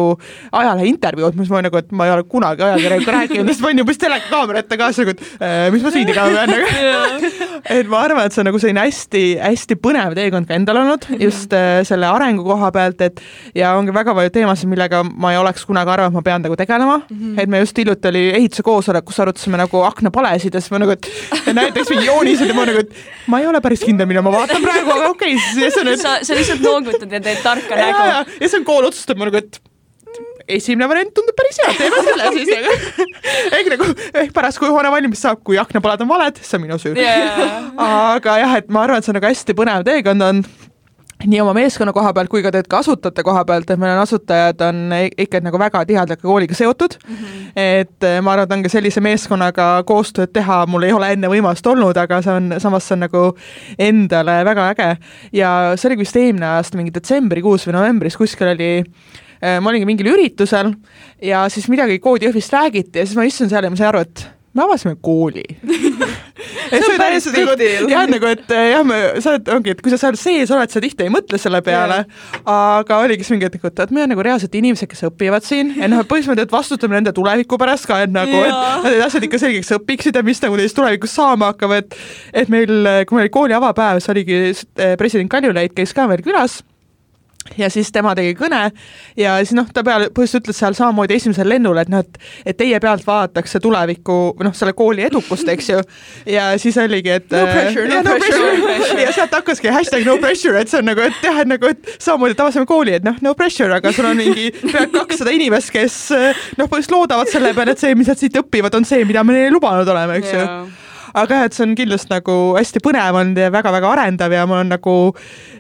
ajalehe 0.53 0.88
intervjuud, 0.92 1.37
mis 1.38 1.51
ma 1.53 1.62
nagu, 1.64 1.81
et 1.81 1.92
ma 1.92 2.09
ei 2.09 2.14
ole 2.14 2.24
kunagi 2.29 2.64
ajakirjanikuga 2.64 3.16
rääkinud, 3.18 3.53
siis 3.53 3.62
ma 3.62 3.70
olin 3.70 3.85
umbes 3.85 4.01
telekaamera 4.01 4.64
ette 4.64 4.79
kaasa 4.81 5.05
nagu, 5.05 5.14
et 5.14 5.44
äh, 5.44 5.68
mis 5.74 5.85
ma 5.85 5.92
siin 5.94 6.09
tegema 6.09 6.35
pean 6.35 6.53
nagu 6.55 7.48
et 7.79 7.90
ma 7.90 8.03
arvan, 8.07 8.27
et 8.27 8.35
see 8.35 8.42
on 8.42 8.48
nagu 8.51 8.61
selline 8.62 8.85
hästi-hästi 8.87 9.79
põnev 9.83 10.16
teekond 10.18 10.48
ka 10.48 10.57
endal 10.59 10.83
olnud 10.83 11.07
just 11.18 11.55
äh, 11.57 11.81
selle 11.88 12.09
arengu 12.11 12.46
koha 12.46 12.70
pealt, 12.74 13.03
et 13.05 13.22
ja 13.57 13.74
ongi 13.79 13.94
väga 13.94 14.14
palju 14.16 14.33
teemasid, 14.35 14.70
millega 14.70 15.03
ma 15.09 15.33
ei 15.35 15.40
oleks 15.40 15.66
kunagi 15.68 15.94
arvanud, 15.94 16.16
ma 16.18 16.24
pean 16.27 16.44
nagu 16.44 16.57
tegelema 16.59 17.01
mm. 17.01 17.16
-hmm. 17.18 17.42
et 17.42 17.48
me 17.48 17.62
just 17.62 17.79
hiljuti 17.79 18.09
oli 18.12 18.24
ehituse 18.40 18.64
koosolek, 18.79 19.07
kus 19.09 19.21
arutasime 19.25 19.61
nagu 19.61 19.83
aknapalesid 19.88 20.55
ja 20.55 20.62
siis 20.62 20.75
ma 20.75 20.83
nagu, 20.83 20.95
et 20.95 21.55
näiteks 21.59 21.93
mingi 21.95 22.09
joonised 22.09 22.51
ja 22.51 22.57
ma 22.57 22.67
nagu, 22.69 22.85
et 22.87 23.31
ma 23.31 23.43
ei 23.43 23.49
ole 23.51 23.62
päris 23.64 23.85
kindel, 23.85 24.09
mida 24.11 24.23
ma 24.25 24.35
vaatan 24.35 24.62
praegu, 24.64 24.95
aga 24.95 25.11
okei 25.14 25.35
okay,, 25.37 25.49
siis 25.55 25.75
see 25.75 25.85
on 25.85 25.95
et... 25.95 26.05
sa, 26.05 26.19
sa 26.27 26.38
lihtsalt 26.38 26.62
noogutad 26.64 27.19
ja 27.19 27.23
teed 27.25 27.43
tarka 27.45 27.79
nägu. 27.79 28.07
ja, 28.12 28.23
ja 28.23 28.45
siis 28.47 28.61
on 28.61 28.69
kool 28.69 28.88
otsustab, 28.88 29.21
ma 29.21 29.29
nagu, 29.31 29.43
et 29.43 29.61
esimene 30.49 30.88
variant 30.88 31.11
tundub 31.14 31.37
päris 31.37 31.59
hea, 31.62 31.75
teeme 31.77 32.01
selle 32.07 32.31
siis 32.37 32.53
aga 32.57 33.59
ehk 33.59 33.71
nagu 33.75 33.88
ehk 34.23 34.33
pärast, 34.37 34.61
kui 34.62 34.71
hoone 34.73 34.93
valmis 34.93 35.25
saab, 35.25 35.43
kui 35.45 35.61
aknapalad 35.61 36.05
on 36.05 36.11
valed, 36.11 36.41
see 36.41 36.57
on 36.59 36.64
minu 36.64 36.79
süü. 36.81 36.95
Yeah.. 36.97 37.69
aga 37.85 38.38
jah, 38.43 38.57
et 38.62 38.73
ma 38.73 38.87
arvan, 38.87 39.03
et 39.03 39.07
see 39.07 39.12
on 39.12 39.21
nagu 39.21 39.29
hästi 39.29 39.57
põnev 39.59 39.85
teekond 39.88 40.29
on 40.29 40.43
nii 41.26 41.40
oma 41.42 41.54
meeskonna 41.57 41.92
koha 41.92 42.12
pealt 42.14 42.31
kui 42.31 42.42
ka 42.44 42.52
tegelikult 42.52 42.70
ka 42.70 42.83
asutajate 42.85 43.24
koha 43.26 43.44
pealt, 43.44 43.70
et 43.70 43.81
meil 43.81 43.94
on 43.96 44.02
asutajad 44.04 44.61
on 44.68 44.96
ikka 45.18 45.40
nagu 45.42 45.59
väga 45.59 45.85
tihedalt 45.88 46.20
ka 46.20 46.28
kooliga 46.28 46.54
seotud 46.54 46.98
mm. 46.98 47.14
-hmm. 47.14 47.52
et 47.57 48.04
eh, 48.07 48.20
ma 48.22 48.33
arvan, 48.33 48.44
et 48.44 48.57
on 48.57 48.62
ka 48.62 48.72
sellise 48.72 49.00
meeskonnaga 49.00 49.68
koostööd 49.87 50.33
teha, 50.33 50.64
mul 50.66 50.83
ei 50.83 50.92
ole 50.92 51.12
enne 51.12 51.28
võimalust 51.28 51.66
olnud, 51.66 51.96
aga 51.96 52.22
see 52.22 52.35
on, 52.35 52.54
samas 52.59 52.88
see 52.88 52.94
on 52.94 53.07
nagu 53.07 53.24
endale 53.78 54.44
väga 54.44 54.68
äge. 54.74 54.90
ja 55.33 55.72
see 55.76 55.88
oli 55.90 55.98
vist 55.98 56.16
eelmine 56.16 56.46
aasta 56.46 56.76
mingi 56.76 56.94
detsembrikuus 56.94 57.66
või 57.66 57.81
novembris 57.81 58.16
kuskil 58.16 58.54
oli 58.54 58.87
Äh, 59.38 59.61
ma 59.62 59.70
olingi 59.70 59.87
mingil 59.87 60.11
üritusel 60.11 60.72
ja 61.22 61.44
siis 61.52 61.68
midagi 61.70 62.00
koodi 62.02 62.26
Jõhvist 62.26 62.50
räägiti 62.50 62.98
ja 62.98 63.07
siis 63.07 63.14
ma 63.14 63.26
istusin 63.28 63.52
seal 63.52 63.68
ja 63.68 63.70
ma 63.70 63.78
sain 63.78 63.92
aru, 63.92 64.00
et 64.02 64.24
me 64.50 64.64
avasime 64.64 64.96
kooli 64.98 65.44
see 66.70 66.92
on 66.92 67.00
täiesti 67.00 67.33
nagu, 67.35 67.57
jah, 67.92 68.07
nagu 68.11 68.31
et 68.31 68.54
äh, 68.54 68.68
jah, 68.72 68.85
me, 68.87 68.98
sa 69.24 69.35
oled, 69.35 69.50
ongi, 69.57 69.74
et 69.74 69.83
kui 69.85 69.92
sa 69.92 70.00
seal 70.00 70.18
sees 70.20 70.52
oled, 70.54 70.72
sa 70.72 70.83
tihti 70.85 71.07
ei 71.07 71.12
mõtle 71.12 71.40
selle 71.40 71.61
peale 71.66 72.02
yeah., 72.02 72.38
aga 72.48 73.00
oligi 73.04 73.26
siis 73.26 73.37
mingi 73.37 73.48
hetk, 73.48 73.64
et, 73.64 73.83
me 73.90 74.02
oleme 74.02 74.12
nagu 74.14 74.26
reaalselt 74.26 74.54
inimesed, 74.59 74.90
kes 74.90 75.07
õpivad 75.11 75.46
siin 75.46 75.74
ja 75.78 75.90
noh, 75.90 76.04
põhimõtteliselt 76.09 76.54
vastutame 76.54 76.98
nende 76.98 77.14
tuleviku 77.16 77.59
pärast 77.61 77.88
ka, 77.90 78.00
et 78.04 78.14
nagu 78.14 78.42
et 78.44 78.88
need 78.88 79.04
asjad 79.04 79.28
ikka 79.28 79.42
selgeks 79.42 79.74
õpiksid 79.78 80.18
ja 80.18 80.24
mis 80.26 80.42
nagu 80.44 80.59
neist 80.61 80.76
tulevikus 80.78 81.16
saama 81.18 81.52
hakkab, 81.52 81.76
et 81.81 81.98
et 82.37 82.50
meil, 82.52 82.72
kui 83.09 83.18
meil 83.18 83.26
oli 83.26 83.35
kooli 83.35 83.57
avapäev, 83.59 84.02
siis 84.02 84.12
oligi 84.14 84.40
äh, 84.48 84.96
president 85.00 85.31
Kaljulaid 85.33 85.76
käis 85.76 85.94
ka 85.96 86.09
meil 86.11 86.24
külas 86.24 86.61
ja 87.56 87.70
siis 87.70 87.90
tema 87.92 88.14
tegi 88.18 88.34
kõne 88.38 88.61
ja 89.18 89.37
siis 89.42 89.54
noh, 89.56 89.68
ta 89.72 89.84
peale, 89.87 90.08
põhimõtteliselt 90.08 90.44
ütles 90.44 90.61
seal 90.61 90.76
samamoodi 90.78 91.16
esimesel 91.18 91.48
lennul, 91.48 91.78
et 91.82 91.90
noh, 91.92 92.04
et 92.04 92.18
et 92.48 92.56
teie 92.58 92.78
pealt 92.80 93.06
vaadatakse 93.06 93.61
tuleviku 93.62 94.18
või 94.38 94.48
noh, 94.48 94.54
selle 94.56 94.74
kooli 94.76 95.04
edukust, 95.06 95.48
eks 95.48 95.70
ju. 95.72 95.82
ja 96.28 96.50
siis 96.61 96.78
oligi, 96.80 97.14
et 97.18 97.30
no 97.32 97.44
pressure, 97.50 97.87
no, 97.88 98.02
no 98.02 98.16
pressure, 98.16 98.56
no 98.58 98.66
pressure. 98.66 99.02
ja 99.02 99.14
sealt 99.16 99.37
hakkaski 99.38 99.72
hashtag 99.74 100.06
no 100.08 100.18
pressure, 100.22 100.58
et 100.61 100.72
see 100.72 100.82
on 100.82 100.90
nagu, 100.90 101.04
et 101.04 101.22
jah, 101.24 101.42
et 101.44 101.52
nagu, 101.52 101.72
et 101.72 101.94
samamoodi, 101.96 102.37
et 102.37 102.44
avasime 102.46 102.68
kooli, 102.68 102.96
et 102.98 103.06
noh, 103.06 103.20
no 103.24 103.34
pressure, 103.38 103.70
aga 103.74 103.92
sul 103.94 104.11
on 104.11 104.18
mingi 104.18 104.50
peaaegu 104.58 104.92
kakssada 104.98 105.34
inimest, 105.34 105.72
kes 105.74 106.00
noh, 106.12 106.66
põhimõtteliselt 106.66 106.96
loodavad 106.96 107.32
selle 107.32 107.54
peale, 107.56 107.76
et 107.76 107.87
see, 107.87 107.94
mis 107.98 108.11
nad 108.11 108.20
siit 108.20 108.37
õpivad, 108.42 108.74
on 108.78 108.88
see, 108.88 109.04
mida 109.08 109.24
me 109.24 109.37
neile 109.37 109.54
lubanud 109.54 109.88
oleme, 109.94 110.20
eks 110.22 110.34
ju 110.34 110.42
yeah 110.42 110.87
aga 111.22 111.40
jah, 111.40 111.48
et 111.48 111.57
see 111.57 111.66
on 111.66 111.76
kindlasti 111.78 112.12
nagu 112.12 112.38
hästi 112.59 112.83
põnev 112.85 113.20
olnud 113.20 113.40
ja 113.42 113.52
väga-väga 113.54 113.92
arendav 113.94 114.35
ja 114.35 114.46
mul 114.48 114.62
on 114.62 114.72
nagu 114.72 114.96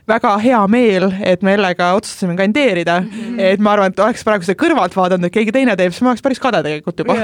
väga 0.08 0.34
hea 0.42 0.60
meel, 0.72 1.10
et 1.20 1.44
me 1.44 1.54
Ellega 1.58 1.92
otsustasime 1.98 2.36
kandideerida 2.38 3.00
mm. 3.00 3.08
-hmm. 3.12 3.40
et 3.52 3.60
ma 3.60 3.74
arvan, 3.76 3.92
et 3.92 4.02
oleks 4.04 4.24
praegu 4.24 4.46
seda 4.46 4.58
kõrvalt 4.62 4.96
vaadanud, 4.96 5.28
et 5.28 5.34
keegi 5.34 5.54
teine 5.54 5.76
teeb, 5.76 5.92
siis 5.92 6.02
ma 6.02 6.14
oleks 6.14 6.24
päris 6.24 6.42
kade 6.42 6.62
tegelikult 6.64 7.04
juba. 7.04 7.16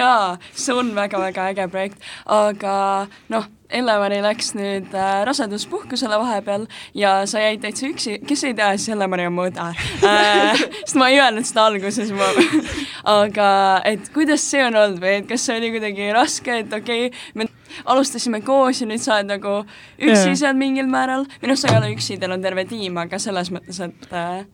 jaa, 0.00 0.36
see 0.52 0.74
on 0.74 0.94
väga-väga 0.94 1.52
äge 1.52 1.68
projekt, 1.68 2.02
aga 2.26 3.06
noh 3.28 3.48
Elle-Mari 3.68 4.22
läks 4.24 4.54
nüüd 4.56 4.94
äh, 4.96 5.24
raseduspuhkusele 5.28 6.16
vahepeal 6.16 6.64
ja 6.96 7.26
sa 7.28 7.42
jäid 7.42 7.60
täitsa 7.60 7.84
üksi, 7.90 8.14
kes 8.24 8.46
ei 8.48 8.54
tea, 8.56 8.70
siis 8.78 8.94
Elle-Mari 8.94 9.26
on 9.28 9.34
mu 9.36 9.44
õde 9.50 9.60
äh,. 9.60 10.62
sest 10.86 10.96
ma 10.96 11.10
ei 11.12 11.20
öelnud 11.20 11.44
seda 11.44 11.66
alguses, 11.68 12.12
ma 12.16 12.30
aga 13.20 13.50
et 13.88 14.08
kuidas 14.14 14.46
see 14.48 14.64
on 14.64 14.78
olnud 14.78 15.04
või 15.04 15.18
et 15.20 15.28
kas 15.28 15.44
see 15.44 15.60
oli 15.60 15.72
kuidagi 15.74 16.08
raske, 16.16 16.62
et 16.64 16.72
okei 16.80 17.10
okay,, 17.10 17.26
me 17.36 17.48
alustasime 17.84 18.40
koos 18.46 18.82
ja 18.82 18.88
nüüd 18.90 19.02
sa 19.02 19.16
oled 19.18 19.32
nagu 19.34 19.56
üksi 19.98 20.30
yeah. 20.30 20.38
seal 20.42 20.58
mingil 20.58 20.88
määral, 20.90 21.26
minu 21.42 21.54
arust 21.54 21.66
sa 21.66 21.72
ei 21.72 21.80
ole 21.80 21.92
üksi, 21.96 22.18
teil 22.20 22.34
on 22.34 22.44
terve 22.44 22.64
tiim, 22.68 22.96
aga 23.00 23.20
selles 23.22 23.52
mõttes, 23.54 23.80
et 23.84 24.12
äh, 24.12 24.46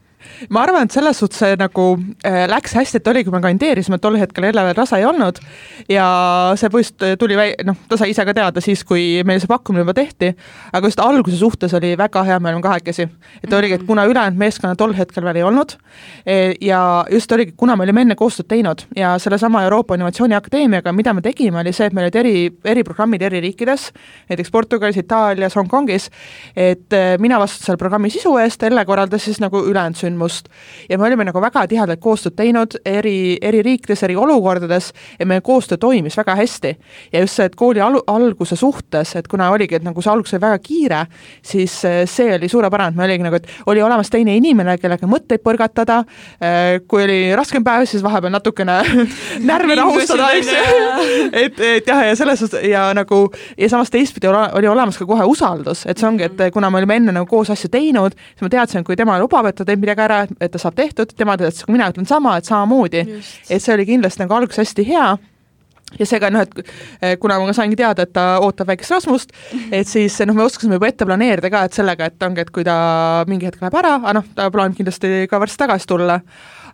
ma 0.51 0.65
arvan, 0.65 0.89
et 0.89 0.95
selles 0.95 1.19
suhtes 1.19 1.43
see 1.45 1.59
nagu 1.61 1.87
äh, 2.27 2.45
läks 2.51 2.75
hästi, 2.79 3.01
et 3.01 3.13
oli, 3.13 3.25
kui 3.25 3.35
me 3.35 3.43
kandideerisime, 3.45 3.99
tol 4.03 4.19
hetkel 4.21 4.49
Ele 4.51 4.67
rasa 4.73 4.99
ei 5.01 5.07
olnud. 5.09 5.41
Ja 5.91 6.07
see 6.61 6.71
poiss 6.73 6.95
tuli 7.19 7.37
väi-, 7.39 7.55
noh, 7.67 7.77
ta 7.89 7.99
sai 8.01 8.13
ise 8.13 8.25
ka 8.27 8.35
teada 8.37 8.63
siis, 8.65 8.85
kui 8.87 9.23
meil 9.27 9.41
see 9.43 9.51
pakkumine 9.51 9.85
juba 9.85 9.95
tehti, 9.97 10.33
aga 10.73 10.91
just 10.91 11.03
alguse 11.03 11.39
suhtes 11.39 11.75
oli 11.77 11.95
väga 11.99 12.25
hea, 12.27 12.39
me 12.41 12.53
olime 12.53 12.65
kahekesi. 12.65 13.09
et 13.45 13.53
oligi, 13.53 13.75
et 13.75 13.87
kuna 13.87 14.05
ülejäänud 14.09 14.39
meeskonna 14.39 14.77
tol 14.77 14.95
hetkel 14.97 15.25
veel 15.25 15.41
ei 15.41 15.43
olnud 15.43 15.75
e, 16.27 16.55
ja 16.61 17.05
just 17.11 17.33
oligi, 17.33 17.55
kuna 17.57 17.77
me 17.77 17.85
olime 17.85 18.05
enne 18.05 18.17
koostööd 18.19 18.49
teinud 18.49 18.85
ja 18.97 19.15
sellesama 19.19 19.63
Euroopa 19.67 19.99
Innovatsiooni 19.99 20.37
Akadeemiaga, 20.39 20.93
mida 20.93 21.15
me 21.15 21.23
tegime, 21.25 21.61
oli 21.61 21.73
see, 21.73 21.89
et 21.89 21.97
meil 21.97 22.09
olid 22.09 22.19
eri, 22.21 22.35
eriprogrammid 22.75 23.23
eri 23.23 23.43
riikides, 23.45 23.91
näiteks 24.31 24.53
Portugalis, 24.55 24.99
Itaalias, 25.01 25.57
Hongkongis, 25.59 26.11
et 26.57 26.93
e, 26.93 27.05
mina 27.23 27.39
vastutasin 27.43 27.73
selle 27.73 27.81
programmi 27.81 28.13
sisu 28.13 28.37
eest, 28.43 28.63
Elle 28.65 28.85
korraldas 28.89 29.25
siis 29.27 29.41
nagu 29.43 29.61
ülejäänud 29.69 29.99
sünd 29.99 30.14
sündmust. 30.15 30.49
ja 30.89 30.99
me 30.99 31.07
olime 31.07 31.25
nagu 31.25 31.41
väga 31.41 31.67
tihedalt 31.69 32.01
koostööd 32.01 32.37
teinud 32.37 32.77
eri, 32.85 33.39
eri 33.43 33.63
riikides, 33.63 34.03
eri 34.03 34.17
olukordades 34.17 34.93
ja 35.19 35.27
meie 35.27 35.41
koostöö 35.41 35.79
toimis 35.79 36.17
väga 36.17 36.35
hästi. 36.37 36.77
ja 37.13 37.21
just 37.21 37.35
see, 37.37 37.47
et 37.47 37.57
kooli 37.57 37.81
al-, 37.81 38.03
alguse 38.07 38.57
suhtes, 38.57 39.17
et 39.17 39.29
kuna 39.29 39.51
oligi, 39.51 39.75
et 39.75 39.83
nagu 39.83 40.03
see 40.03 40.13
algus 40.13 40.35
oli 40.35 40.41
väga 40.41 40.59
kiire, 40.59 41.07
siis 41.43 41.85
eh, 41.85 42.05
see 42.07 42.35
oli 42.35 42.49
suurepärane, 42.49 42.93
et 42.93 42.97
me 42.97 43.05
oligi 43.05 43.25
nagu, 43.25 43.37
et 43.37 43.49
oli 43.67 43.83
olemas 43.83 44.11
teine 44.11 44.37
inimene, 44.37 44.77
kellega 44.79 45.07
mõtteid 45.07 45.43
põrgatada, 45.45 46.03
eh, 46.41 46.81
kui 46.89 47.05
oli 47.05 47.19
raskem 47.37 47.65
päev, 47.65 47.87
siis 47.89 48.03
vahepeal 48.05 48.33
natukene 48.35 48.81
närve 49.51 49.79
rahustada, 49.79 50.31
eks 50.39 50.53
ju. 50.53 51.29
et, 51.33 51.61
et 51.61 51.89
jah, 51.89 52.05
ja 52.09 52.17
selles 52.17 52.41
suhtes 52.41 52.65
ja 52.69 52.87
nagu 52.95 53.27
ja 53.59 53.69
samas 53.69 53.91
teistpidi 53.91 54.29
oli 54.31 54.69
olemas 54.69 54.99
ka 54.99 55.07
kohe 55.07 55.27
usaldus, 55.29 55.85
et 55.87 55.99
see 55.99 56.09
ongi, 56.09 56.29
et 56.29 56.47
kuna 56.55 56.71
me 56.71 56.81
olime 56.81 57.01
enne 57.01 57.15
nagu 57.15 57.29
koos 57.31 57.51
asju 57.55 57.71
teinud, 57.73 58.15
siis 58.35 58.45
ma 58.45 58.53
teadsin, 58.53 58.83
et 58.83 58.87
kui 58.87 58.97
tema 58.99 59.17
lubab, 59.21 59.49
et 59.49 59.59
ta 59.59 59.67
teeb 59.67 59.83
midagi 59.83 60.04
ära, 60.05 60.25
et 60.41 60.53
ta 60.53 60.61
saab 60.61 60.77
tehtud, 60.79 61.13
tema 61.17 61.37
teadis, 61.41 61.65
kui 61.67 61.77
mina 61.77 61.91
ütlen 61.93 62.09
sama, 62.09 62.37
et 62.39 62.49
samamoodi. 62.49 63.05
et 63.51 63.63
see 63.63 63.75
oli 63.75 63.87
kindlasti 63.89 64.25
nagu 64.25 64.37
alguses 64.37 64.65
hästi 64.65 64.87
hea. 64.89 65.13
Ja 65.99 66.07
seega 66.09 66.31
noh, 66.33 66.43
et 66.43 66.55
eh, 67.03 67.15
kuna 67.21 67.37
ma 67.39 67.53
saingi 67.55 67.77
teada, 67.79 68.07
et 68.07 68.13
ta 68.17 68.41
ootab 68.43 68.71
väikest 68.73 68.95
rasmust, 68.97 69.35
et 69.71 69.87
siis 69.87 70.17
noh, 70.27 70.35
me 70.35 70.43
oskasime 70.47 70.79
juba 70.79 70.89
ette 70.91 71.07
planeerida 71.07 71.51
ka, 71.53 71.67
et 71.69 71.77
sellega, 71.77 72.09
et 72.11 72.27
ongi, 72.27 72.43
et 72.43 72.51
kui 72.51 72.65
ta 72.67 72.77
mingi 73.31 73.47
hetk 73.47 73.63
läheb 73.63 73.79
ära, 73.79 73.95
aga 74.01 74.17
noh, 74.19 74.27
ta 74.35 74.49
plaanib 74.55 74.81
kindlasti 74.81 75.29
ka 75.31 75.39
varsti 75.43 75.61
tagasi 75.61 75.91
tulla, 75.91 76.19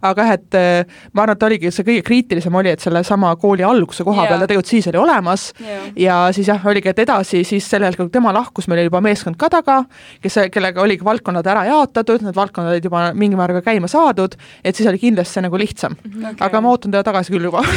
aga 0.07 0.25
jah, 0.25 0.37
et 0.39 0.59
eh, 0.59 1.01
ma 1.13 1.25
arvan, 1.25 1.37
et 1.37 1.47
oligi 1.49 1.73
see 1.75 1.87
kõige 1.87 2.05
kriitilisem 2.07 2.55
oli, 2.61 2.73
et 2.75 2.85
sellesama 2.85 3.33
kooli 3.41 3.65
alguse 3.67 4.05
koha 4.07 4.25
yeah. 4.25 4.31
peal 4.33 4.45
ta 4.45 4.49
tegelikult 4.51 4.73
siis 4.73 4.89
oli 4.93 5.01
olemas 5.01 5.47
yeah. 5.61 5.89
ja 6.05 6.19
siis 6.37 6.49
jah, 6.51 6.67
oligi, 6.73 6.93
et 6.93 7.03
edasi 7.05 7.43
siis 7.49 7.69
sel 7.71 7.85
hetkel, 7.87 8.09
kui 8.09 8.15
tema 8.15 8.33
lahkus, 8.37 8.69
meil 8.71 8.83
oli 8.83 8.91
juba 8.91 9.03
meeskond 9.05 9.39
ka 9.41 9.51
taga, 9.53 9.81
kes, 10.25 10.41
kellega 10.55 10.83
oligi 10.85 11.07
valdkonnad 11.07 11.47
ära 11.53 11.67
jaotatud, 11.69 12.25
need 12.27 12.37
valdkonnad 12.37 12.77
olid 12.77 12.89
juba 12.91 13.07
mingi 13.17 13.39
määraga 13.39 13.65
käima 13.67 13.91
saadud, 13.91 14.37
et 14.65 14.77
siis 14.77 14.89
oli 14.91 15.03
kindlasti 15.03 15.39
see 15.39 15.47
nagu 15.47 15.61
lihtsam 15.61 15.97
okay.. 16.01 16.35
aga 16.41 16.65
ma 16.65 16.73
ootan 16.73 16.95
teda 16.95 17.05
tagasi 17.11 17.37
küll 17.37 17.51
juba 17.51 17.65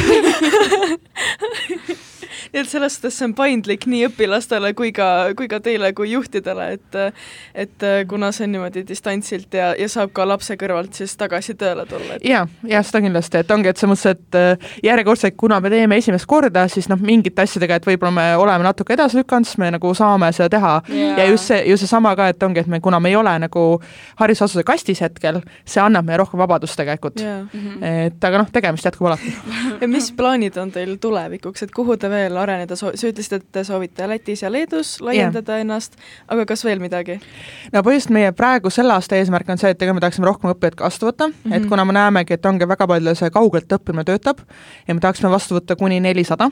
et 2.54 2.70
selles 2.70 2.96
suhtes 2.96 3.18
see 3.18 3.28
on 3.28 3.34
paindlik 3.36 3.86
nii 3.90 4.08
õpilastele 4.10 4.72
kui 4.78 4.92
ka, 4.96 5.08
kui 5.36 5.48
ka 5.50 5.60
teile 5.64 5.92
kui 5.96 6.12
juhtidele, 6.14 6.70
et 6.78 7.00
et 7.54 7.86
kuna 8.08 8.30
see 8.32 8.46
on 8.46 8.54
niimoodi 8.54 8.84
distantsilt 8.86 9.54
ja, 9.54 9.72
ja 9.78 9.88
saab 9.90 10.12
ka 10.14 10.26
lapse 10.28 10.56
kõrvalt 10.60 10.94
siis 10.96 11.16
tagasi 11.18 11.56
tööle 11.58 11.86
tulla 11.90 12.18
et.... 12.18 12.24
jaa, 12.26 12.46
jah, 12.68 12.84
seda 12.86 13.02
kindlasti, 13.04 13.40
et 13.42 13.50
ongi, 13.54 13.70
et 13.70 13.80
selles 13.80 13.92
mõttes, 13.94 14.14
et 14.14 14.38
äh, 14.38 14.74
järjekordselt, 14.84 15.36
kuna 15.36 15.60
me 15.60 15.70
teeme 15.72 15.98
esimest 16.00 16.28
korda, 16.30 16.66
siis 16.72 16.88
noh, 16.90 17.00
mingite 17.00 17.44
asjadega, 17.44 17.78
et 17.80 17.88
võib-olla 17.88 18.12
me 18.14 18.26
oleme 18.40 18.66
natuke 18.66 18.94
edasi 18.96 19.18
lükanud, 19.20 19.48
siis 19.48 19.58
me 19.60 19.70
nagu 19.74 19.92
saame 19.96 20.30
seda 20.36 20.50
teha. 20.56 20.74
Yeah. 20.88 21.18
ja 21.18 21.26
just 21.30 21.50
see, 21.50 21.60
just 21.70 21.84
seesama 21.84 22.14
ka, 22.18 22.28
et 22.32 22.42
ongi, 22.46 22.64
et 22.64 22.70
me, 22.70 22.80
kuna 22.84 23.00
me 23.02 23.12
ei 23.12 23.18
ole 23.18 23.34
nagu 23.42 23.64
haridusasutuse 24.20 24.66
kastis 24.66 25.02
hetkel, 25.04 25.40
see 25.68 25.82
annab 25.82 26.06
meile 26.06 26.22
rohkem 26.22 26.40
vabadust 26.40 26.78
tegelikult. 26.80 27.20
Yeah.. 27.20 27.46
Et 27.84 28.24
aga 28.24 28.42
noh, 28.42 28.50
tegemist 28.52 28.86
jätkub 28.86 29.08
alati. 29.10 29.32
Ja 29.80 29.88
mis 29.90 30.10
plaanid 30.16 30.56
on 30.60 30.70
teil 30.74 30.96
tulevikuks, 31.02 31.66
et 31.66 31.74
kuhu 31.74 31.96
te 32.00 32.10
veel 32.12 32.36
areneda, 32.44 32.76
sa 32.78 32.92
ütlesid, 32.94 33.38
et 33.38 33.46
te 33.52 33.64
soovite 33.66 34.08
Lätis 34.08 34.44
ja 34.44 34.52
Leedus 34.52 34.96
laiendada 35.04 35.56
yeah. 35.56 35.64
ennast, 35.66 35.98
aga 36.28 36.46
kas 36.48 36.64
veel 36.66 36.82
midagi? 36.82 37.18
no 37.72 37.80
põhimõtteliselt 37.80 38.14
meie 38.16 38.34
praegu 38.36 38.72
selle 38.74 38.94
aasta 38.96 39.18
eesmärk 39.20 39.50
on 39.54 39.60
see, 39.60 39.72
et 39.74 39.80
tegelikult 39.80 40.00
me 40.00 40.06
tahaksime 40.06 40.30
rohkem 40.30 40.52
õppijaid 40.54 40.84
vastu 40.84 41.10
võtta 41.10 41.28
mm, 41.28 41.40
-hmm. 41.44 41.56
et 41.56 41.68
kuna 41.70 41.84
me 41.84 41.96
näemegi, 41.96 42.38
et 42.38 42.46
ongi 42.46 42.68
väga 42.68 42.88
paljudel 42.90 43.18
see 43.18 43.34
kaugelt 43.34 43.72
õppimine 43.78 44.04
töötab 44.04 44.44
ja 44.88 44.94
me 44.94 45.00
tahaksime 45.00 45.32
vastu 45.32 45.58
võtta 45.58 45.76
kuni 45.80 46.00
nelisada 46.00 46.50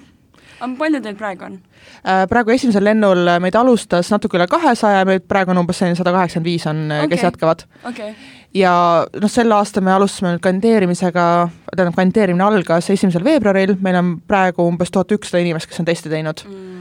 palju 0.79 1.03
teil 1.05 1.17
praegu 1.19 1.49
on? 1.49 1.57
Äh, 2.03 2.25
praegu 2.31 2.55
esimesel 2.55 2.87
lennul 2.87 3.35
meid 3.43 3.57
alustas 3.59 4.13
natuke 4.13 4.39
üle 4.39 4.47
kahesaja, 4.51 5.07
meid 5.09 5.27
praegu 5.31 5.55
on 5.55 5.63
umbes 5.65 5.83
selline 5.83 5.99
sada 5.99 6.15
kaheksakümmend 6.15 6.51
viis 6.51 6.69
on 6.71 6.87
okay., 6.91 7.11
kes 7.15 7.27
jätkavad 7.29 7.67
okay 7.89 8.15
ja 8.55 8.73
noh, 9.09 9.33
sel 9.33 9.53
aastal 9.57 9.85
me 9.85 9.95
alustasime 9.95 10.35
nüüd 10.35 10.43
kandideerimisega, 10.45 11.27
tähendab, 11.73 11.97
kandideerimine 11.97 12.45
algas 12.45 12.91
esimesel 12.93 13.25
veebruaril, 13.25 13.79
meil 13.81 13.97
on 14.01 14.11
praegu 14.29 14.67
umbes 14.69 14.93
tuhat 14.93 15.15
ükssada 15.17 15.41
inimest, 15.41 15.71
kes 15.71 15.81
on 15.81 15.89
testi 15.89 16.13
teinud 16.13 16.45
mm 16.45 16.73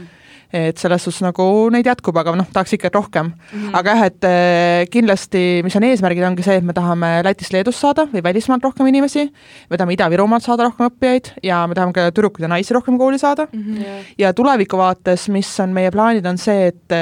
et 0.52 0.78
selles 0.78 1.04
suhtes 1.04 1.22
nagu 1.24 1.44
neid 1.72 1.86
jätkub, 1.88 2.16
aga 2.20 2.34
noh, 2.36 2.48
tahaks 2.52 2.74
ikka 2.76 2.90
rohkem 2.92 3.30
mm. 3.30 3.52
-hmm. 3.52 3.76
aga 3.78 3.94
jah, 3.94 4.04
et 4.06 4.24
äh, 4.28 4.84
kindlasti, 4.92 5.62
mis 5.64 5.76
on 5.76 5.86
eesmärgid, 5.88 6.24
ongi 6.28 6.44
see, 6.44 6.56
et 6.60 6.64
me 6.64 6.72
tahame 6.76 7.22
Lätist, 7.24 7.52
Leedust 7.52 7.80
saada 7.80 8.06
või 8.12 8.22
välismaalt 8.22 8.64
rohkem 8.64 8.86
inimesi, 8.86 9.24
me 9.70 9.76
tahame 9.76 9.96
Ida-Virumaalt 9.96 10.44
saada 10.44 10.68
rohkem 10.68 10.86
õppijaid 10.90 11.32
ja 11.42 11.66
me 11.66 11.74
tahame 11.74 11.92
ka 11.96 12.10
tüdrukuid 12.10 12.44
ja 12.44 12.48
naisi 12.52 12.74
rohkem 12.74 12.98
kooli 12.98 13.18
saada 13.18 13.46
mm. 13.52 13.62
-hmm. 13.62 14.10
ja 14.18 14.32
tuleviku 14.32 14.76
vaates, 14.76 15.28
mis 15.28 15.60
on 15.60 15.72
meie 15.72 15.90
plaanid, 15.90 16.26
on 16.26 16.38
see, 16.38 16.66
et 16.66 16.92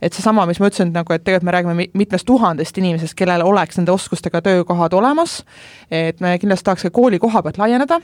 et 0.00 0.12
seesama, 0.12 0.46
mis 0.46 0.60
ma 0.60 0.70
ütlesin, 0.70 0.88
et 0.88 0.94
nagu, 0.94 1.12
et 1.12 1.24
tegelikult 1.24 1.44
me 1.44 1.52
räägime 1.52 1.88
mitmest 1.94 2.26
tuhandest 2.26 2.78
inimesest, 2.78 3.14
kellel 3.14 3.42
oleks 3.44 3.76
nende 3.76 3.92
oskustega 3.92 4.40
töökohad 4.42 4.92
olemas, 4.92 5.44
et 5.90 6.20
me 6.20 6.38
kindlasti 6.38 6.64
tahaks 6.64 6.88
ka 6.88 6.90
kooli 6.90 7.18
koha 7.18 7.42
pealt 7.42 7.58
laieneda 7.58 8.00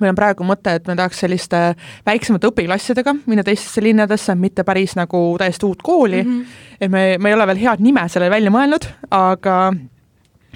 meil 0.00 0.12
on 0.12 0.18
praegu 0.18 0.46
mõte, 0.46 0.76
et 0.78 0.86
me 0.88 0.96
tahaks 0.98 1.24
selliste 1.24 1.62
väiksemate 2.06 2.50
õpiklassidega 2.50 3.16
minna 3.26 3.44
teistesse 3.46 3.82
linnadesse, 3.84 4.34
mitte 4.34 4.64
päris 4.64 4.96
nagu 4.98 5.22
täiesti 5.38 5.66
uut 5.66 5.82
kooli. 5.82 6.22
Mm, 6.22 6.40
-hmm. 6.40 6.76
et 6.80 6.90
me, 6.90 7.04
me 7.18 7.30
ei 7.30 7.34
ole 7.34 7.46
veel 7.46 7.62
head 7.64 7.80
nime 7.80 8.08
sellele 8.08 8.30
välja 8.30 8.50
mõelnud, 8.50 8.88
aga 9.10 9.56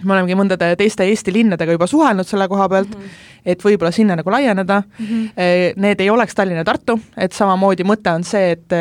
me 0.02 0.12
olemegi 0.12 0.38
mõndade 0.38 0.76
teiste 0.76 1.04
Eesti 1.04 1.32
linnadega 1.32 1.72
juba 1.72 1.86
suhelnud 1.86 2.26
selle 2.26 2.48
koha 2.48 2.68
pealt. 2.68 2.94
Mm, 2.96 3.02
-hmm 3.02 3.29
et 3.44 3.64
võib-olla 3.64 3.92
sinna 3.94 4.16
nagu 4.16 4.30
laieneda 4.30 4.82
mm. 4.82 5.06
-hmm. 5.06 5.80
Need 5.80 6.00
ei 6.00 6.10
oleks 6.10 6.34
Tallinn 6.34 6.58
ja 6.58 6.64
Tartu, 6.64 6.98
et 7.16 7.32
samamoodi 7.32 7.84
mõte 7.84 8.12
on 8.12 8.24
see, 8.24 8.50
et 8.50 8.72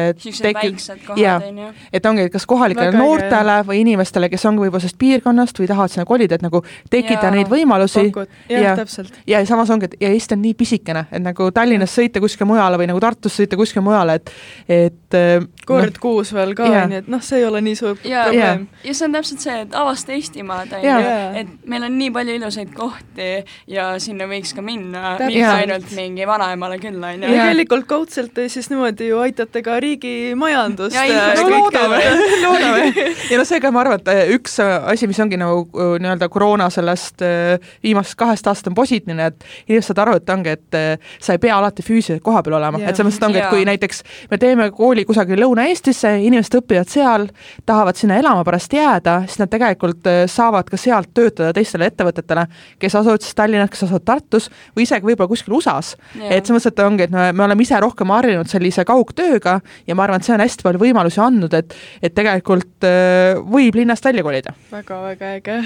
on 1.47 1.57
ju. 1.57 1.67
et 1.93 2.05
ongi, 2.05 2.21
et 2.21 2.31
kas 2.31 2.45
kohalikele 2.45 2.91
Väga 2.91 2.97
noortele 2.97 3.55
äge. 3.59 3.67
või 3.67 3.81
inimestele, 3.83 4.29
kes 4.29 4.45
ongi 4.45 4.63
võib-olla 4.63 4.83
sellest 4.83 4.99
piirkonnast 4.99 5.59
või 5.59 5.67
tahavad 5.67 5.93
sinna 5.93 6.05
kolida, 6.05 6.35
et 6.35 6.41
nagu 6.41 6.63
tekitada 6.89 7.31
neid 7.31 7.49
võimalusi. 7.51 8.11
ja, 8.49 8.75
täpselt. 8.75 9.13
ja 9.27 9.45
samas 9.45 9.69
ongi, 9.69 9.85
et 9.85 9.95
ja 9.99 10.09
Eesti 10.09 10.35
on 10.35 10.41
nii 10.41 10.53
pisikene, 10.53 11.05
et 11.11 11.23
nagu 11.23 11.51
Tallinnas 11.51 11.95
sõita 11.95 12.19
kuskile 12.19 12.47
mujale 12.47 12.77
või 12.77 12.89
nagu 12.91 12.99
Tartus 12.99 13.37
sõita 13.39 13.57
kuskile 13.59 13.83
mujale, 13.85 14.19
et 14.19 14.31
et 14.69 15.17
äh, 15.17 15.47
kord 15.65 15.95
no, 15.95 16.01
kuus 16.01 16.33
veel 16.33 16.53
ka, 16.57 16.67
on 16.69 16.93
ju, 16.93 17.01
et 17.03 17.07
noh, 17.11 17.21
see 17.23 17.41
ei 17.41 17.45
ole 17.47 17.61
nii 17.65 17.75
suur 17.79 17.97
ja, 18.03 18.25
probleem. 18.27 18.67
ja 18.83 18.93
see 18.93 19.07
on 19.07 19.17
täpselt 19.17 19.45
see, 19.45 19.57
et 19.65 19.77
avasta 19.77 20.13
Eestimaad, 20.15 20.73
on 20.77 20.85
ju, 20.85 21.13
et 21.41 21.53
meil 21.69 21.87
on 21.87 21.97
nii 21.99 22.11
palju 22.15 22.37
ilusaid 22.39 22.73
kohti 22.75 23.29
ja 23.71 23.91
sinna 24.01 24.29
võiks 24.29 24.48
võiks 24.49 24.57
ka 24.57 24.63
minna, 24.65 25.13
mitte 25.21 25.45
ainult 25.45 25.91
mingi 25.95 26.25
vanaemale 26.27 26.77
külla, 26.81 27.13
on 27.13 27.23
ju. 27.23 27.29
tegelikult 27.29 27.87
kaudselt 27.89 28.33
te 28.33 28.47
siis 28.49 28.69
niimoodi 28.71 29.09
ju 29.09 29.19
aitate 29.21 29.61
ka 29.65 29.77
riigi 29.81 30.33
majandust. 30.39 30.95
no 30.97 31.45
loodame, 31.49 31.99
loodame. 32.45 33.05
ja 33.29 33.39
noh, 33.39 33.47
seega 33.47 33.71
ma 33.73 33.83
arvan, 33.83 34.01
et 34.01 34.11
äh, 34.13 34.33
üks 34.35 34.59
äh, 34.63 34.75
asi, 34.93 35.09
mis 35.09 35.19
ongi 35.21 35.39
nagu 35.39 35.65
äh, 35.69 35.95
nii-öelda 36.01 36.29
koroona 36.31 36.69
sellest 36.73 37.23
viimasest 37.83 38.17
kahest 38.19 38.47
aastast 38.49 38.71
on 38.71 38.77
positiivne, 38.77 39.29
et 39.29 39.45
inimesed 39.67 39.89
saavad 39.91 40.03
aru, 40.05 40.17
et 40.19 40.33
ongi, 40.33 40.55
et 40.55 40.79
sa 41.19 41.35
ei 41.35 41.41
pea 41.41 41.57
alati 41.57 41.85
füüsiliselt 41.85 42.23
kohapeal 42.25 42.57
olema, 42.59 42.81
et 42.81 42.95
selles 42.95 43.13
mõttes 43.13 43.27
ongi, 43.29 43.41
et 43.41 43.51
kui 43.51 43.65
näiteks 43.67 44.03
me 44.31 44.39
teeme 44.41 44.69
kooli 44.75 45.05
kusagil 45.07 45.41
Lõuna-Eestisse, 45.43 46.15
inimesed 46.25 46.59
õpivad 46.61 46.91
seal, 46.91 47.27
tahavad 47.69 47.99
sinna 47.99 48.19
elama 48.21 48.45
pärast 48.47 48.73
jääda, 48.73 49.21
siis 49.27 49.41
nad 49.41 49.51
tegelikult 49.51 50.07
saavad 50.31 50.69
ka 50.69 50.79
sealt 50.79 51.11
töötada 51.15 51.53
teistele 51.55 51.89
ettevõtetele, 51.89 52.45
kes 52.79 52.97
asuvad 52.99 53.25
siis 53.25 53.37
Tallinnas, 53.37 53.71
kes 53.73 53.85
asuvad 53.87 54.05
Tartus, 54.07 54.38
Tartus 54.39 54.75
või 54.75 54.85
isegi 54.85 55.07
võib-olla 55.09 55.29
kuskil 55.29 55.55
USA-s. 55.57 55.97
et 56.15 56.45
selles 56.45 56.55
mõttes, 56.55 56.71
et 56.71 56.81
ongi, 56.83 57.05
et 57.07 57.13
me, 57.13 57.29
me 57.33 57.45
oleme 57.45 57.65
ise 57.65 57.79
rohkem 57.81 58.11
harjunud 58.13 58.49
sellise 58.49 58.85
kaugtööga 58.87 59.59
ja 59.87 59.95
ma 59.95 60.05
arvan, 60.05 60.21
et 60.21 60.27
see 60.27 60.35
on 60.35 60.43
hästi 60.43 60.65
palju 60.65 60.81
võimalusi 60.81 61.21
andnud, 61.23 61.53
et 61.53 61.75
et 62.03 62.15
tegelikult 62.15 62.87
äh, 62.87 63.39
võib 63.39 63.75
linnast 63.79 64.05
välja 64.05 64.23
kolida 64.23 64.53
väga,. 64.71 64.99
väga-väga 64.99 65.33
äge. 65.39 65.57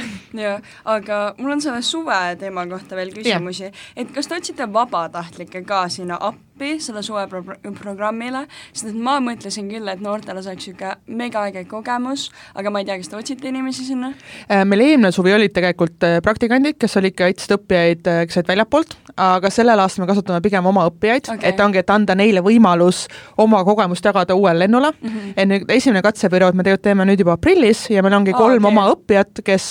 jaa, 0.44 0.58
aga 0.96 1.22
mul 1.38 1.58
on 1.58 1.62
selle 1.64 1.84
suve 1.86 2.22
teema 2.40 2.66
kohta 2.70 2.98
veel 2.98 3.14
küsimusi, 3.16 3.72
et 3.96 4.14
kas 4.14 4.30
te 4.30 4.40
otsite 4.40 4.70
vabatahtlikke 4.74 5.64
ka 5.68 5.86
sinna 5.94 6.20
appi? 6.20 6.53
Appi 6.54 6.78
selle 6.82 7.02
suveprogrammile, 7.04 8.46
sest 8.72 8.92
et 8.92 8.98
ma 8.98 9.18
mõtlesin 9.24 9.70
küll, 9.72 9.90
et 9.90 10.02
noortele 10.04 10.44
saaks 10.46 10.68
niisugune 10.68 11.18
megaäge 11.18 11.66
kogemus, 11.70 12.28
aga 12.56 12.70
ma 12.70 12.82
ei 12.82 12.88
tea, 12.88 12.98
kas 13.02 13.10
te 13.10 13.18
otsite 13.18 13.50
inimesi 13.50 13.86
sinna? 13.88 14.12
Äh, 14.46 14.64
meil 14.70 14.84
eelmine 14.86 15.12
suvi 15.16 15.34
olid 15.34 15.54
tegelikult 15.56 16.06
äh, 16.06 16.20
praktikandid, 16.24 16.78
kes 16.82 16.98
olid 17.02 17.18
aitasid 17.26 17.56
õppijaid, 17.58 18.06
äh, 18.10 18.22
kes 18.30 18.40
olid 18.40 18.52
väljapoolt, 18.54 18.96
aga 19.18 19.50
sellel 19.54 19.82
aastal 19.82 20.06
me 20.06 20.10
kasutame 20.12 20.44
pigem 20.46 20.70
oma 20.70 20.86
õppijaid 20.92 21.32
okay., 21.34 21.50
et 21.50 21.64
ongi, 21.64 21.82
et 21.82 21.94
anda 21.94 22.16
neile 22.18 22.44
võimalus 22.46 23.08
oma 23.42 23.64
kogemust 23.66 24.06
jagada 24.06 24.38
uuele 24.38 24.66
lennule 24.66 24.94
mm. 24.94 25.10
-hmm. 25.10 25.36
et 25.36 25.50
nüüd 25.50 25.74
esimene 25.74 26.06
katseperiood 26.06 26.56
me 26.56 26.66
tegelikult 26.66 26.86
teeme 26.90 27.06
nüüd 27.10 27.26
juba 27.26 27.38
aprillis 27.38 27.88
ja 27.90 28.04
meil 28.06 28.20
ongi 28.20 28.34
kolm 28.34 28.62
oh, 28.62 28.70
okay. 28.70 28.72
oma 28.72 28.88
õppijat, 28.94 29.44
kes, 29.46 29.70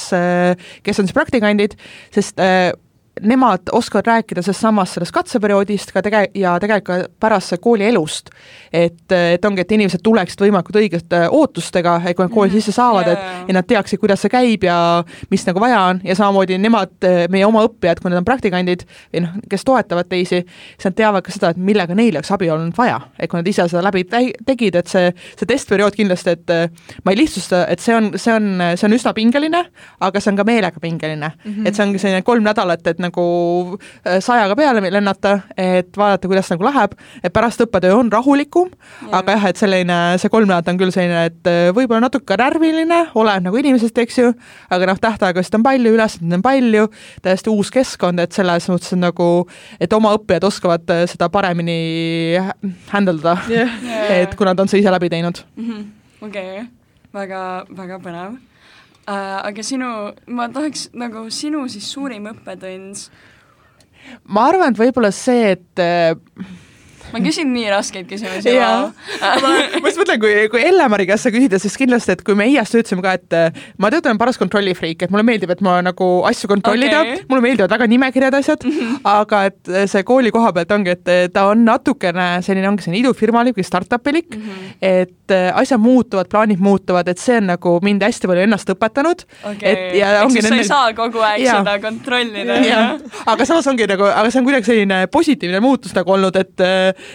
kes 0.82 0.98
on 0.98 1.06
siis 1.06 1.14
praktikandid, 1.14 1.78
sest 2.14 2.40
nemad 3.20 3.60
oskavad 3.72 4.06
rääkida 4.06 4.42
sellest 4.42 4.60
samast, 4.60 4.94
sellest 4.94 5.12
katseperioodist 5.12 5.92
ka 5.92 6.00
tege- 6.02 6.30
ja 6.34 6.54
tegelikult 6.60 7.08
ka 7.08 7.08
pärast 7.20 7.52
kooli 7.60 7.84
elust. 7.84 8.30
et, 8.72 9.12
et 9.12 9.44
ongi, 9.44 9.60
et 9.60 9.72
inimesed 9.72 10.00
tuleksid 10.02 10.40
võimalikult 10.40 10.78
õigete 10.80 11.18
ootustega, 11.30 12.00
et 12.06 12.16
kui 12.16 12.24
nad 12.24 12.32
kooli 12.32 12.50
sisse 12.50 12.72
saavad 12.72 13.06
yeah., 13.06 13.42
et 13.42 13.48
ja 13.48 13.54
nad 13.58 13.66
teaksid, 13.68 14.00
kuidas 14.00 14.22
see 14.24 14.32
käib 14.32 14.64
ja 14.64 14.76
mis 15.30 15.44
nagu 15.46 15.60
vaja 15.60 15.80
on 15.90 16.00
ja 16.04 16.16
samamoodi 16.16 16.56
nemad, 16.58 16.94
meie 17.30 17.44
oma 17.46 17.66
õppijad, 17.66 18.00
kui 18.00 18.10
nad 18.10 18.22
on 18.22 18.24
praktikandid 18.24 18.86
või 19.12 19.24
noh, 19.26 19.36
kes 19.50 19.64
toetavad 19.68 20.08
teisi, 20.08 20.40
siis 20.46 20.88
nad 20.88 20.96
teavad 20.96 21.26
ka 21.26 21.34
seda, 21.34 21.52
et 21.52 21.60
millega 21.60 21.94
neil 21.94 22.16
oleks 22.16 22.32
abi 22.32 22.48
olnud 22.50 22.72
vaja. 22.78 23.00
et 23.18 23.30
kui 23.30 23.42
nad 23.42 23.52
ise 23.52 23.68
seda 23.68 23.84
läbi 23.84 24.06
tegid, 24.08 24.80
et 24.80 24.88
see, 24.88 25.12
see 25.36 25.52
testperiood 25.52 25.96
kindlasti, 25.98 26.30
et 26.38 27.04
ma 27.04 27.12
ei 27.12 27.20
lihtsusta, 27.20 27.66
et 27.68 27.84
see 27.84 27.94
on, 27.94 28.12
see 28.16 28.32
on, 28.32 28.48
see 28.72 28.88
on 28.88 28.96
üsna 28.96 29.12
pingeline, 29.12 29.64
aga 30.00 30.20
see 30.20 30.32
on 30.32 30.40
ka 30.40 30.48
meelega 30.48 30.80
pingeline 30.80 31.28
mm. 31.28 31.52
-hmm. 31.52 31.68
et 31.68 31.76
see 31.76 31.84
ongi 31.84 32.00
selline 32.00 32.24
kolm 32.24 32.48
nädalat, 32.48 32.86
et 32.86 33.01
nagu 33.02 33.24
äh, 34.06 34.18
sajaga 34.24 34.56
peale 34.58 34.82
lennata, 34.92 35.34
et 35.56 35.96
vaadata, 35.98 36.30
kuidas 36.30 36.50
nagu 36.52 36.66
läheb, 36.66 36.96
et 37.22 37.32
pärast 37.34 37.62
õppetöö 37.64 37.98
on 37.98 38.12
rahulikum, 38.12 38.70
aga 39.10 39.36
jah, 39.36 39.48
et 39.50 39.60
selline, 39.60 39.98
see 40.22 40.32
kolm 40.32 40.48
nädalat 40.48 40.72
on 40.72 40.80
küll 40.80 40.94
selline, 40.94 41.26
et 41.30 41.50
äh, 41.50 41.70
võib-olla 41.74 42.06
natuke 42.06 42.38
närviline, 42.40 43.00
oleneb 43.18 43.48
nagu 43.48 43.62
inimesest, 43.62 44.02
eks 44.04 44.20
ju, 44.20 44.32
aga 44.72 44.90
noh, 44.90 45.00
tähtaegasid 45.02 45.58
on 45.58 45.66
palju, 45.66 45.94
ülesandeid 45.96 46.38
on 46.38 46.44
palju, 46.44 46.86
täiesti 47.24 47.52
uus 47.52 47.72
keskkond, 47.74 48.22
et 48.22 48.36
selles 48.36 48.68
mõttes 48.72 48.94
on 48.96 49.04
nagu, 49.06 49.30
et 49.82 49.98
oma 49.98 50.14
õppijad 50.18 50.46
oskavad 50.48 50.94
äh, 50.94 51.04
seda 51.10 51.30
paremini 51.32 51.80
handle 52.92 53.18
da 53.22 53.38
yeah., 53.50 53.80
et 54.22 54.36
kui 54.36 54.46
nad 54.48 54.60
on 54.60 54.70
see 54.70 54.82
ise 54.82 54.92
läbi 54.92 55.10
teinud 55.12 55.42
mm 55.56 55.66
-hmm.. 55.66 55.90
okei 56.28 56.48
okay., 56.60 56.70
väga, 57.12 57.66
väga 57.76 57.98
põnev. 58.02 58.40
Aga 59.10 59.62
sinu, 59.66 60.12
ma 60.30 60.48
tahaks 60.52 60.90
nagu 60.94 61.26
sinu 61.30 61.64
siis 61.68 61.88
suurim 61.90 62.28
õppetund? 62.30 63.06
ma 64.24 64.48
arvan, 64.50 64.72
et 64.72 64.78
võib-olla 64.78 65.12
see, 65.14 65.56
et 65.56 65.82
äh, 65.82 66.14
ma 67.12 67.20
küsin 67.24 67.50
nii 67.52 67.68
raskeid 67.72 68.08
küsimusi. 68.10 68.54
ma 68.58 69.88
just 69.88 70.00
mõtlen, 70.00 70.20
kui, 70.22 70.32
kui 70.52 70.62
Elle-Mari 70.64 71.06
käest 71.08 71.26
sa 71.26 71.32
küsida, 71.34 71.60
siis 71.62 71.76
kindlasti, 71.80 72.16
et 72.16 72.24
kui 72.26 72.36
me 72.38 72.46
EIA-s 72.48 72.74
töötasime 72.74 73.04
ka, 73.04 73.14
et 73.18 73.36
äh, 73.36 73.62
ma 73.82 73.90
töötan 73.92 74.20
paras 74.20 74.38
kontrollifriik, 74.40 75.04
et 75.04 75.12
mulle 75.12 75.24
meeldib, 75.26 75.52
et 75.54 75.62
ma 75.64 75.78
nagu 75.84 76.08
asju 76.28 76.50
kontrollida 76.50 77.02
okay., 77.02 77.24
mulle 77.30 77.44
meeldivad 77.44 77.72
väga 77.72 77.88
nimekirjad 77.92 78.36
asjad 78.38 78.64
mm, 78.66 78.78
-hmm. 78.78 79.00
aga 79.12 79.44
et 79.50 79.72
äh, 79.72 79.86
see 79.90 80.04
kooli 80.08 80.32
koha 80.34 80.52
pealt 80.56 80.72
ongi, 80.72 80.96
et 80.96 81.12
äh, 81.12 81.24
ta 81.32 81.46
on 81.52 81.64
natukene 81.68 82.28
selline, 82.42 82.68
ongi 82.68 82.86
selline 82.86 83.02
idufirmalik 83.04 83.58
või 83.58 83.66
startup-ilik 83.66 84.36
mm, 84.36 84.42
-hmm. 84.42 84.72
et 84.80 85.36
asjad 85.54 85.80
muutuvad, 85.80 86.28
plaanid 86.28 86.60
muutuvad, 86.60 87.08
et 87.08 87.18
see 87.18 87.38
on 87.40 87.46
nagu 87.54 87.78
mind 87.82 88.02
hästi 88.04 88.28
palju 88.28 88.42
ennast 88.44 88.68
õpetanud 88.68 89.24
okay.. 89.48 89.70
et 89.70 89.94
ja 89.96 90.10
ehk 90.22 90.34
siis 90.34 90.48
sa 90.48 90.56
ei 90.56 90.66
saa 90.68 90.92
kogu 90.96 91.22
aeg 91.24 91.40
ja. 91.40 91.60
seda 91.60 91.78
kontrollida. 91.80 92.58
aga 93.26 93.46
samas 93.48 93.66
ongi 93.66 93.86
nagu, 93.88 94.04
aga 94.04 94.30
see 94.30 94.42
on 94.42 94.48
kuidagi 94.48 94.68
selline 94.68 95.06
positiivne 95.12 95.60
muutus 95.64 95.94
nagu 95.96 96.12
olnud, 96.12 96.36
et 96.36 96.66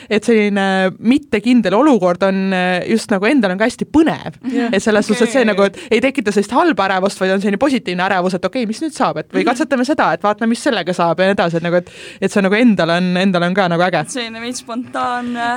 et 0.10 0.28
selline 0.28 0.68
mittekindel 1.00 1.76
olukord 1.78 2.24
on 2.28 2.54
eh, 2.56 2.88
just 2.92 3.12
nagu 3.14 3.28
endal 3.30 3.54
on 3.54 3.62
ka 3.62 3.68
hästi 3.70 3.90
põnev 3.94 4.38
yeah.. 4.52 4.72
et 4.72 4.84
selles 4.84 5.08
suhtes 5.08 5.26
okay., 5.26 5.32
et 5.32 5.40
see 5.40 5.50
nagu, 5.50 5.68
et 5.68 5.98
ei 5.98 6.04
tekita 6.04 6.34
sellist 6.36 6.56
halba 6.56 6.88
ärevust, 6.90 7.20
vaid 7.22 7.36
on 7.36 7.44
selline 7.44 7.62
positiivne 7.62 8.08
ärevus, 8.08 8.38
et 8.38 8.48
okei 8.48 8.64
okay,, 8.64 8.70
mis 8.70 8.82
nüüd 8.84 8.96
saab, 8.96 9.22
et 9.24 9.30
või 9.32 9.44
mhm. 9.44 9.52
katsetame 9.52 9.88
seda, 9.88 10.12
et 10.16 10.24
vaatame, 10.24 10.52
mis 10.54 10.64
sellega 10.64 10.96
saab 10.96 11.22
ja 11.22 11.30
nii 11.30 11.38
edasi, 11.38 11.60
et 11.60 11.68
nagu, 11.68 11.82
et 11.84 11.94
et 12.28 12.34
see 12.34 12.44
nagu 12.44 12.58
endal 12.58 12.98
on, 12.98 13.12
endal 13.20 13.48
on 13.48 13.58
ka 13.58 13.68
nagu 13.72 13.88
äge. 13.88 14.04
selline 14.14 14.44
veits 14.44 14.64
spontaanne 14.66 15.54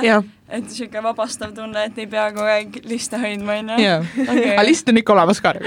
et 0.51 0.65
niisugune 0.67 1.03
vabastav 1.05 1.53
tunne, 1.55 1.85
et 1.87 1.99
ei 2.01 2.07
pea 2.11 2.27
kogu 2.35 2.49
aeg 2.51 2.81
liste 2.89 3.19
hoidma, 3.19 3.59
on 3.61 3.71
ju? 3.79 4.25
aga 4.27 4.65
list 4.67 4.89
on 4.91 4.99
ikka 4.99 5.15
olemas 5.15 5.39
ka 5.43 5.53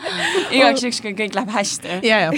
igaks 0.56 0.84
juhuks, 0.84 1.00
kui 1.04 1.14
kõik 1.18 1.36
läheb 1.36 1.52
hästi. 1.52 1.98
ja, 2.06 2.20
ja. 2.26 2.30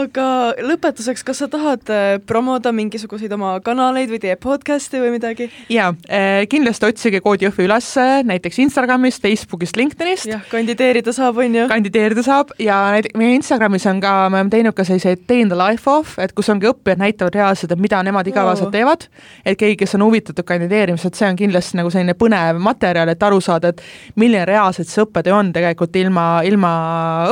aga 0.00 0.26
lõpetuseks, 0.64 1.24
kas 1.26 1.42
sa 1.42 1.50
tahad 1.52 1.92
äh, 1.92 2.18
promoda 2.26 2.72
mingisuguseid 2.76 3.32
oma 3.36 3.56
kanaleid 3.64 4.12
või 4.12 4.20
teie 4.22 4.36
podcast'i 4.40 5.02
või 5.02 5.14
midagi? 5.16 5.50
jaa, 5.72 5.92
äh, 6.10 6.44
kindlasti 6.50 6.90
otsige 6.90 7.22
Kood 7.24 7.44
Jõhvi 7.44 7.66
üles 7.68 7.90
näiteks 8.26 8.60
Instagramist, 8.64 9.22
Facebookist, 9.22 9.78
LinkedInist. 9.80 10.28
jah, 10.30 10.44
kandideerida 10.50 11.14
saab, 11.16 11.40
on 11.42 11.60
ju? 11.62 11.66
kandideerida 11.70 12.24
saab 12.26 12.54
ja 12.60 12.80
näiteks 12.96 13.18
meie 13.20 13.36
Instagramis 13.38 13.86
on 13.90 14.02
ka, 14.02 14.14
me 14.28 14.40
oleme 14.40 14.52
teinud 14.52 14.76
ka 14.76 14.86
selliseid 14.86 15.26
the 15.30 15.56
life 15.56 15.90
of, 15.90 16.18
et 16.18 16.32
kus 16.36 16.48
ongi 16.52 16.68
õppijad 16.70 17.00
näitavad 17.00 17.34
reaalselt, 17.34 17.72
et 17.72 17.80
mida 17.80 18.02
nemad 18.06 18.26
igapäevaselt 18.26 18.72
teevad, 18.74 19.06
et 19.44 19.58
keegi, 19.58 19.76
kes 19.82 19.94
on 19.96 20.04
huvitatud 20.06 20.46
kandideerimisest, 20.46 21.16
see 21.18 21.28
on 21.28 21.38
kindlasti 21.38 21.78
nagu 21.78 21.90
selline 21.92 22.16
põnev 22.18 22.60
materjal, 22.62 23.08
et 23.12 23.22
aru 23.22 23.40
saada, 23.44 23.72
et 23.72 23.82
milline 24.20 24.44
reaalselt 24.48 24.90
see 24.90 25.04
õppetöö 25.04 25.36
on 25.38 25.52
tegelikult 25.54 25.96
ilma, 25.96 26.26
ilma 26.46 26.49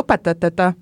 õpetajateta. 0.03 0.73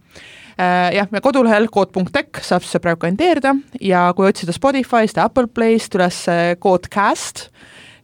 Äh, 0.56 0.92
jah, 0.96 1.08
ja 1.12 1.20
kodulehel 1.20 1.68
kood.tech 1.72 2.40
saab 2.44 2.64
siis 2.64 2.80
praegu 2.80 3.02
kandideerida 3.04 3.54
ja 3.80 4.08
kui 4.16 4.28
otsida 4.28 4.54
Spotify'st 4.56 5.20
ja 5.20 5.26
Apple 5.28 5.50
Play'st 5.52 5.96
üles 5.98 6.22
Codecast, 6.62 7.50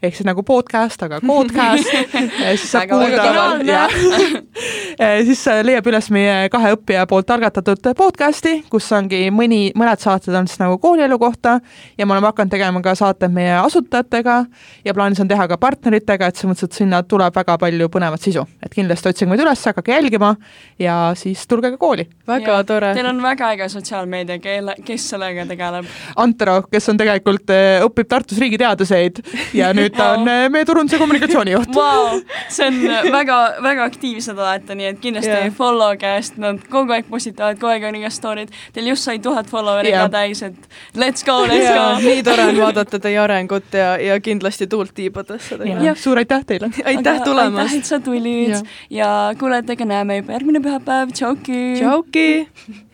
ehk 0.02 0.16
siis 0.16 0.26
nagu 0.26 0.42
podcast, 0.42 1.02
aga 1.06 1.20
podcast 1.22 1.86
siis 2.58 2.64
saab 2.72 2.90
kuulda, 2.90 3.84
siis 5.22 5.42
leiab 5.62 5.86
üles 5.86 6.08
meie 6.14 6.48
kahe 6.50 6.72
õppija 6.74 7.04
poolt 7.10 7.30
algatatud 7.30 7.86
podcasti, 7.98 8.56
kus 8.72 8.88
ongi 8.96 9.28
mõni, 9.34 9.60
mõned 9.78 10.02
saated 10.02 10.34
on 10.34 10.48
siis 10.50 10.58
nagu 10.58 10.80
koolielu 10.82 11.18
kohta 11.22 11.58
ja 11.98 12.06
me 12.06 12.16
oleme 12.16 12.32
hakanud 12.32 12.50
tegema 12.50 12.82
ka 12.82 12.96
saated 12.98 13.30
meie 13.34 13.54
asutajatega 13.60 14.36
ja 14.84 14.94
plaanis 14.96 15.22
on 15.22 15.30
teha 15.30 15.46
ka 15.52 15.60
partneritega, 15.62 16.32
et 16.32 16.40
selles 16.40 16.50
mõttes, 16.50 16.66
et 16.66 16.80
sinna 16.82 17.02
tuleb 17.06 17.38
väga 17.38 17.56
palju 17.62 17.88
põnevat 17.94 18.26
sisu, 18.26 18.42
et 18.62 18.74
kindlasti 18.74 19.12
otsige 19.12 19.30
meid 19.30 19.44
üles, 19.44 19.62
hakake 19.70 19.94
jälgima 19.94 20.32
ja 20.82 20.96
siis 21.18 21.46
tulge 21.46 21.70
ka 21.76 21.78
kooli. 21.78 22.08
väga 22.26 22.58
ja, 22.58 22.66
tore. 22.66 22.92
Teil 22.98 23.10
on 23.12 23.22
väga 23.22 23.52
äge 23.54 23.70
sotsiaalmeedia, 23.70 24.40
kelle, 24.42 24.76
kes 24.82 25.08
sellega 25.14 25.46
tegeleb? 25.46 25.86
Antero, 26.26 26.58
kes 26.66 26.90
on 26.90 26.98
tegelikult, 26.98 27.54
äh, 27.54 27.78
õpib 27.86 28.10
Tartus 28.10 28.42
riigiteaduseid 28.42 29.22
ja 29.54 29.70
nüüd 29.76 29.91
ta 29.96 30.08
on 30.16 30.28
äh, 30.28 30.46
meie 30.52 30.66
turunduse 30.68 30.98
kommunikatsioonijuht 31.00 31.74
wow,. 31.76 32.20
see 32.52 32.66
on 32.66 33.12
väga, 33.12 33.38
väga 33.62 33.86
aktiivsed 33.90 34.38
olete, 34.38 34.76
nii 34.78 34.90
et 34.92 35.00
kindlasti 35.02 35.32
yeah. 35.32 35.54
follow 35.56 35.96
käest, 36.00 36.38
nad 36.42 36.60
kogu 36.72 36.96
aeg 36.96 37.08
postitavad, 37.10 37.60
kogu 37.60 37.72
aeg 37.72 37.88
on 37.90 37.98
iga 38.00 38.10
story'd. 38.12 38.52
Teil 38.72 38.92
just 38.92 39.08
sai 39.08 39.18
tuhat 39.22 39.50
follower'i 39.50 39.92
yeah. 39.92 40.06
ka 40.06 40.16
täis, 40.18 40.42
et 40.46 40.98
let's 40.98 41.26
go, 41.26 41.42
let's 41.46 41.66
yeah. 41.66 41.80
go. 41.80 42.06
nii 42.06 42.22
tore 42.26 42.46
on 42.52 42.62
vaadata 42.62 43.02
teie 43.02 43.18
arengut 43.22 43.76
ja, 43.76 43.94
ja 44.00 44.20
kindlasti 44.20 44.68
tuult 44.70 44.94
tiibadesse. 44.94 45.58
suur 46.04 46.22
aitäh 46.22 46.46
teile! 46.46 46.70
aitäh 46.84 47.20
tulemast! 47.24 47.62
aitäh, 47.72 47.82
et 47.82 47.92
sa 47.92 48.00
tulid 48.00 48.56
ja, 48.56 48.62
ja 48.90 49.10
kuulajatega 49.38 49.88
näeme 49.88 50.22
juba 50.22 50.38
järgmine 50.38 50.64
pühapäev, 50.64 51.12
tšauki! 51.16 51.60
tšauki! 51.80 52.90